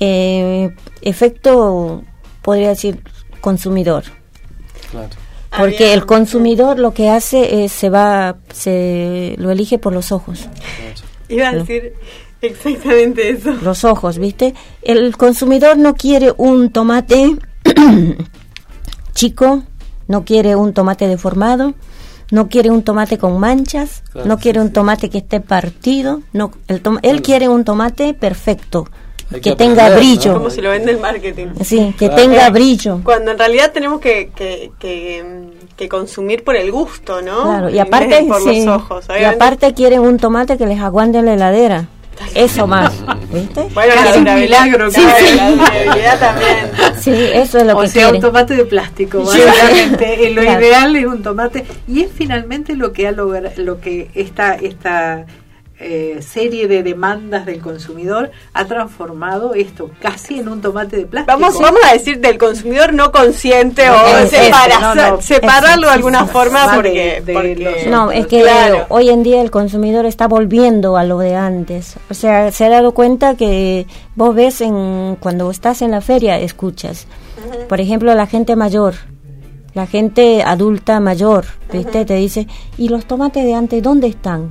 eh, 0.00 0.74
efecto, 1.00 2.02
podría 2.42 2.70
decir, 2.70 3.02
consumidor. 3.40 4.04
Claro. 4.90 5.08
Porque 5.56 5.92
el 5.92 6.06
consumidor 6.06 6.78
lo 6.78 6.94
que 6.94 7.10
hace 7.10 7.64
es 7.64 7.72
se 7.72 7.90
va, 7.90 8.36
se 8.52 9.34
lo 9.38 9.50
elige 9.50 9.78
por 9.78 9.92
los 9.92 10.10
ojos. 10.10 10.48
Iba 11.28 11.48
a 11.48 11.52
No. 11.52 11.66
Exactamente 12.46 13.30
eso. 13.30 13.52
Los 13.62 13.84
ojos, 13.84 14.18
¿viste? 14.18 14.54
El 14.82 15.16
consumidor 15.16 15.76
no 15.78 15.94
quiere 15.94 16.32
un 16.36 16.70
tomate 16.70 17.36
chico, 19.14 19.62
no 20.08 20.24
quiere 20.24 20.56
un 20.56 20.72
tomate 20.72 21.06
deformado, 21.06 21.74
no 22.30 22.48
quiere 22.48 22.70
un 22.70 22.82
tomate 22.82 23.18
con 23.18 23.38
manchas, 23.38 24.02
Claro, 24.12 24.28
no 24.28 24.38
quiere 24.38 24.60
un 24.60 24.72
tomate 24.72 25.10
que 25.10 25.18
esté 25.18 25.40
partido, 25.40 26.22
no, 26.32 26.50
el 26.68 26.82
él 27.02 27.22
quiere 27.22 27.48
un 27.48 27.64
tomate 27.64 28.14
perfecto, 28.14 28.88
que, 29.30 29.40
que 29.40 29.54
tenga 29.56 29.86
aprender, 29.86 29.98
brillo. 30.16 30.34
Como 30.34 30.50
se 30.50 30.62
lo 30.62 30.70
vende 30.70 30.90
el 30.92 30.98
marketing. 30.98 31.48
Sí, 31.62 31.94
que 31.98 32.08
Claro. 32.08 32.22
tenga 32.22 32.50
brillo. 32.50 33.00
Cuando 33.04 33.30
en 33.30 33.38
realidad 33.38 33.70
tenemos 33.72 34.00
que, 34.00 34.30
que, 34.34 34.72
que, 34.78 35.24
que 35.76 35.88
consumir 35.88 36.42
por 36.44 36.56
el 36.56 36.70
gusto, 36.72 37.22
¿no? 37.22 37.42
Claro, 37.44 37.70
y 37.70 37.78
aparte, 37.78 38.24
por 38.28 38.42
sí, 38.42 38.64
los 38.64 38.76
ojos. 38.82 39.06
y 39.18 39.24
aparte 39.24 39.72
quieren 39.74 40.00
un 40.00 40.18
tomate 40.18 40.58
que 40.58 40.66
les 40.66 40.80
aguante 40.80 41.18
en 41.18 41.26
la 41.26 41.34
heladera. 41.34 41.88
Eso 42.34 42.66
más, 42.66 42.92
¿viste? 43.32 43.66
Bueno, 43.74 43.94
Casi 43.94 44.20
la 44.22 44.34
un 44.34 44.40
milagro, 44.40 44.84
la 44.86 44.90
sí, 44.90 45.00
sí. 45.00 45.38
durabilidad 45.56 46.18
también. 46.20 46.70
Sí, 47.00 47.10
eso 47.34 47.58
es 47.58 47.66
lo 47.66 47.76
o 47.76 47.80
que 47.82 47.88
sea, 47.88 48.02
quieren. 48.04 48.14
un 48.16 48.20
tomate 48.20 48.54
de 48.54 48.64
plástico, 48.64 49.24
básicamente. 49.24 50.30
Lo 50.34 50.42
Claro. 50.42 50.60
ideal 50.60 50.96
es 50.96 51.06
un 51.06 51.22
tomate. 51.22 51.64
Y 51.88 52.02
es 52.02 52.10
finalmente 52.14 52.76
lo 52.76 52.92
que 52.92 53.08
ha 53.08 53.12
logrado, 53.12 53.50
lo 53.56 53.80
que 53.80 54.08
esta, 54.14 54.54
esta 54.54 55.26
eh, 55.82 56.20
serie 56.22 56.68
de 56.68 56.82
demandas 56.82 57.44
del 57.44 57.60
consumidor 57.60 58.30
ha 58.54 58.64
transformado 58.66 59.54
esto 59.54 59.90
casi 60.00 60.38
en 60.38 60.48
un 60.48 60.60
tomate 60.62 60.96
de 60.96 61.06
plástico. 61.06 61.38
Vamos, 61.38 61.58
vamos 61.60 61.80
a 61.88 61.92
decir 61.92 62.20
del 62.20 62.38
consumidor 62.38 62.92
no 62.92 63.10
consciente 63.12 63.90
o 63.90 64.18
Es- 64.18 64.30
separa- 64.30 64.74
es- 64.74 64.80
no, 64.80 64.94
no, 64.94 65.20
separarlo 65.22 65.88
de 65.88 65.92
alguna 65.94 66.26
forma 66.26 66.66
vale, 66.66 66.76
porque, 66.76 67.22
de 67.24 67.32
porque- 67.34 67.56
los- 67.56 67.86
No, 67.88 68.10
es 68.10 68.26
que 68.26 68.42
Claro. 68.42 68.86
hoy 68.88 69.10
en 69.10 69.22
día 69.22 69.42
el 69.42 69.50
consumidor 69.50 70.06
está 70.06 70.28
volviendo 70.28 70.96
a 70.96 71.04
lo 71.04 71.18
de 71.18 71.34
antes. 71.34 71.96
O 72.10 72.14
sea, 72.14 72.50
se 72.52 72.64
ha 72.64 72.68
dado 72.68 72.92
cuenta 72.92 73.36
que 73.36 73.86
vos 74.14 74.34
ves 74.34 74.60
en 74.60 75.16
cuando 75.20 75.50
estás 75.50 75.82
en 75.82 75.90
la 75.90 76.00
feria, 76.00 76.38
escuchas. 76.38 77.06
Por 77.68 77.80
ejemplo, 77.80 78.14
la 78.14 78.26
gente 78.26 78.56
mayor, 78.56 78.94
la 79.74 79.86
gente 79.86 80.42
adulta 80.44 81.00
mayor, 81.00 81.44
¿viste? 81.72 82.04
Te 82.04 82.14
dice, 82.14 82.46
¿y 82.78 82.88
los 82.88 83.06
tomates 83.06 83.44
de 83.44 83.54
antes 83.54 83.82
dónde 83.82 84.06
están? 84.06 84.50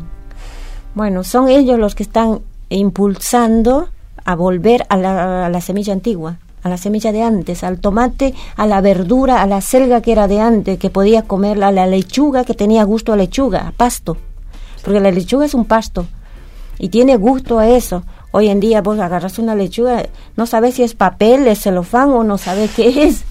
Bueno, 0.94 1.24
son 1.24 1.50
ellos 1.50 1.80
los 1.80 1.96
que 1.96 2.04
están 2.04 2.42
impulsando 2.70 3.90
a 4.26 4.36
volver 4.36 4.86
a 4.90 4.98
la, 4.98 5.46
a 5.46 5.50
la 5.50 5.62
semilla 5.62 5.94
antigua, 5.94 6.38
a 6.64 6.70
la 6.70 6.78
semilla 6.78 7.12
de 7.12 7.24
antes, 7.24 7.64
al 7.64 7.80
tomate, 7.80 8.34
a 8.56 8.68
la 8.68 8.82
verdura, 8.82 9.42
a 9.42 9.48
la 9.48 9.62
selga 9.62 10.02
que 10.02 10.12
era 10.12 10.28
de 10.28 10.40
antes, 10.40 10.78
que 10.78 10.90
podías 10.90 11.24
comer, 11.24 11.64
a 11.64 11.72
la 11.72 11.88
lechuga 11.88 12.44
que 12.44 12.54
tenía 12.54 12.84
gusto 12.84 13.14
a 13.14 13.16
lechuga, 13.16 13.68
a 13.68 13.72
pasto, 13.72 14.18
porque 14.84 15.00
la 15.00 15.12
lechuga 15.12 15.46
es 15.46 15.54
un 15.54 15.66
pasto 15.66 16.06
y 16.78 16.90
tiene 16.90 17.16
gusto 17.16 17.60
a 17.60 17.68
eso. 17.68 18.04
Hoy 18.32 18.50
en 18.50 18.60
día 18.60 18.82
vos 18.82 19.00
agarras 19.00 19.40
una 19.40 19.56
lechuga, 19.56 20.04
no 20.36 20.46
sabes 20.46 20.76
si 20.76 20.84
es 20.84 20.94
papel, 20.94 21.48
es 21.48 21.62
celofán 21.62 22.10
o 22.10 22.24
no 22.24 22.38
sabes 22.38 22.72
qué 22.76 23.04
es, 23.04 23.24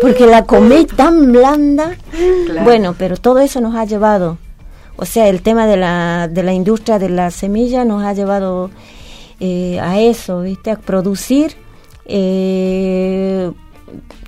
porque 0.00 0.26
la 0.26 0.44
comés 0.44 0.86
tan 0.88 1.32
blanda. 1.32 1.96
Claro. 2.46 2.64
Bueno, 2.64 2.94
pero 2.96 3.16
todo 3.16 3.40
eso 3.40 3.60
nos 3.60 3.74
ha 3.74 3.84
llevado, 3.84 4.38
o 4.98 5.04
sea, 5.06 5.28
el 5.28 5.40
tema 5.42 5.66
de 5.66 5.76
la, 5.78 6.28
de 6.28 6.42
la 6.42 6.52
industria 6.52 6.98
de 6.98 7.08
la 7.08 7.30
semilla 7.30 7.84
nos 7.84 8.02
ha 8.04 8.12
llevado 8.12 8.70
eh, 9.40 9.78
a 9.80 9.98
eso, 10.00 10.42
¿viste? 10.42 10.70
A 10.72 10.76
producir, 10.76 11.52
eh, 12.04 13.50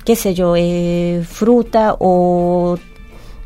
qué 0.05 0.17
sé 0.17 0.35
yo, 0.35 0.55
eh, 0.57 1.25
fruta 1.29 1.97
o 1.99 2.79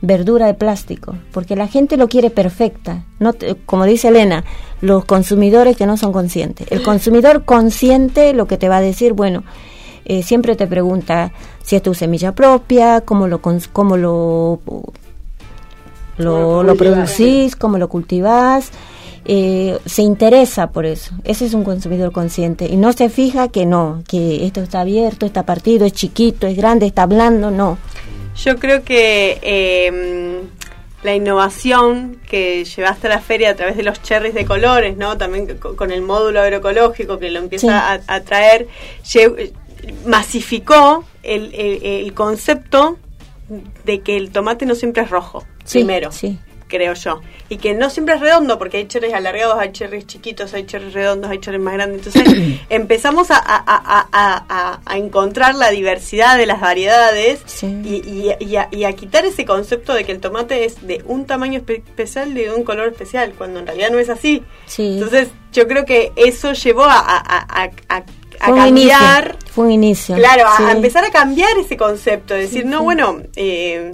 verdura 0.03 0.47
de 0.47 0.55
plástico, 0.55 1.17
porque 1.33 1.57
la 1.57 1.67
gente 1.67 1.97
lo 1.97 2.09
quiere 2.09 2.29
perfecta. 2.31 3.05
No 3.19 3.33
te- 3.33 3.57
como 3.65 3.85
dice 3.87 4.09
Elena, 4.09 4.45
los 4.83 5.07
consumidores 5.07 5.77
que 5.79 5.87
no 5.87 5.97
son 5.97 6.13
conscientes. 6.13 6.71
El 6.71 6.83
consumidor 6.83 7.45
consciente 7.47 8.35
lo 8.35 8.47
que 8.47 8.59
te 8.59 8.69
va 8.69 8.77
a 8.79 8.81
decir, 8.83 9.15
bueno, 9.15 9.45
eh, 10.05 10.23
siempre 10.23 10.57
te 10.57 10.67
pregunta 10.67 11.33
si 11.63 11.77
es 11.77 11.83
tu 11.83 11.95
semilla 11.95 12.33
propia, 12.33 13.01
cómo 13.01 13.27
lo, 13.29 13.41
cómo 13.41 13.97
lo, 13.97 14.61
lo, 16.19 16.63
lo 16.63 16.73
producís, 16.77 17.57
cómo 17.57 17.79
lo 17.79 17.89
cultivás. 17.89 18.71
eh, 19.27 19.79
se 19.87 20.03
interesa 20.03 20.67
por 20.71 20.85
eso. 20.85 21.15
Ese 21.25 21.47
es 21.47 21.55
un 21.55 21.65
consumidor 21.65 22.13
consciente 22.13 22.67
y 22.67 22.77
no 22.77 22.93
se 22.93 23.09
fija 23.09 23.49
que 23.49 23.65
no, 23.65 24.03
que 24.07 24.45
esto 24.45 24.61
está 24.61 24.81
abierto, 24.83 25.25
está 25.25 25.45
partido, 25.45 25.87
es 25.87 25.93
chiquito, 25.95 26.47
es 26.47 26.57
grande, 26.57 26.85
está 26.87 27.07
blando, 27.07 27.51
no. 27.51 27.79
Yo 28.37 28.57
creo 28.59 28.83
que 28.85 29.39
eh, 29.41 30.43
la 31.05 31.15
innovación 31.15 32.19
que 32.29 32.65
llevaste 32.67 33.07
a 33.07 33.11
la 33.11 33.21
feria 33.21 33.51
a 33.51 33.55
través 33.55 33.77
de 33.79 33.83
los 33.83 34.03
cherries 34.03 34.35
de 34.35 34.45
colores, 34.45 34.97
¿no? 34.99 35.17
También 35.17 35.57
co- 35.59 35.75
con 35.77 35.91
el 35.91 36.03
módulo 36.03 36.41
agroecológico 36.43 37.19
que 37.19 37.31
lo 37.31 37.39
empieza 37.39 37.93
a, 37.95 38.01
a 38.07 38.21
traer, 38.21 38.69
lle- 39.05 39.53
masificó 40.07 41.05
el, 41.23 41.55
el- 41.55 41.83
el 41.85 42.15
concepto 42.15 42.99
de 43.85 44.01
que 44.01 44.17
el 44.17 44.31
tomate 44.31 44.67
no 44.67 44.75
siempre 44.75 45.03
es 45.03 45.11
rojo, 45.11 45.45
Sí, 45.65 45.79
primero, 45.79 46.11
sí. 46.13 46.39
creo 46.69 46.95
yo. 46.95 47.21
Y 47.51 47.59
que 47.59 47.75
no 47.75 47.91
siempre 47.91 48.15
es 48.15 48.21
redondo, 48.21 48.59
porque 48.59 48.79
hay 48.79 48.87
cherries 48.87 49.13
alargados, 49.15 49.57
hay 49.59 49.71
cherries 49.73 50.07
chiquitos, 50.07 50.55
hay 50.55 50.65
cherries 50.65 50.95
redondos, 50.95 51.31
hay 51.31 51.39
cherries 51.39 51.63
más 51.63 51.75
grandes. 51.75 52.07
Entonces 52.07 52.59
empezamos 52.71 53.31
a, 53.31 53.37
a- 53.37 54.09
a- 54.13 54.81
a- 54.87 54.97
encontrar 54.97 55.55
la 55.55 55.71
diversidad 55.71 56.39
de 56.39 56.47
las 56.47 56.61
variedades 56.61 57.43
Sí. 57.45 57.67
y, 57.85 57.97
y- 58.09 58.35
y 58.45 58.57
a, 58.57 58.69
y 58.73 58.85
a 58.85 58.93
quitar 58.95 59.25
ese 59.27 59.45
concepto 59.45 59.93
de 59.95 60.05
que 60.05 60.13
el 60.13 60.21
tomate 60.21 60.65
es 60.65 60.85
de 60.87 61.03
un 61.07 61.27
tamaño 61.27 61.61
espe- 61.61 61.83
especial 61.85 62.31
y 62.37 62.43
de 62.45 62.51
un 62.53 62.65
color 62.65 62.89
especial, 62.89 63.35
cuando 63.37 63.61
en 63.61 63.67
realidad 63.67 63.91
no 63.91 63.99
es 63.99 64.09
así. 64.09 64.43
Sí. 64.67 64.95
Entonces 64.95 65.29
yo 65.53 65.69
creo 65.69 65.85
que 65.85 66.13
eso 66.17 66.53
llevó 66.55 66.85
a, 66.85 67.71
a- 68.45 68.49
Fue 68.49 68.69
inicio, 68.69 68.91
cambiar... 68.93 69.37
fue 69.51 69.65
un 69.67 69.73
inicio. 69.73 70.17
Claro, 70.17 70.47
a- 70.47 70.57
Sí. 70.57 70.63
a, 70.65 70.73
empezar 70.73 71.05
a 71.05 71.11
cambiar 71.11 71.51
ese 71.59 71.77
concepto, 71.77 72.35
decir, 72.35 72.65
no, 72.67 72.83
bueno, 72.83 73.19
eh, 73.37 73.93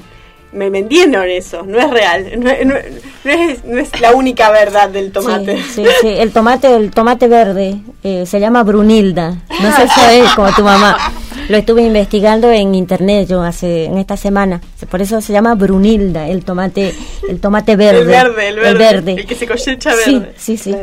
me 0.53 0.68
vendieron 0.68 1.28
eso, 1.28 1.62
no 1.62 1.78
es 1.78 1.90
real, 1.90 2.32
no, 2.38 2.51
no- 2.64 2.74
no 3.22 3.30
es, 3.30 3.64
no 3.64 3.78
es 3.78 4.01
la 4.01 4.12
única 4.14 4.51
verdad 4.51 4.88
del 4.88 5.12
tomate. 5.12 5.57
Sí, 5.62 5.84
sí, 5.84 5.90
sí. 6.01 6.09
El 6.09 6.32
tomate, 6.32 6.74
el 6.74 6.90
tomate 6.90 7.28
verde 7.28 7.76
eh, 8.03 8.24
se 8.26 8.40
llama 8.40 8.62
Brunilda. 8.64 9.36
No 9.62 9.76
sé 9.76 9.86
si 9.88 10.01
es 10.18 10.30
como 10.34 10.51
tu 10.55 10.62
mamá. 10.62 10.96
Lo 11.48 11.57
estuve 11.57 11.82
investigando 11.82 12.51
en 12.51 12.74
internet 12.74 13.28
yo 13.28 13.42
hace 13.42 13.84
en 13.84 13.98
esta 13.98 14.16
semana. 14.16 14.61
Por 14.90 15.03
eso 15.03 15.20
se 15.20 15.32
llama 15.32 15.55
Brunilda, 15.55 16.28
el 16.28 16.44
tomate, 16.44 16.94
el 17.28 17.40
tomate 17.40 17.76
verde. 17.76 18.01
El 18.01 18.07
verde, 18.07 18.48
el 18.48 18.59
verde, 18.78 19.12
el 19.12 19.26
que 19.26 19.34
se 19.34 19.46
cosecha 19.46 19.92
Sí, 20.05 20.14
verde. 20.18 20.34
sí, 20.36 20.57
sí. 20.57 20.74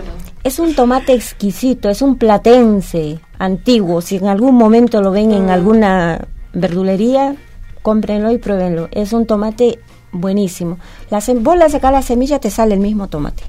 Es 0.43 0.59
un 0.59 0.75
tomate 0.75 1.13
exquisito, 1.13 1.89
es 1.89 2.01
un 2.01 2.17
platense 2.17 3.19
antiguo. 3.39 4.01
Si 4.01 4.17
en 4.17 4.27
algún 4.27 4.55
momento 4.55 5.01
lo 5.01 5.11
ven 5.11 5.29
Mm. 5.29 5.33
en 5.33 5.49
alguna 5.49 6.27
verdulería, 6.53 7.35
cómprenlo 7.81 8.31
y 8.31 8.37
pruébenlo. 8.37 8.89
Es 8.91 9.13
un 9.13 9.25
tomate 9.25 9.79
buenísimo. 10.11 10.77
La 11.09 11.19
sem- 11.19 11.43
vos 11.43 11.57
le 11.57 11.69
sacás 11.69 11.91
la 11.91 12.01
semilla, 12.01 12.39
te 12.39 12.49
sale 12.49 12.73
el 12.73 12.79
mismo 12.79 13.07
tomate. 13.07 13.43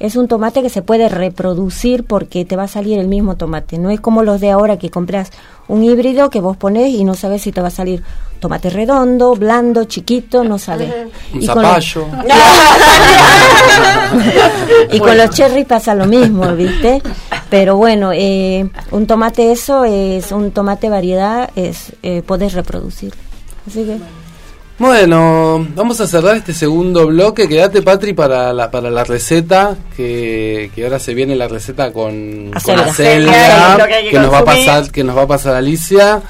Es 0.00 0.16
un 0.16 0.26
tomate 0.28 0.60
que 0.60 0.68
se 0.68 0.82
puede 0.82 1.08
reproducir 1.08 2.04
porque 2.04 2.44
te 2.44 2.56
va 2.56 2.64
a 2.64 2.68
salir 2.68 2.98
el 2.98 3.06
mismo 3.08 3.36
tomate. 3.36 3.78
No 3.78 3.88
es 3.90 4.00
como 4.00 4.22
los 4.24 4.40
de 4.40 4.50
ahora 4.50 4.76
que 4.76 4.90
compras 4.90 5.30
un 5.68 5.84
híbrido 5.84 6.30
que 6.30 6.40
vos 6.40 6.56
ponés 6.56 6.90
y 6.92 7.04
no 7.04 7.14
sabes 7.14 7.42
si 7.42 7.52
te 7.52 7.60
va 7.60 7.68
a 7.68 7.70
salir 7.70 8.02
tomate 8.40 8.70
redondo, 8.70 9.34
blando, 9.36 9.84
chiquito, 9.84 10.42
no 10.44 10.58
sabes. 10.58 10.92
Un 11.32 11.42
Y 11.42 11.46
con 11.46 11.62
zapallo. 11.64 12.06
y 14.92 14.98
con 14.98 15.16
los 15.16 15.30
cherry 15.30 15.64
pasa 15.64 15.94
lo 15.94 16.06
mismo, 16.06 16.52
¿viste? 16.54 17.00
Pero 17.50 17.76
bueno, 17.76 18.12
eh, 18.14 18.70
un 18.92 19.06
tomate 19.06 19.50
eso 19.52 19.84
es 19.84 20.30
un 20.32 20.52
tomate 20.52 20.88
variedad, 20.88 21.50
es 21.56 21.92
eh, 22.02 22.22
podés 22.24 22.52
reproducir. 22.54 23.12
Así 23.66 23.84
que 23.84 23.96
Bueno, 24.78 25.66
vamos 25.74 26.00
a 26.00 26.06
cerrar 26.06 26.36
este 26.36 26.54
segundo 26.54 27.06
bloque. 27.08 27.48
Quédate, 27.48 27.82
Patri, 27.82 28.14
para 28.14 28.52
la, 28.54 28.70
para 28.70 28.88
la 28.90 29.04
receta, 29.04 29.76
que, 29.96 30.70
que 30.74 30.84
ahora 30.84 30.98
se 30.98 31.12
viene 31.12 31.34
la 31.36 31.48
receta 31.48 31.92
con, 31.92 32.50
con 32.64 32.78
acelga, 32.78 33.76
Lo 33.78 33.84
que 33.84 34.04
que 34.04 34.10
que 34.10 34.18
nos 34.20 34.32
va 34.32 34.38
a 34.38 34.44
pasar, 34.44 34.90
que 34.90 35.04
nos 35.04 35.16
va 35.16 35.22
a 35.22 35.26
pasar 35.26 35.56
Alicia. 35.56 36.22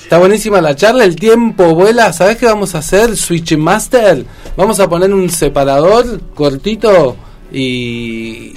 Está 0.00 0.16
buenísima 0.18 0.60
la 0.62 0.74
charla, 0.76 1.04
el 1.04 1.16
tiempo 1.16 1.74
vuela. 1.74 2.12
¿Sabes 2.12 2.38
qué 2.38 2.46
vamos 2.46 2.74
a 2.74 2.78
hacer? 2.78 3.16
Switch 3.16 3.56
Master. 3.56 4.24
Vamos 4.56 4.78
a 4.80 4.88
poner 4.88 5.12
un 5.12 5.28
separador 5.28 6.20
cortito 6.34 7.16
y- 7.52 8.54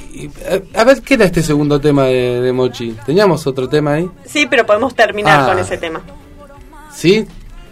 a, 0.75 0.81
a 0.81 0.83
ver 0.83 1.01
qué 1.01 1.13
era 1.15 1.25
este 1.25 1.41
segundo 1.41 1.79
tema 1.79 2.05
de, 2.05 2.41
de 2.41 2.51
Mochi. 2.51 2.95
Teníamos 3.05 3.45
otro 3.47 3.67
tema 3.69 3.93
ahí, 3.93 4.09
Sí, 4.25 4.47
pero 4.49 4.65
podemos 4.65 4.93
terminar 4.95 5.41
Ah. 5.41 5.45
con 5.47 5.59
ese 5.59 5.77
tema. 5.77 6.01
¿sí? 6.93 7.25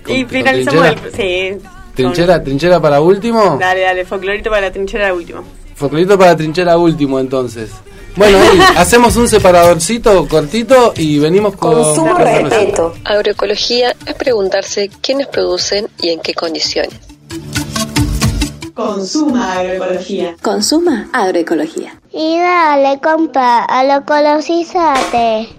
Con- 0.03 0.15
Y 0.15 0.21
con 0.23 0.29
finalizamos 0.31 0.85
el... 0.87 0.97
Sí. 1.15 1.57
Trinchera, 1.95 2.41
trinchera 2.41 2.79
para 2.81 3.01
último. 3.01 3.57
Dale, 3.59 3.81
dale, 3.81 4.05
folclorito 4.05 4.49
para 4.49 4.67
la 4.67 4.71
trinchera 4.71 5.13
último. 5.13 5.43
Folclorito 5.75 6.17
para 6.17 6.35
trinchera 6.35 6.77
último 6.77 7.19
entonces. 7.19 7.71
Bueno, 8.15 8.37
Eli, 8.37 8.61
hacemos 8.77 9.15
un 9.17 9.27
separadorcito 9.27 10.27
cortito 10.27 10.93
y 10.95 11.19
venimos 11.19 11.55
con... 11.57 11.73
Consumo 11.73 12.13
con 12.13 12.23
la 12.23 12.31
receta. 12.37 12.49
respeto. 12.55 12.93
Agroecología 13.03 13.95
es 14.05 14.13
preguntarse 14.15 14.89
quiénes 15.01 15.27
producen 15.27 15.89
y 16.01 16.09
en 16.09 16.19
qué 16.21 16.33
condiciones. 16.33 16.93
Consuma 18.85 19.53
agroecología. 19.59 20.35
Consuma 20.41 21.09
agroecología. 21.11 21.99
Y 22.13 22.37
dale, 22.37 22.99
compa, 23.01 23.65
a 23.65 23.83
lo 23.83 23.95
ecologizate. 23.97 25.49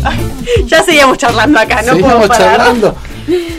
ya 0.66 0.82
seguíamos 0.82 1.18
charlando 1.18 1.58
acá, 1.58 1.82
no 1.82 1.88
Seguimos 1.92 2.12
puedo 2.14 2.28
parar. 2.28 2.56
charlando. 2.56 2.96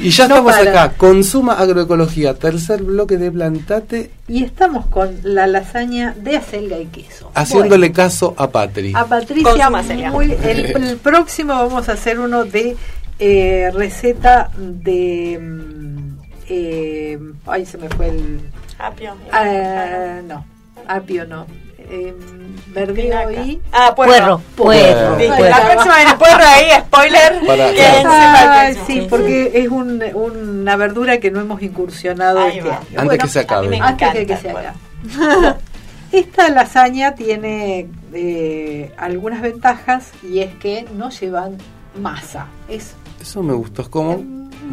Y 0.02 0.10
ya 0.10 0.28
No 0.28 0.36
estamos 0.38 0.54
para. 0.54 0.72
acá. 0.86 0.94
Consuma 0.98 1.54
agroecología. 1.54 2.34
Tercer 2.34 2.82
bloque 2.84 3.18
de 3.18 3.32
Plantate. 3.32 4.12
Y 4.28 4.44
estamos 4.44 4.88
con 4.88 5.16
la 5.24 5.46
lasaña 5.48 6.16
de 6.18 6.38
acelga 6.38 6.80
y 6.80 6.88
queso. 6.88 7.32
Haciéndole 7.36 7.92
caso 7.92 8.34
a 8.38 8.50
Patri. 8.50 8.94
A 8.96 9.06
Patricia, 9.06 9.70
muy- 10.12 10.32
el, 10.44 10.76
el 10.84 10.98
próximo 10.98 11.54
vamos 11.54 11.88
a 11.88 11.94
hacer 11.94 12.20
uno 12.20 12.44
de 12.46 12.76
eh, 13.20 13.70
receta 13.74 14.50
de... 14.58 15.40
eh, 16.54 17.20
ay, 17.48 17.66
se 17.66 17.78
me 17.78 17.88
fue 17.90 18.10
el... 18.10 18.42
Apio. 18.78 19.16
ah, 19.32 20.20
no, 20.26 20.44
apio 20.88 21.26
no. 21.26 21.46
Eh, 21.78 22.14
verdeo 22.68 23.32
y... 23.32 23.62
Ah, 23.74 23.94
puerro. 23.96 24.42
Puerro, 24.56 25.20
Sí, 25.20 25.28
puerro. 25.28 25.50
La 25.50 25.62
próxima 25.72 25.96
viene 25.98 26.14
puerro 26.16 26.44
ahí, 26.46 26.66
spoiler. 26.82 27.42
Para- 27.46 28.74
sí, 28.86 29.08
porque 29.10 29.52
es 29.54 29.68
un- 29.68 30.02
una 30.14 30.76
verdura 30.78 31.20
que 31.20 31.32
no 31.32 31.42
hemos 31.42 31.62
incursionado 31.62 32.40
Ahí 32.40 32.58
este 32.60 32.70
va. 32.70 32.78
año. 32.78 32.88
Antes 33.00 33.20
que 33.20 33.28
se 33.28 33.40
acabe. 33.42 33.68
antes 33.68 33.78
encanta 34.08 34.14
de 34.14 34.26
que 34.26 34.38
se 34.38 34.50
haga. 34.52 34.74
Esta 36.12 36.50
lasaña 36.50 37.16
tiene 37.16 37.88
eh, 38.14 38.92
algunas 38.98 39.42
ventajas 39.42 40.12
y 40.24 40.40
es 40.40 40.54
que 40.56 40.86
no 40.96 41.10
llevan 41.10 41.58
masa. 42.02 42.48
Es 42.68 42.96
Eso 43.22 43.42
me 43.44 43.54
gustó. 43.54 43.82
Es 43.84 43.88
como. 43.90 44.22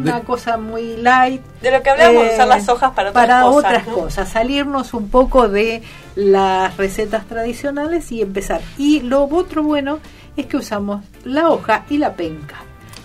Una 0.01 0.19
de- 0.19 0.25
cosa 0.25 0.57
muy 0.57 0.97
light. 0.97 1.41
De 1.61 1.71
lo 1.71 1.81
que 1.83 1.89
hablábamos, 1.89 2.23
Eh, 2.25 2.31
usar 2.33 2.47
las 2.47 2.67
hojas 2.69 2.91
para 2.91 3.09
otras 3.09 3.25
para 3.27 3.41
cosas. 3.43 3.57
otras 3.57 3.87
¿no? 3.87 3.93
cosas, 3.93 4.29
salirnos 4.29 4.93
un 4.93 5.09
poco 5.09 5.47
de 5.49 5.81
las 6.15 6.75
recetas 6.77 7.25
tradicionales 7.25 8.11
y 8.11 8.21
empezar. 8.21 8.61
Y 8.77 9.01
lo 9.01 9.23
otro 9.25 9.63
bueno 9.63 9.99
es 10.37 10.45
que 10.45 10.57
usamos 10.57 11.03
la 11.23 11.49
hoja 11.49 11.85
y 11.89 11.97
la 11.97 12.13
penca. 12.13 12.55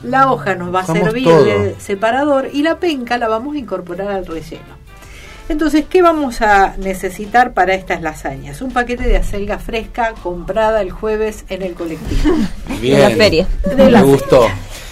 La 0.02 0.30
hoja 0.30 0.54
nos 0.54 0.74
va 0.74 0.80
a 0.80 0.86
servir 0.86 1.24
todo. 1.24 1.44
de 1.44 1.76
separador 1.78 2.48
y 2.52 2.62
la 2.62 2.78
penca 2.78 3.16
la 3.16 3.26
vamos 3.28 3.54
a 3.54 3.58
incorporar 3.58 4.08
al 4.10 4.26
relleno. 4.26 4.83
Entonces, 5.48 5.84
¿qué 5.88 6.00
vamos 6.00 6.40
a 6.40 6.74
necesitar 6.78 7.52
para 7.52 7.74
estas 7.74 8.00
lasañas? 8.00 8.62
Un 8.62 8.70
paquete 8.72 9.04
de 9.04 9.16
acelga 9.18 9.58
fresca 9.58 10.14
comprada 10.22 10.80
el 10.80 10.90
jueves 10.90 11.44
en 11.50 11.62
el 11.62 11.74
colectivo. 11.74 12.34
Bien. 12.80 13.00
la 13.00 13.10
feria. 13.10 13.46
De 13.76 13.90
la 13.90 14.00
Me 14.00 14.06
gustó. 14.06 14.46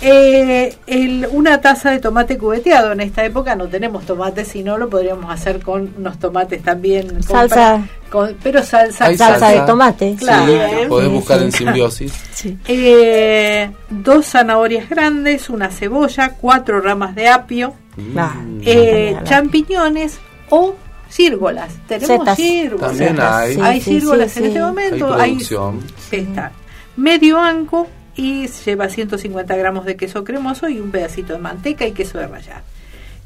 Eh, 0.04 0.74
el- 0.88 1.28
una 1.30 1.60
taza 1.60 1.90
de 1.92 2.00
tomate 2.00 2.36
cubeteado. 2.36 2.92
En 2.92 3.00
esta 3.00 3.24
época 3.24 3.54
no 3.54 3.68
tenemos 3.68 4.04
tomate, 4.04 4.44
si 4.44 4.62
no 4.62 4.76
lo 4.76 4.90
podríamos 4.90 5.32
hacer 5.32 5.60
con 5.60 5.94
unos 5.96 6.18
tomates 6.18 6.62
también. 6.62 7.22
Salsa. 7.22 7.86
con- 8.10 8.36
pero 8.42 8.62
salsa. 8.62 9.06
Hay 9.06 9.16
Salsa 9.16 9.48
de 9.50 9.60
tomate. 9.60 10.16
Claro. 10.18 10.52
Sí, 10.52 10.86
podés 10.88 11.08
Sí, 11.08 11.14
buscar 11.14 11.38
sí. 11.38 11.44
en 11.44 11.52
simbiosis. 11.52 12.12
Eh, 12.68 13.70
dos 13.88 14.26
zanahorias 14.26 14.88
grandes, 14.90 15.48
una 15.48 15.70
cebolla, 15.70 16.34
cuatro 16.40 16.80
ramas 16.80 17.14
de 17.14 17.28
apio, 17.28 17.74
Ah, 18.16 18.34
eh, 18.64 19.16
champiñones 19.24 20.18
o 20.52 20.74
círgolas. 21.08 21.72
Tenemos 21.88 22.36
círgolas. 22.36 22.90
También 22.90 23.18
hay. 23.18 23.54
Sí, 23.54 23.60
hay 23.62 23.80
sí, 23.80 23.90
círgolas 23.92 24.32
sí, 24.32 24.38
en 24.38 24.44
sí. 24.44 24.48
este 24.48 24.60
Hay 24.60 24.66
momento. 24.66 25.14
Hay, 25.14 25.30
producción. 25.30 25.80
está. 26.10 26.52
Medio 26.96 27.38
anco 27.38 27.88
y 28.14 28.46
lleva 28.48 28.90
150 28.90 29.56
gramos 29.56 29.86
de 29.86 29.96
queso 29.96 30.24
cremoso 30.24 30.68
y 30.68 30.78
un 30.78 30.90
pedacito 30.90 31.32
de 31.32 31.38
manteca 31.38 31.86
y 31.86 31.92
queso 31.92 32.18
de 32.18 32.26
rallar. 32.26 32.62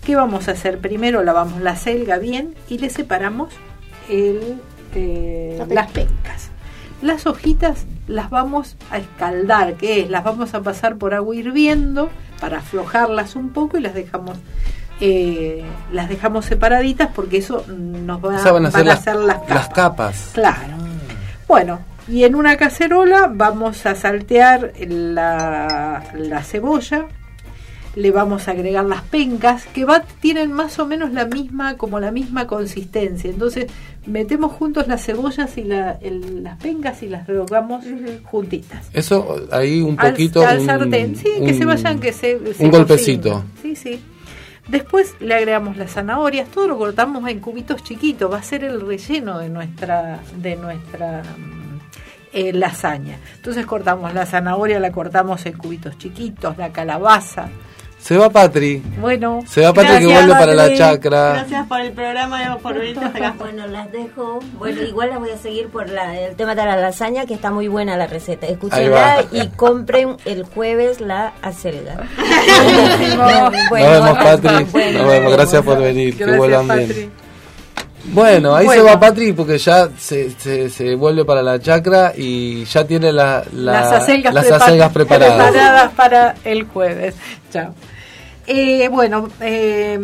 ¿Qué 0.05 0.15
vamos 0.15 0.47
a 0.47 0.53
hacer? 0.53 0.79
Primero 0.79 1.25
lavamos 1.25 1.61
la 1.61 1.75
selga 1.75 2.19
bien 2.19 2.55
y 2.69 2.79
le 2.79 2.91
separamos 2.91 3.53
el, 4.09 4.61
eh, 4.95 5.61
las 5.69 5.91
pencas. 5.91 6.51
Las 7.03 7.27
hojitas 7.27 7.87
las 8.07 8.31
vamos 8.31 8.77
a 8.91 8.99
escaldar, 8.99 9.75
que 9.75 10.01
es, 10.03 10.11
las 10.11 10.23
vamos 10.23 10.55
a 10.55 10.63
pasar 10.63 10.97
por 10.97 11.13
agua 11.13 11.35
hirviendo 11.35 12.09
para 12.41 12.59
aflojarlas 12.59 13.35
un 13.35 13.51
poco 13.51 13.79
y 13.79 13.81
las 13.81 13.95
dejamos 13.95 14.39
eh, 15.01 15.63
las 15.93 16.09
dejamos 16.09 16.45
separaditas 16.47 17.11
porque 17.15 17.39
eso 17.39 17.65
nos 17.69 18.19
va, 18.25 18.29
van 18.53 18.67
a 18.67 18.71
ser, 18.71 18.85
las, 18.85 19.05
las 19.07 19.37
capas. 19.37 19.49
las 19.55 19.69
capas. 19.69 20.31
Claro. 20.35 20.75
Bueno, 21.49 21.81
y 22.09 22.25
en 22.25 22.35
una 22.35 22.57
cacerola 22.57 23.31
vamos 23.33 23.85
a 23.87 23.95
saltear 23.95 24.73
la, 24.89 26.03
la 26.17 26.43
cebolla, 26.43 27.07
le 27.95 28.11
vamos 28.11 28.47
a 28.47 28.51
agregar 28.51 28.85
las 28.85 29.03
pencas 29.03 29.65
que 29.67 29.85
va, 29.85 30.03
tienen 30.21 30.53
más 30.53 30.79
o 30.79 30.87
menos 30.87 31.13
la 31.13 31.25
misma 31.27 31.77
como 31.77 31.99
la 31.99 32.11
misma 32.11 32.47
consistencia. 32.47 33.31
Entonces 33.31 33.67
metemos 34.07 34.53
juntos 34.53 34.87
las 34.87 35.05
cebollas 35.05 35.57
y 35.57 35.65
la- 35.65 35.93
el- 36.03 36.43
las 36.45 36.59
pencas 36.59 37.03
y 37.03 37.09
las 37.09 37.27
rehogamos 37.27 37.85
juntitas. 38.25 38.87
Eso 38.93 39.37
ahí 39.51 39.81
un 39.81 39.99
Al- 39.99 40.11
poquito. 40.11 40.47
al, 40.47 40.61
un- 40.61 40.67
sartén, 40.67 41.17
sí, 41.17 41.31
que 41.45 41.55
se 41.55 41.65
vayan, 41.65 41.99
que 41.99 42.13
se, 42.13 42.55
se 42.55 42.65
un 42.65 42.71
golpecito. 42.71 43.31
cocinen. 43.31 43.53
Sí, 43.63 43.77
sí. 43.77 44.01
Después 44.69 45.15
le 45.21 45.35
agregamos 45.35 45.77
las 45.77 45.93
zanahorias, 45.93 46.49
todo 46.49 46.67
lo 46.67 46.79
cortamos 46.79 47.29
en 47.29 47.39
cubitos 47.41 47.85
chiquitos, 47.85 48.33
va 48.33 48.39
a 48.39 48.43
ser 48.43 48.65
el 48.65 48.81
relleno 48.81 49.39
de 49.39 49.49
nuestra 49.49 50.19
de 50.37 50.57
nuestra 50.57 51.23
mm, 51.23 51.79
eh, 52.33 52.53
lasaña. 52.53 53.19
Entonces 53.37 53.65
cortamos 53.65 54.13
la 54.13 54.27
zanahoria, 54.27 54.81
la 54.81 54.91
cortamos 54.91 55.47
en 55.47 55.57
cubitos 55.57 55.97
chiquitos, 55.99 56.59
la 56.59 56.73
calabaza. 56.73 57.49
Se 58.07 58.17
va 58.17 58.31
Patri. 58.31 58.81
Bueno, 59.01 59.43
Se 59.49 59.63
va 59.63 59.73
Patri 59.73 59.99
que 59.99 60.05
Gracias, 60.05 60.27
vuelve 60.27 60.39
para 60.39 60.55
la 60.55 60.75
chacra. 60.77 61.33
Gracias 61.33 61.67
por 61.67 61.81
el 61.81 61.91
programa 61.91 62.41
y 62.45 62.63
por 62.63 62.79
venirte 62.79 63.05
hasta 63.05 63.19
acá. 63.31 63.35
Bueno, 63.37 63.67
las 63.67 63.91
dejo. 63.91 64.39
Bueno, 64.59 64.83
igual 64.83 65.09
las 65.11 65.19
voy 65.19 65.31
a 65.31 65.37
seguir 65.39 65.67
por 65.71 65.89
la, 65.89 66.17
el 66.17 66.37
tema 66.37 66.55
de 66.55 66.65
la 66.65 66.77
lasaña, 66.77 67.27
que 67.27 67.35
está 67.35 67.51
muy 67.51 67.67
buena 67.67 67.97
la 67.97 68.07
receta. 68.07 68.47
Escúchenla 68.47 69.25
y 69.33 69.49
compren 69.49 70.17
el 70.25 70.45
jueves 70.45 71.01
la 71.01 71.33
acelga. 71.43 71.97
Nos 73.17 73.71
vemos, 73.71 74.19
Patri. 74.19 74.65
bueno, 74.71 74.99
Nos 75.01 75.09
vemos. 75.09 75.33
Gracias 75.33 75.63
por 75.63 75.79
venir. 75.81 76.17
que 76.17 76.25
gracias 76.25 76.39
vuelan 76.39 76.69
Patri. 76.69 77.11
Bueno, 78.13 78.55
ahí 78.55 78.67
Bueno. 78.67 78.83
se 78.83 78.89
va 78.89 79.01
Patri 79.01 79.33
porque 79.33 79.59
ya 79.59 79.89
se, 79.99 80.31
se, 80.31 80.71
se 80.71 80.95
vuelve 80.95 81.25
para 81.25 81.43
la 81.43 81.59
chacra 81.61 82.13
y 82.17 82.65
ya 82.65 82.87
tiene 82.87 83.13
la, 83.13 83.43
la- 83.53 83.73
las 83.73 83.93
acelgas, 83.93 84.33
las 84.35 84.51
acelgas 84.51 84.93
preparadas. 84.93 85.51
preparadas 85.51 85.93
para 85.93 86.35
el 86.45 86.65
jueves. 86.65 87.15
Chao. 87.53 87.75
Eh, 88.47 88.89
bueno, 88.93 89.29
eh, 89.41 89.99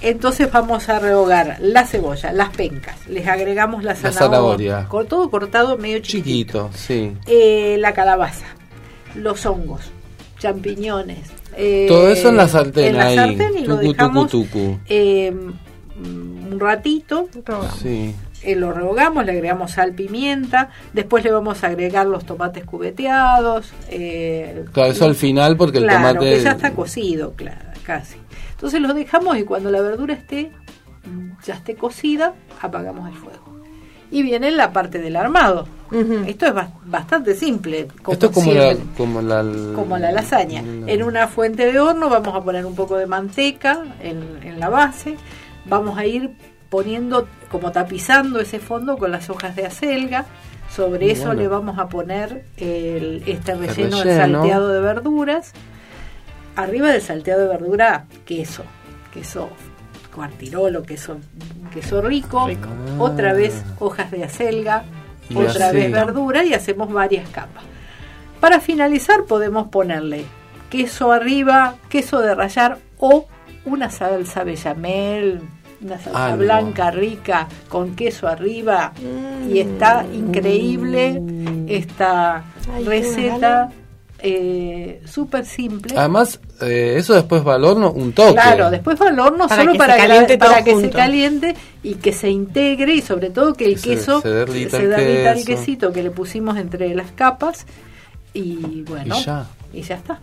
entonces 0.00 0.50
vamos 0.52 0.88
a 0.88 1.00
rehogar 1.00 1.56
la 1.60 1.84
cebolla, 1.84 2.32
las 2.32 2.50
pencas, 2.50 2.94
les 3.08 3.26
agregamos 3.26 3.82
la 3.82 3.94
La 4.00 4.12
zanahoria, 4.12 4.84
con 4.88 5.06
todo 5.08 5.28
cortado 5.28 5.76
medio 5.76 5.98
chiquito, 5.98 6.70
Chiquito, 6.70 6.70
sí. 6.74 7.12
Eh, 7.26 7.76
la 7.80 7.92
calabaza, 7.92 8.46
los 9.16 9.44
hongos, 9.46 9.80
champiñones. 10.38 11.18
eh, 11.56 11.86
Todo 11.88 12.08
eso 12.10 12.28
en 12.28 12.36
la 12.36 12.46
sartén 12.46 12.86
en 12.88 12.96
la 12.98 13.06
ahí. 13.06 13.16
sartén 13.16 13.58
y 13.58 13.66
lo 13.66 13.76
dejamos 13.78 14.30
tucu, 14.30 14.46
tucu. 14.48 14.78
Un 16.56 16.60
ratito 16.60 17.28
Sí. 17.80 18.14
eh, 18.42 18.56
lo 18.56 18.72
rehogamos, 18.72 19.24
le 19.24 19.32
agregamos 19.32 19.72
sal, 19.72 19.92
pimienta, 19.92 20.70
después 20.92 21.22
le 21.24 21.30
vamos 21.30 21.62
a 21.64 21.68
agregar 21.68 22.06
los 22.06 22.24
tomates 22.24 22.64
cubeteados. 22.64 23.72
eh, 23.88 24.64
Claro, 24.72 24.92
eso 24.92 25.04
al 25.04 25.14
final 25.14 25.56
porque 25.56 25.78
el 25.78 25.86
tomate. 25.86 26.18
que 26.20 26.40
ya 26.40 26.52
está 26.52 26.72
cocido, 26.72 27.32
claro, 27.34 27.60
casi. 27.84 28.16
Entonces 28.52 28.80
lo 28.80 28.94
dejamos 28.94 29.36
y 29.38 29.44
cuando 29.44 29.70
la 29.70 29.80
verdura 29.80 30.14
esté 30.14 30.50
mm, 31.04 31.42
ya 31.44 31.54
esté 31.54 31.74
cocida, 31.76 32.34
apagamos 32.62 33.08
el 33.08 33.14
fuego. 33.16 33.44
Y 34.10 34.22
viene 34.22 34.50
la 34.52 34.72
parte 34.72 34.98
del 35.00 35.16
armado. 35.16 35.66
Esto 36.26 36.46
es 36.46 36.52
bas- 36.54 36.70
bastante 36.84 37.34
simple. 37.34 37.88
como 38.02 38.12
Esto 38.14 38.26
es 38.26 38.32
como 38.32 38.52
la, 38.52 38.76
como 38.96 39.20
la. 39.22 39.44
como 39.74 39.98
la 39.98 40.12
lasaña. 40.12 40.62
la- 40.62 40.90
En 40.92 41.02
una 41.02 41.26
fuente 41.28 41.70
de 41.70 41.78
horno 41.80 42.08
vamos 42.08 42.34
a 42.34 42.40
poner 42.40 42.64
un 42.66 42.74
poco 42.76 42.96
de 42.96 43.06
manteca 43.06 43.82
en, 44.00 44.20
en 44.44 44.60
la 44.60 44.68
base. 44.68 45.16
Vamos 45.68 45.98
a 45.98 46.06
ir 46.06 46.30
poniendo, 46.70 47.28
como 47.50 47.72
tapizando 47.72 48.40
ese 48.40 48.58
fondo 48.58 48.96
con 48.98 49.10
las 49.10 49.30
hojas 49.30 49.56
de 49.56 49.66
acelga. 49.66 50.26
Sobre 50.68 51.10
eso 51.12 51.26
Bueno. 51.26 51.42
le 51.42 51.48
vamos 51.48 51.78
a 51.78 51.88
poner 51.88 52.44
el, 52.56 53.22
este 53.26 53.54
relleno, 53.54 53.98
del 53.98 54.04
relleno. 54.04 54.40
salteado 54.42 54.68
de 54.68 54.80
verduras. 54.80 55.52
Arriba 56.56 56.90
del 56.90 57.02
salteado 57.02 57.42
de 57.42 57.48
verdura, 57.48 58.06
queso. 58.24 58.64
Queso 59.12 59.48
cuartirolo, 60.14 60.82
queso, 60.82 61.18
queso 61.72 62.00
rico. 62.02 62.48
Otra 62.98 63.32
vez 63.32 63.62
hojas 63.78 64.10
de 64.10 64.24
acelga. 64.24 64.84
Y 65.28 65.36
otra 65.36 65.68
así. 65.68 65.76
vez 65.76 65.92
verdura 65.92 66.44
y 66.44 66.54
hacemos 66.54 66.92
varias 66.92 67.28
capas. 67.30 67.64
Para 68.40 68.60
finalizar 68.60 69.24
podemos 69.24 69.68
ponerle 69.68 70.24
queso 70.70 71.12
arriba, 71.12 71.76
queso 71.88 72.20
de 72.20 72.34
rallar 72.34 72.78
o 72.98 73.26
una 73.64 73.90
salsa 73.90 74.44
bechamel, 74.44 75.40
una 75.82 75.98
salsa 75.98 76.26
Algo. 76.26 76.38
blanca 76.38 76.90
rica 76.90 77.48
con 77.68 77.94
queso 77.94 78.26
arriba 78.28 78.92
y 79.52 79.58
está 79.60 80.04
increíble 80.12 81.22
esta 81.68 82.44
Ay, 82.74 82.84
receta. 82.84 83.70
eh, 84.18 85.02
súper 85.04 85.44
simple. 85.44 85.94
Además, 85.96 86.40
eh, 86.62 86.94
eso 86.96 87.12
después 87.14 87.46
va 87.46 87.54
al 87.56 87.64
horno 87.64 87.90
un 87.92 88.12
toque. 88.12 88.32
Claro, 88.32 88.70
después 88.70 89.00
va 89.00 89.08
al 89.08 89.20
horno 89.20 89.46
Para 89.46 89.60
solo 89.62 89.72
que 89.72 89.78
para, 89.78 89.94
se 89.94 90.00
que, 90.00 90.06
caliente 90.08 90.38
para 90.38 90.64
que 90.64 90.80
se 90.80 90.90
caliente 90.90 91.54
y 91.82 91.94
que 91.96 92.12
se 92.12 92.30
integre 92.30 92.94
y 92.94 93.02
sobre 93.02 93.30
todo 93.30 93.52
que 93.54 93.66
el 93.66 93.74
Que 93.74 93.80
se- 93.80 93.88
queso 93.90 94.20
se 94.22 94.28
derrita 94.30 94.78
se 94.78 94.84
el 94.84 94.90
derrita 94.90 95.32
el 95.32 95.44
queso. 95.44 95.46
quesito 95.46 95.92
que 95.92 96.02
le 96.02 96.10
pusimos 96.10 96.56
entre 96.56 96.94
las 96.94 97.10
capas 97.12 97.66
y 98.32 98.82
bueno, 98.88 99.18
Y 99.18 99.22
ya. 99.24 99.46
y 99.72 99.82
ya 99.82 99.94
está. 99.96 100.20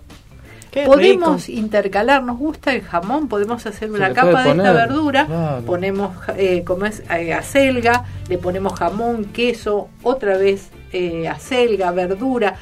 Qué 0.74 0.86
podemos 0.86 1.46
rico. 1.46 1.60
intercalar, 1.60 2.24
nos 2.24 2.40
gusta 2.40 2.74
el 2.74 2.82
jamón, 2.82 3.28
podemos 3.28 3.64
hacer 3.68 3.92
una 3.92 4.12
capa 4.12 4.44
de 4.44 4.50
esta 4.50 4.74
verdura, 4.74 5.28
claro. 5.28 5.62
ponemos 5.66 6.16
eh, 6.36 6.64
como 6.66 6.88
es 6.88 7.04
eh, 7.12 7.32
acelga, 7.32 8.06
le 8.28 8.40
ponemos 8.40 8.74
jamón, 8.74 9.26
queso, 9.26 9.90
otra 10.02 10.36
vez 10.36 10.70
eh, 10.92 11.28
acelga, 11.28 11.92
verdura, 11.92 12.56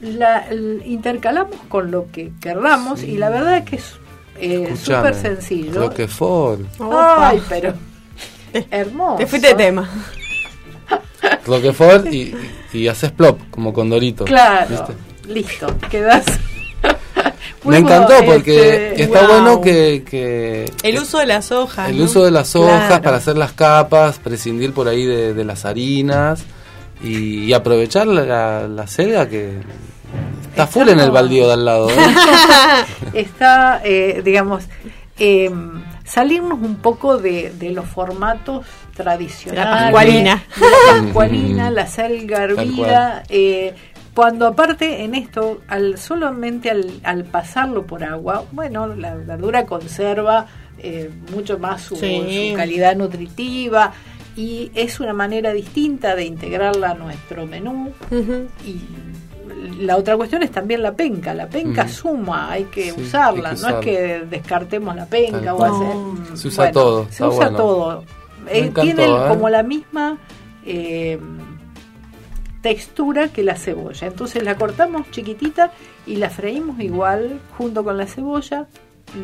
la, 0.00 0.46
intercalamos 0.86 1.56
con 1.68 1.90
lo 1.90 2.10
que 2.10 2.32
querramos 2.40 3.02
y 3.02 3.18
la 3.18 3.28
verdad 3.28 3.58
es 3.58 3.64
que 3.64 3.76
es 3.76 3.96
eh, 4.40 4.74
súper 4.74 5.14
sencillo. 5.14 5.88
Roquefort. 5.88 6.62
Ay, 6.80 7.42
pero 7.50 7.74
hermoso. 8.70 9.16
Te 9.18 9.26
fuiste 9.26 9.48
de 9.48 9.54
tema. 9.56 9.90
Roquefort 11.46 12.06
y, 12.10 12.34
y 12.72 12.88
haces 12.88 13.12
plop, 13.12 13.38
como 13.50 13.74
con 13.74 13.90
Dorito. 13.90 14.24
Claro, 14.24 14.70
¿viste? 14.70 14.94
listo, 15.30 15.66
quedas. 15.90 16.24
Me 17.64 17.78
encantó 17.78 18.14
porque 18.26 18.88
este, 18.90 19.02
está 19.04 19.20
wow. 19.26 19.28
bueno 19.28 19.60
que, 19.60 20.02
que 20.08 20.70
El 20.82 20.98
uso 20.98 21.18
de 21.18 21.26
las 21.26 21.52
hojas. 21.52 21.90
el 21.90 21.98
¿no? 21.98 22.04
uso 22.04 22.24
de 22.24 22.30
las 22.30 22.54
hojas 22.56 22.86
Claro. 22.88 23.02
para 23.02 23.16
hacer 23.18 23.36
las 23.36 23.52
capas, 23.52 24.18
prescindir 24.18 24.72
por 24.72 24.88
ahí 24.88 25.04
de, 25.06 25.32
de 25.34 25.44
las 25.44 25.64
harinas 25.64 26.42
y, 27.02 27.44
y 27.44 27.52
aprovechar 27.52 28.06
la, 28.06 28.66
la 28.68 28.86
selga 28.86 29.28
que 29.28 29.58
está 30.50 30.66
full 30.66 30.88
en 30.88 31.00
el 31.00 31.10
baldío 31.10 31.46
de 31.46 31.52
al 31.54 31.64
lado. 31.64 31.90
¿eh? 31.90 31.94
está, 33.14 33.80
eh, 33.84 34.22
digamos, 34.24 34.64
eh, 35.18 35.50
salirnos 36.04 36.58
un 36.60 36.76
poco 36.76 37.16
de, 37.18 37.52
de 37.58 37.70
los 37.70 37.86
formatos 37.86 38.66
tradicionales. 38.94 39.64
La 39.64 39.70
pascualina. 39.84 40.44
La 40.60 41.02
pascualina, 41.04 41.70
la 41.70 41.86
selga 41.86 42.42
hervida. 42.44 43.22
eh, 43.28 43.74
cuando 44.14 44.46
aparte 44.46 45.02
en 45.04 45.14
esto, 45.14 45.60
al 45.68 45.96
solamente 45.98 46.70
al, 46.70 46.90
al 47.04 47.24
pasarlo 47.24 47.86
por 47.86 48.04
agua, 48.04 48.44
bueno, 48.52 48.86
la 48.88 49.14
verdura 49.14 49.64
conserva 49.66 50.46
eh, 50.78 51.10
mucho 51.34 51.58
más 51.58 51.82
su, 51.82 51.96
Sí. 51.96 52.50
su 52.50 52.56
calidad 52.56 52.94
nutritiva 52.96 53.92
y 54.36 54.70
es 54.74 54.98
una 55.00 55.12
manera 55.12 55.52
distinta 55.52 56.14
de 56.14 56.24
integrarla 56.24 56.90
a 56.90 56.94
nuestro 56.94 57.46
menú 57.46 57.92
y 58.66 58.80
la 59.84 59.96
otra 59.96 60.16
cuestión 60.16 60.42
es 60.42 60.50
también 60.50 60.82
la 60.82 60.92
penca. 60.92 61.34
La 61.34 61.46
penca 61.48 61.86
suma, 61.88 62.50
hay 62.50 62.64
que 62.64 62.90
Sí, 62.92 63.00
usarla. 63.02 63.50
hay 63.50 63.56
que 63.56 63.62
no 63.62 63.68
es 63.68 63.84
que 63.84 64.26
descartemos 64.30 64.96
la 64.96 65.06
penca 65.06 65.54
o 65.54 65.62
hacer. 65.64 65.94
No. 65.96 66.36
Se 66.36 66.48
usa 66.48 66.70
todo, 66.72 67.06
Se 67.10 67.24
usa 67.24 67.36
bueno. 67.36 67.56
todo. 67.56 68.04
Eh, 68.48 68.58
encantó, 68.58 68.80
tiene 68.82 69.04
¿eh? 69.04 69.24
como 69.28 69.48
la 69.48 69.62
misma 69.62 70.18
eh, 70.64 71.18
textura 72.62 73.28
que 73.28 73.42
la 73.42 73.56
cebolla. 73.56 74.06
Entonces 74.06 74.42
la 74.42 74.56
cortamos 74.56 75.10
chiquitita 75.10 75.72
y 76.06 76.16
la 76.16 76.30
freímos 76.30 76.80
igual 76.80 77.40
junto 77.58 77.84
con 77.84 77.96
la 77.98 78.06
cebolla. 78.06 78.66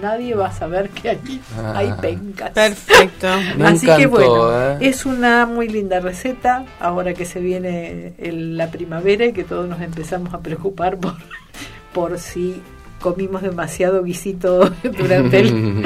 Nadie 0.03 0.34
va 0.34 0.49
a 0.49 0.53
saber 0.53 0.91
que 0.91 1.09
aquí 1.09 1.41
Ah. 1.57 1.72
hay 1.76 1.93
pencas. 2.01 2.51
Perfecto. 2.51 3.28
Me 3.57 3.68
Así 3.68 3.86
que 3.86 4.07
bueno, 4.07 4.72
¿eh? 4.72 4.76
es 4.80 5.07
una 5.07 5.47
muy 5.47 5.68
linda 5.68 6.01
receta 6.01 6.66
ahora 6.80 7.14
que 7.14 7.24
se 7.24 7.41
viene 7.41 8.12
el- 8.18 8.57
la 8.59 8.70
primavera 8.70 9.24
y 9.24 9.32
que 9.32 9.45
todos 9.45 9.66
nos 9.68 9.80
empezamos 9.80 10.34
a 10.34 10.41
preocupar 10.41 10.99
por, 10.99 11.14
por 11.95 12.18
si 12.18 12.61
comimos 13.01 13.41
demasiado 13.43 14.03
guisito 14.03 14.68
durante 14.82 15.39
el 15.41 15.82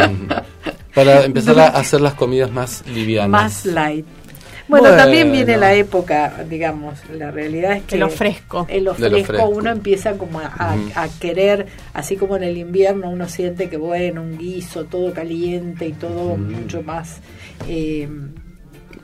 Para 0.94 1.24
empezar 1.24 1.58
a 1.60 1.68
hacer 1.68 2.00
las 2.00 2.14
comidas 2.14 2.50
más 2.50 2.84
livianas. 2.88 3.30
más 3.30 3.66
light. 3.66 4.06
Bueno, 4.72 4.88
Bueno. 4.88 5.02
también 5.04 5.30
viene 5.30 5.56
la 5.58 5.74
época, 5.74 6.44
digamos, 6.48 6.98
la 7.10 7.30
realidad 7.30 7.72
es 7.76 7.82
que 7.84 7.96
De 7.96 8.00
lo 8.00 8.08
fresco. 8.08 8.66
en 8.68 8.84
lo 8.84 8.94
De 8.94 9.08
lo 9.10 9.16
fresco, 9.18 9.32
fresco. 9.34 9.48
uno 9.50 9.70
empieza 9.70 10.12
como 10.18 10.40
a, 10.40 10.46
a- 10.46 10.74
Ujú. 10.74 10.90
a 10.96 11.08
querer, 11.20 11.66
así 11.94 12.16
como 12.16 12.36
en 12.36 12.42
el 12.42 12.56
invierno 12.56 13.10
uno 13.10 13.28
siente 13.28 13.68
que 13.68 13.76
bueno, 13.76 14.22
un 14.22 14.38
guiso, 14.38 14.84
todo 14.86 15.12
caliente 15.12 15.86
y 15.86 15.92
todo 15.92 16.36
mucho 16.36 16.82
más 16.82 17.20
eh, 17.68 18.08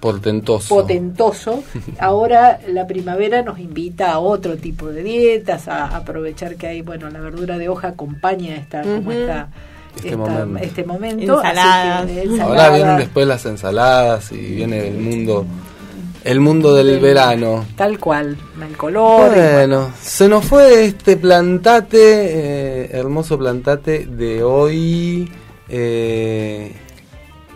Portentoso. 0.01 0.75
potentoso. 0.77 1.63
Ahora 1.99 2.61
la 2.69 2.87
primavera 2.87 3.43
nos 3.43 3.59
invita 3.59 4.13
a 4.13 4.19
otro 4.21 4.57
tipo 4.57 4.89
de 4.89 5.03
dietas, 5.03 5.67
a 5.69 5.97
aprovechar 5.97 6.57
que 6.57 6.67
hay, 6.69 6.83
bueno, 6.83 7.11
la 7.11 7.21
verdura 7.21 7.59
de 7.59 7.69
hoja 7.69 7.89
acompaña 7.89 8.57
esta, 8.57 8.83
como 8.83 9.11
esta, 9.13 9.49
Este 9.97 10.09
esta- 10.11 10.17
momento. 10.19 10.59
este 10.65 10.85
momento. 10.85 11.39
así 11.41 11.49
Ensaladas. 11.49 12.07
que, 12.07 12.41
Ahora 12.41 12.71
vienen 12.71 12.97
después 12.99 13.27
las 13.27 13.45
ensaladas 13.47 14.31
y 14.33 14.37
viene 14.37 14.89
el 14.89 14.99
mundo 14.99 15.47
el 16.25 16.41
mundo 16.41 16.75
del 16.75 16.89
Del- 16.89 17.01
verano. 17.01 17.65
Tal 17.77 17.99
cual, 17.99 18.37
el 18.69 18.77
color. 18.77 19.31
Bueno, 19.31 19.91
se 20.03 20.29
nos 20.29 20.45
fue 20.45 20.85
este 20.85 21.17
plantate, 21.17 21.99
eh, 22.01 22.91
hermoso 22.93 23.39
plantate 23.39 24.05
de 24.07 24.43
hoy. 24.43 25.31
Eh, 25.69 26.73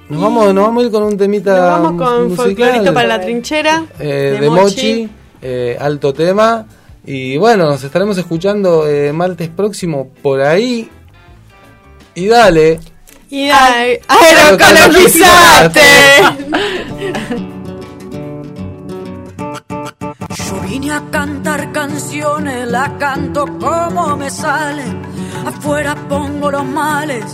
nos, 0.08 0.20
vamos, 0.22 0.54
nos 0.54 0.64
vamos 0.66 0.82
a 0.82 0.86
ir 0.86 0.92
con 0.92 1.02
un 1.02 1.16
temita 1.18 1.50
Nos 1.56 1.82
vamos 1.82 2.02
con 2.08 2.22
musical, 2.28 2.46
folclorito 2.46 2.94
para 2.94 3.08
la 3.08 3.20
trinchera. 3.20 3.84
eh, 3.98 4.38
de, 4.40 4.48
Mochi, 4.50 5.08
eh, 5.42 5.76
alto 5.78 6.14
tema. 6.14 6.64
Y 7.04 7.36
bueno, 7.36 7.64
nos 7.66 7.82
estaremos 7.82 8.16
escuchando 8.16 8.86
eh, 8.88 9.12
martes 9.12 9.48
próximo 9.48 10.08
por 10.22 10.40
ahí. 10.40 10.88
Y 12.14 12.26
dale. 12.26 12.80
Y 13.30 13.48
ay, 13.48 13.98
aerocolonizate. 14.06 15.80
Yo 20.46 20.60
vine 20.68 20.92
a 20.92 21.02
cantar 21.10 21.72
canciones, 21.72 22.68
la 22.68 22.98
canto 22.98 23.46
como 23.58 24.16
me 24.18 24.28
sale. 24.28 24.84
Afuera 25.46 25.94
pongo 26.08 26.50
los 26.50 26.64
males 26.64 27.24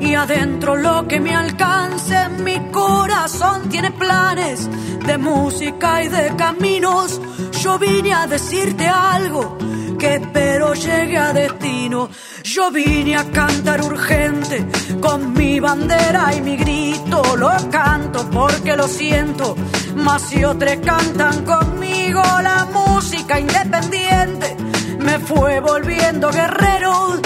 y 0.00 0.14
adentro 0.14 0.76
lo 0.76 1.06
que 1.06 1.20
me 1.20 1.34
alcance. 1.34 2.30
Mi 2.42 2.58
corazón 2.70 3.68
tiene 3.68 3.90
planes 3.90 4.70
de 5.06 5.18
música 5.18 6.02
y 6.02 6.08
de 6.08 6.34
caminos. 6.36 7.20
Yo 7.62 7.78
vine 7.78 8.14
a 8.14 8.26
decirte 8.26 8.88
algo 8.88 9.58
que 10.02 10.14
espero 10.16 10.74
llegue 10.74 11.16
a 11.16 11.32
destino. 11.32 12.10
Yo 12.42 12.72
vine 12.72 13.14
a 13.16 13.24
cantar 13.30 13.80
urgente 13.82 14.66
con 15.00 15.32
mi 15.32 15.60
bandera 15.60 16.34
y 16.34 16.40
mi 16.40 16.56
grito. 16.56 17.36
Lo 17.36 17.50
canto 17.70 18.28
porque 18.28 18.76
lo 18.76 18.88
siento, 18.88 19.54
mas 19.94 20.22
si 20.22 20.42
otros 20.42 20.76
cantan 20.84 21.44
conmigo 21.44 22.20
la 22.42 22.66
música 22.72 23.38
independiente. 23.38 24.56
Me 24.98 25.20
fue 25.20 25.60
volviendo 25.60 26.32
guerrero, 26.32 27.20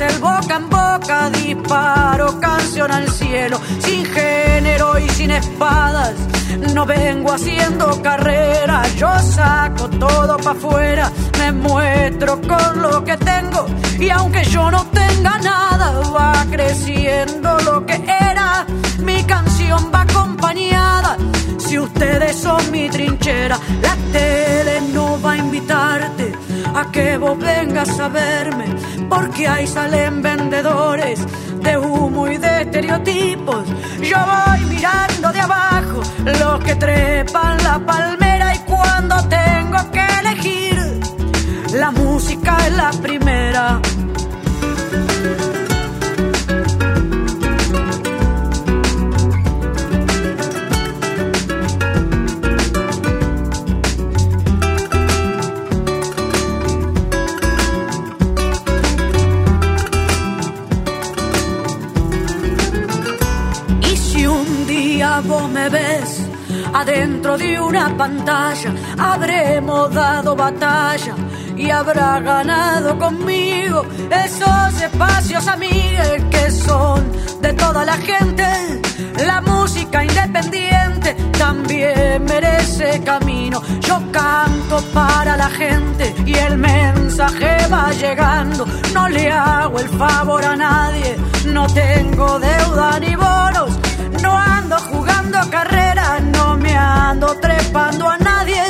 el 0.00 0.18
boca 0.18 0.56
en 0.56 0.68
boca, 0.68 1.30
disparo 1.30 2.40
canción 2.40 2.90
al 2.90 3.08
cielo, 3.10 3.60
sin 3.80 4.04
género 4.04 4.98
y 4.98 5.08
sin 5.10 5.30
espadas. 5.30 6.14
No 6.74 6.86
vengo 6.86 7.32
haciendo 7.32 8.00
carrera, 8.02 8.82
yo 8.96 9.08
saco 9.18 9.88
todo 9.88 10.36
pa' 10.38 10.52
afuera, 10.52 11.10
me 11.38 11.52
muestro 11.52 12.40
con 12.40 12.82
lo 12.82 13.04
que 13.04 13.16
tengo 13.18 13.66
y 13.98 14.08
aunque 14.10 14.44
yo 14.44 14.70
no 14.70 14.84
tenga 14.86 15.38
nada, 15.38 16.00
va 16.10 16.44
creciendo 16.50 17.58
lo 17.60 17.84
que 17.84 17.94
era. 17.94 18.66
Mi 18.98 19.22
canción 19.24 19.90
va 19.94 20.02
acompañada, 20.02 21.16
si 21.58 21.78
ustedes 21.78 22.36
son 22.36 22.70
mi 22.70 22.88
trinchera, 22.88 23.58
la 23.82 23.96
tele 24.12 24.80
no 24.92 25.20
va 25.20 25.32
a 25.32 25.36
invitarte 25.36 26.41
a 26.74 26.90
que 26.90 27.16
vos 27.18 27.38
vengas 27.38 27.98
a 27.98 28.08
verme, 28.08 28.66
porque 29.08 29.46
ahí 29.46 29.66
salen 29.66 30.22
vendedores 30.22 31.20
de 31.62 31.78
humo 31.78 32.28
y 32.28 32.38
de 32.38 32.62
estereotipos. 32.62 33.64
Yo 34.00 34.16
voy 34.32 34.60
mirando 34.66 35.32
de 35.32 35.40
abajo 35.40 36.00
los 36.24 36.64
que 36.64 36.74
trepan 36.76 37.62
la 37.62 37.78
palmera 37.78 38.54
y 38.54 38.58
cuando 38.60 39.16
tengo 39.28 39.90
que 39.90 40.06
elegir, 40.20 41.00
la 41.74 41.90
música 41.90 42.56
es 42.66 42.72
la 42.76 42.90
primera. 42.90 43.80
Vos 65.20 65.48
me 65.50 65.68
ves 65.68 66.26
adentro 66.72 67.36
de 67.36 67.60
una 67.60 67.96
pantalla, 67.96 68.72
habremos 68.98 69.92
dado 69.92 70.34
batalla 70.34 71.14
y 71.56 71.70
habrá 71.70 72.20
ganado 72.20 72.98
conmigo 72.98 73.84
esos 74.10 74.82
espacios 74.82 75.46
amigues 75.46 76.24
que 76.30 76.50
son 76.50 77.10
de 77.42 77.52
toda 77.54 77.84
la 77.84 77.96
gente. 77.96 78.46
La 79.26 79.40
música 79.40 80.04
independiente 80.04 81.14
también 81.38 82.24
merece 82.24 83.02
camino. 83.04 83.60
Yo 83.80 84.00
canto 84.10 84.80
para 84.94 85.36
la 85.36 85.50
gente 85.50 86.14
y 86.24 86.34
el 86.34 86.56
mensaje 86.56 87.66
va 87.70 87.90
llegando. 87.92 88.66
No 88.94 89.08
le 89.08 89.30
hago 89.30 89.78
el 89.78 89.88
favor 89.88 90.44
a 90.44 90.56
nadie, 90.56 91.16
no 91.46 91.66
tengo 91.66 92.38
deuda 92.38 92.98
ni 93.00 93.14
bonos. 93.14 93.70
No 94.22 94.38
ando 94.38 94.76
jugando 94.78 95.38
carrera, 95.50 96.20
no 96.20 96.51
trepando 97.40 98.08
a 98.08 98.18
nadie. 98.18 98.62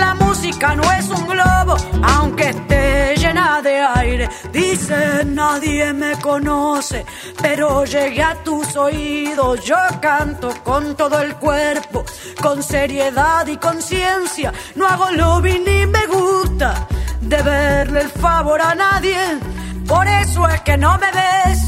La 0.00 0.14
música 0.14 0.74
no 0.74 0.82
es 0.92 1.08
un 1.08 1.26
globo, 1.26 1.76
aunque 2.02 2.50
esté 2.50 3.14
llena 3.16 3.62
de 3.62 3.80
aire. 3.80 4.28
Dice 4.52 5.24
nadie 5.24 5.92
me 5.92 6.12
conoce, 6.20 7.04
pero 7.40 7.84
llegué 7.84 8.22
a 8.22 8.34
tus 8.42 8.76
oídos. 8.76 9.64
Yo 9.64 9.76
canto 10.00 10.52
con 10.62 10.96
todo 10.96 11.20
el 11.20 11.36
cuerpo, 11.36 12.04
con 12.42 12.62
seriedad 12.62 13.46
y 13.46 13.56
conciencia. 13.56 14.52
No 14.74 14.86
hago 14.86 15.10
lobby 15.10 15.58
ni 15.58 15.86
me 15.86 16.06
gusta 16.06 16.86
de 17.20 17.42
verle 17.42 18.00
el 18.02 18.10
favor 18.10 18.60
a 18.60 18.74
nadie. 18.74 19.18
Por 19.86 20.06
eso 20.06 20.48
es 20.48 20.60
que 20.62 20.76
no 20.76 20.98
me 20.98 21.10
ves 21.12 21.60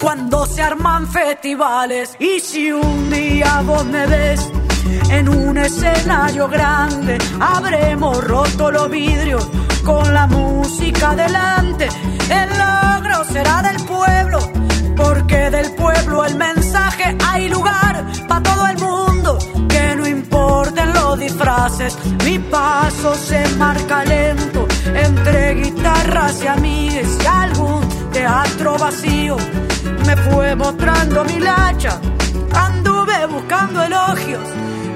cuando 0.00 0.46
se 0.46 0.62
arman 0.62 1.06
festivales. 1.08 2.16
Y 2.18 2.40
si 2.40 2.70
un 2.70 3.10
día 3.10 3.62
vos 3.64 3.84
me 3.86 4.06
ves 4.06 4.50
en 5.10 5.28
un 5.28 5.56
escenario 5.58 6.48
grande, 6.48 7.18
habremos 7.40 8.22
roto 8.24 8.70
los 8.70 8.90
vidrios 8.90 9.48
con 9.84 10.12
la 10.12 10.26
música 10.26 11.14
delante. 11.14 11.88
El 12.30 12.48
logro 12.58 13.24
será 13.24 13.62
del 13.62 13.82
pueblo, 13.84 14.38
porque 14.96 15.50
del 15.50 15.72
pueblo 15.74 16.24
el 16.24 16.36
mensaje 16.36 17.16
hay 17.26 17.48
lugar 17.48 18.04
para 18.26 18.42
todo 18.42 18.66
el 18.66 18.78
mundo. 18.78 19.38
Que 19.68 19.96
no 19.96 20.06
importen 20.06 20.92
los 20.92 21.18
disfraces, 21.18 21.96
mi 22.24 22.38
paso 22.38 23.14
se 23.14 23.46
marca 23.56 24.04
lento 24.04 24.66
entre 24.94 25.54
guitarras 25.54 26.42
y 26.42 26.46
amigues 26.46 27.18
y 27.22 27.26
algún 27.26 27.88
teatro 28.12 28.76
vacío 28.78 29.36
me 30.06 30.16
fue 30.16 30.54
mostrando 30.54 31.24
mi 31.24 31.38
lacha. 31.38 32.00
Anduve 32.54 33.26
buscando 33.26 33.82
elogios, 33.82 34.42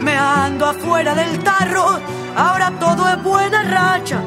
me 0.03 0.17
ando 0.17 0.67
afuera 0.67 1.15
del 1.15 1.39
tarro. 1.41 2.01
Ahora 2.37 2.73
todo 2.79 3.09
es 3.09 3.23
buena 3.23 3.63
racha, 3.63 4.21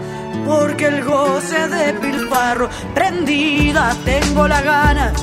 porque 0.46 0.88
el 0.88 1.04
goce 1.04 1.68
de 1.68 1.94
pilfarro. 1.94 2.70
Prendida 2.94 3.96
tengo 4.06 4.48
la 4.48 4.62
gana 4.62 5.14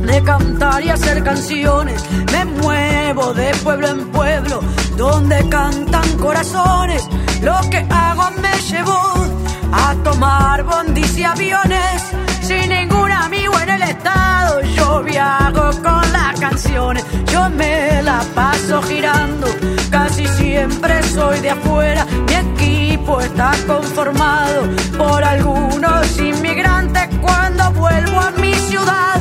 de 0.00 0.22
cantar 0.22 0.84
y 0.84 0.90
hacer 0.90 1.22
canciones. 1.22 2.04
Me 2.32 2.44
muevo 2.44 3.34
de 3.34 3.54
pueblo 3.64 3.88
en 3.88 4.08
pueblo, 4.08 4.60
donde 4.96 5.48
cantan 5.48 6.18
corazones. 6.18 7.08
Lo 7.42 7.58
que 7.70 7.86
hago 7.90 8.30
me 8.40 8.54
llevó 8.70 9.26
a 9.72 9.94
tomar 10.04 10.62
bondis 10.62 11.18
y 11.18 11.24
aviones 11.24 12.25
sin 12.46 12.68
ningún 12.68 13.10
amigo 13.10 13.58
en 13.60 13.70
el 13.70 13.82
estado. 13.82 14.60
Yo 14.76 15.02
viajo 15.02 15.70
con 15.82 16.12
las 16.12 16.38
canciones, 16.38 17.04
yo 17.32 17.48
me 17.50 18.02
la 18.02 18.20
paso 18.34 18.80
girando. 18.82 19.48
Casi 19.90 20.26
siempre 20.28 21.02
soy 21.02 21.40
de 21.40 21.50
afuera, 21.50 22.06
mi 22.26 22.34
equipo 22.34 23.20
está 23.20 23.52
conformado 23.66 24.62
por 24.96 25.24
algunos 25.24 26.18
inmigrantes. 26.18 27.08
Cuando 27.20 27.72
vuelvo 27.72 28.20
a 28.20 28.30
mi 28.32 28.54
ciudad, 28.54 29.20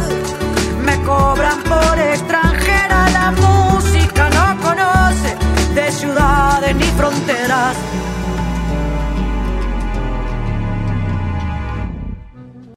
me 0.85 0.95
cobran 1.03 1.59
por 1.63 1.97
extranjera. 1.97 3.09
La 3.09 3.31
música 3.31 4.29
no 4.29 4.47
conoce 4.61 5.35
de 5.73 5.91
ciudades 5.91 6.75
ni 6.75 6.85
fronteras. 6.99 7.75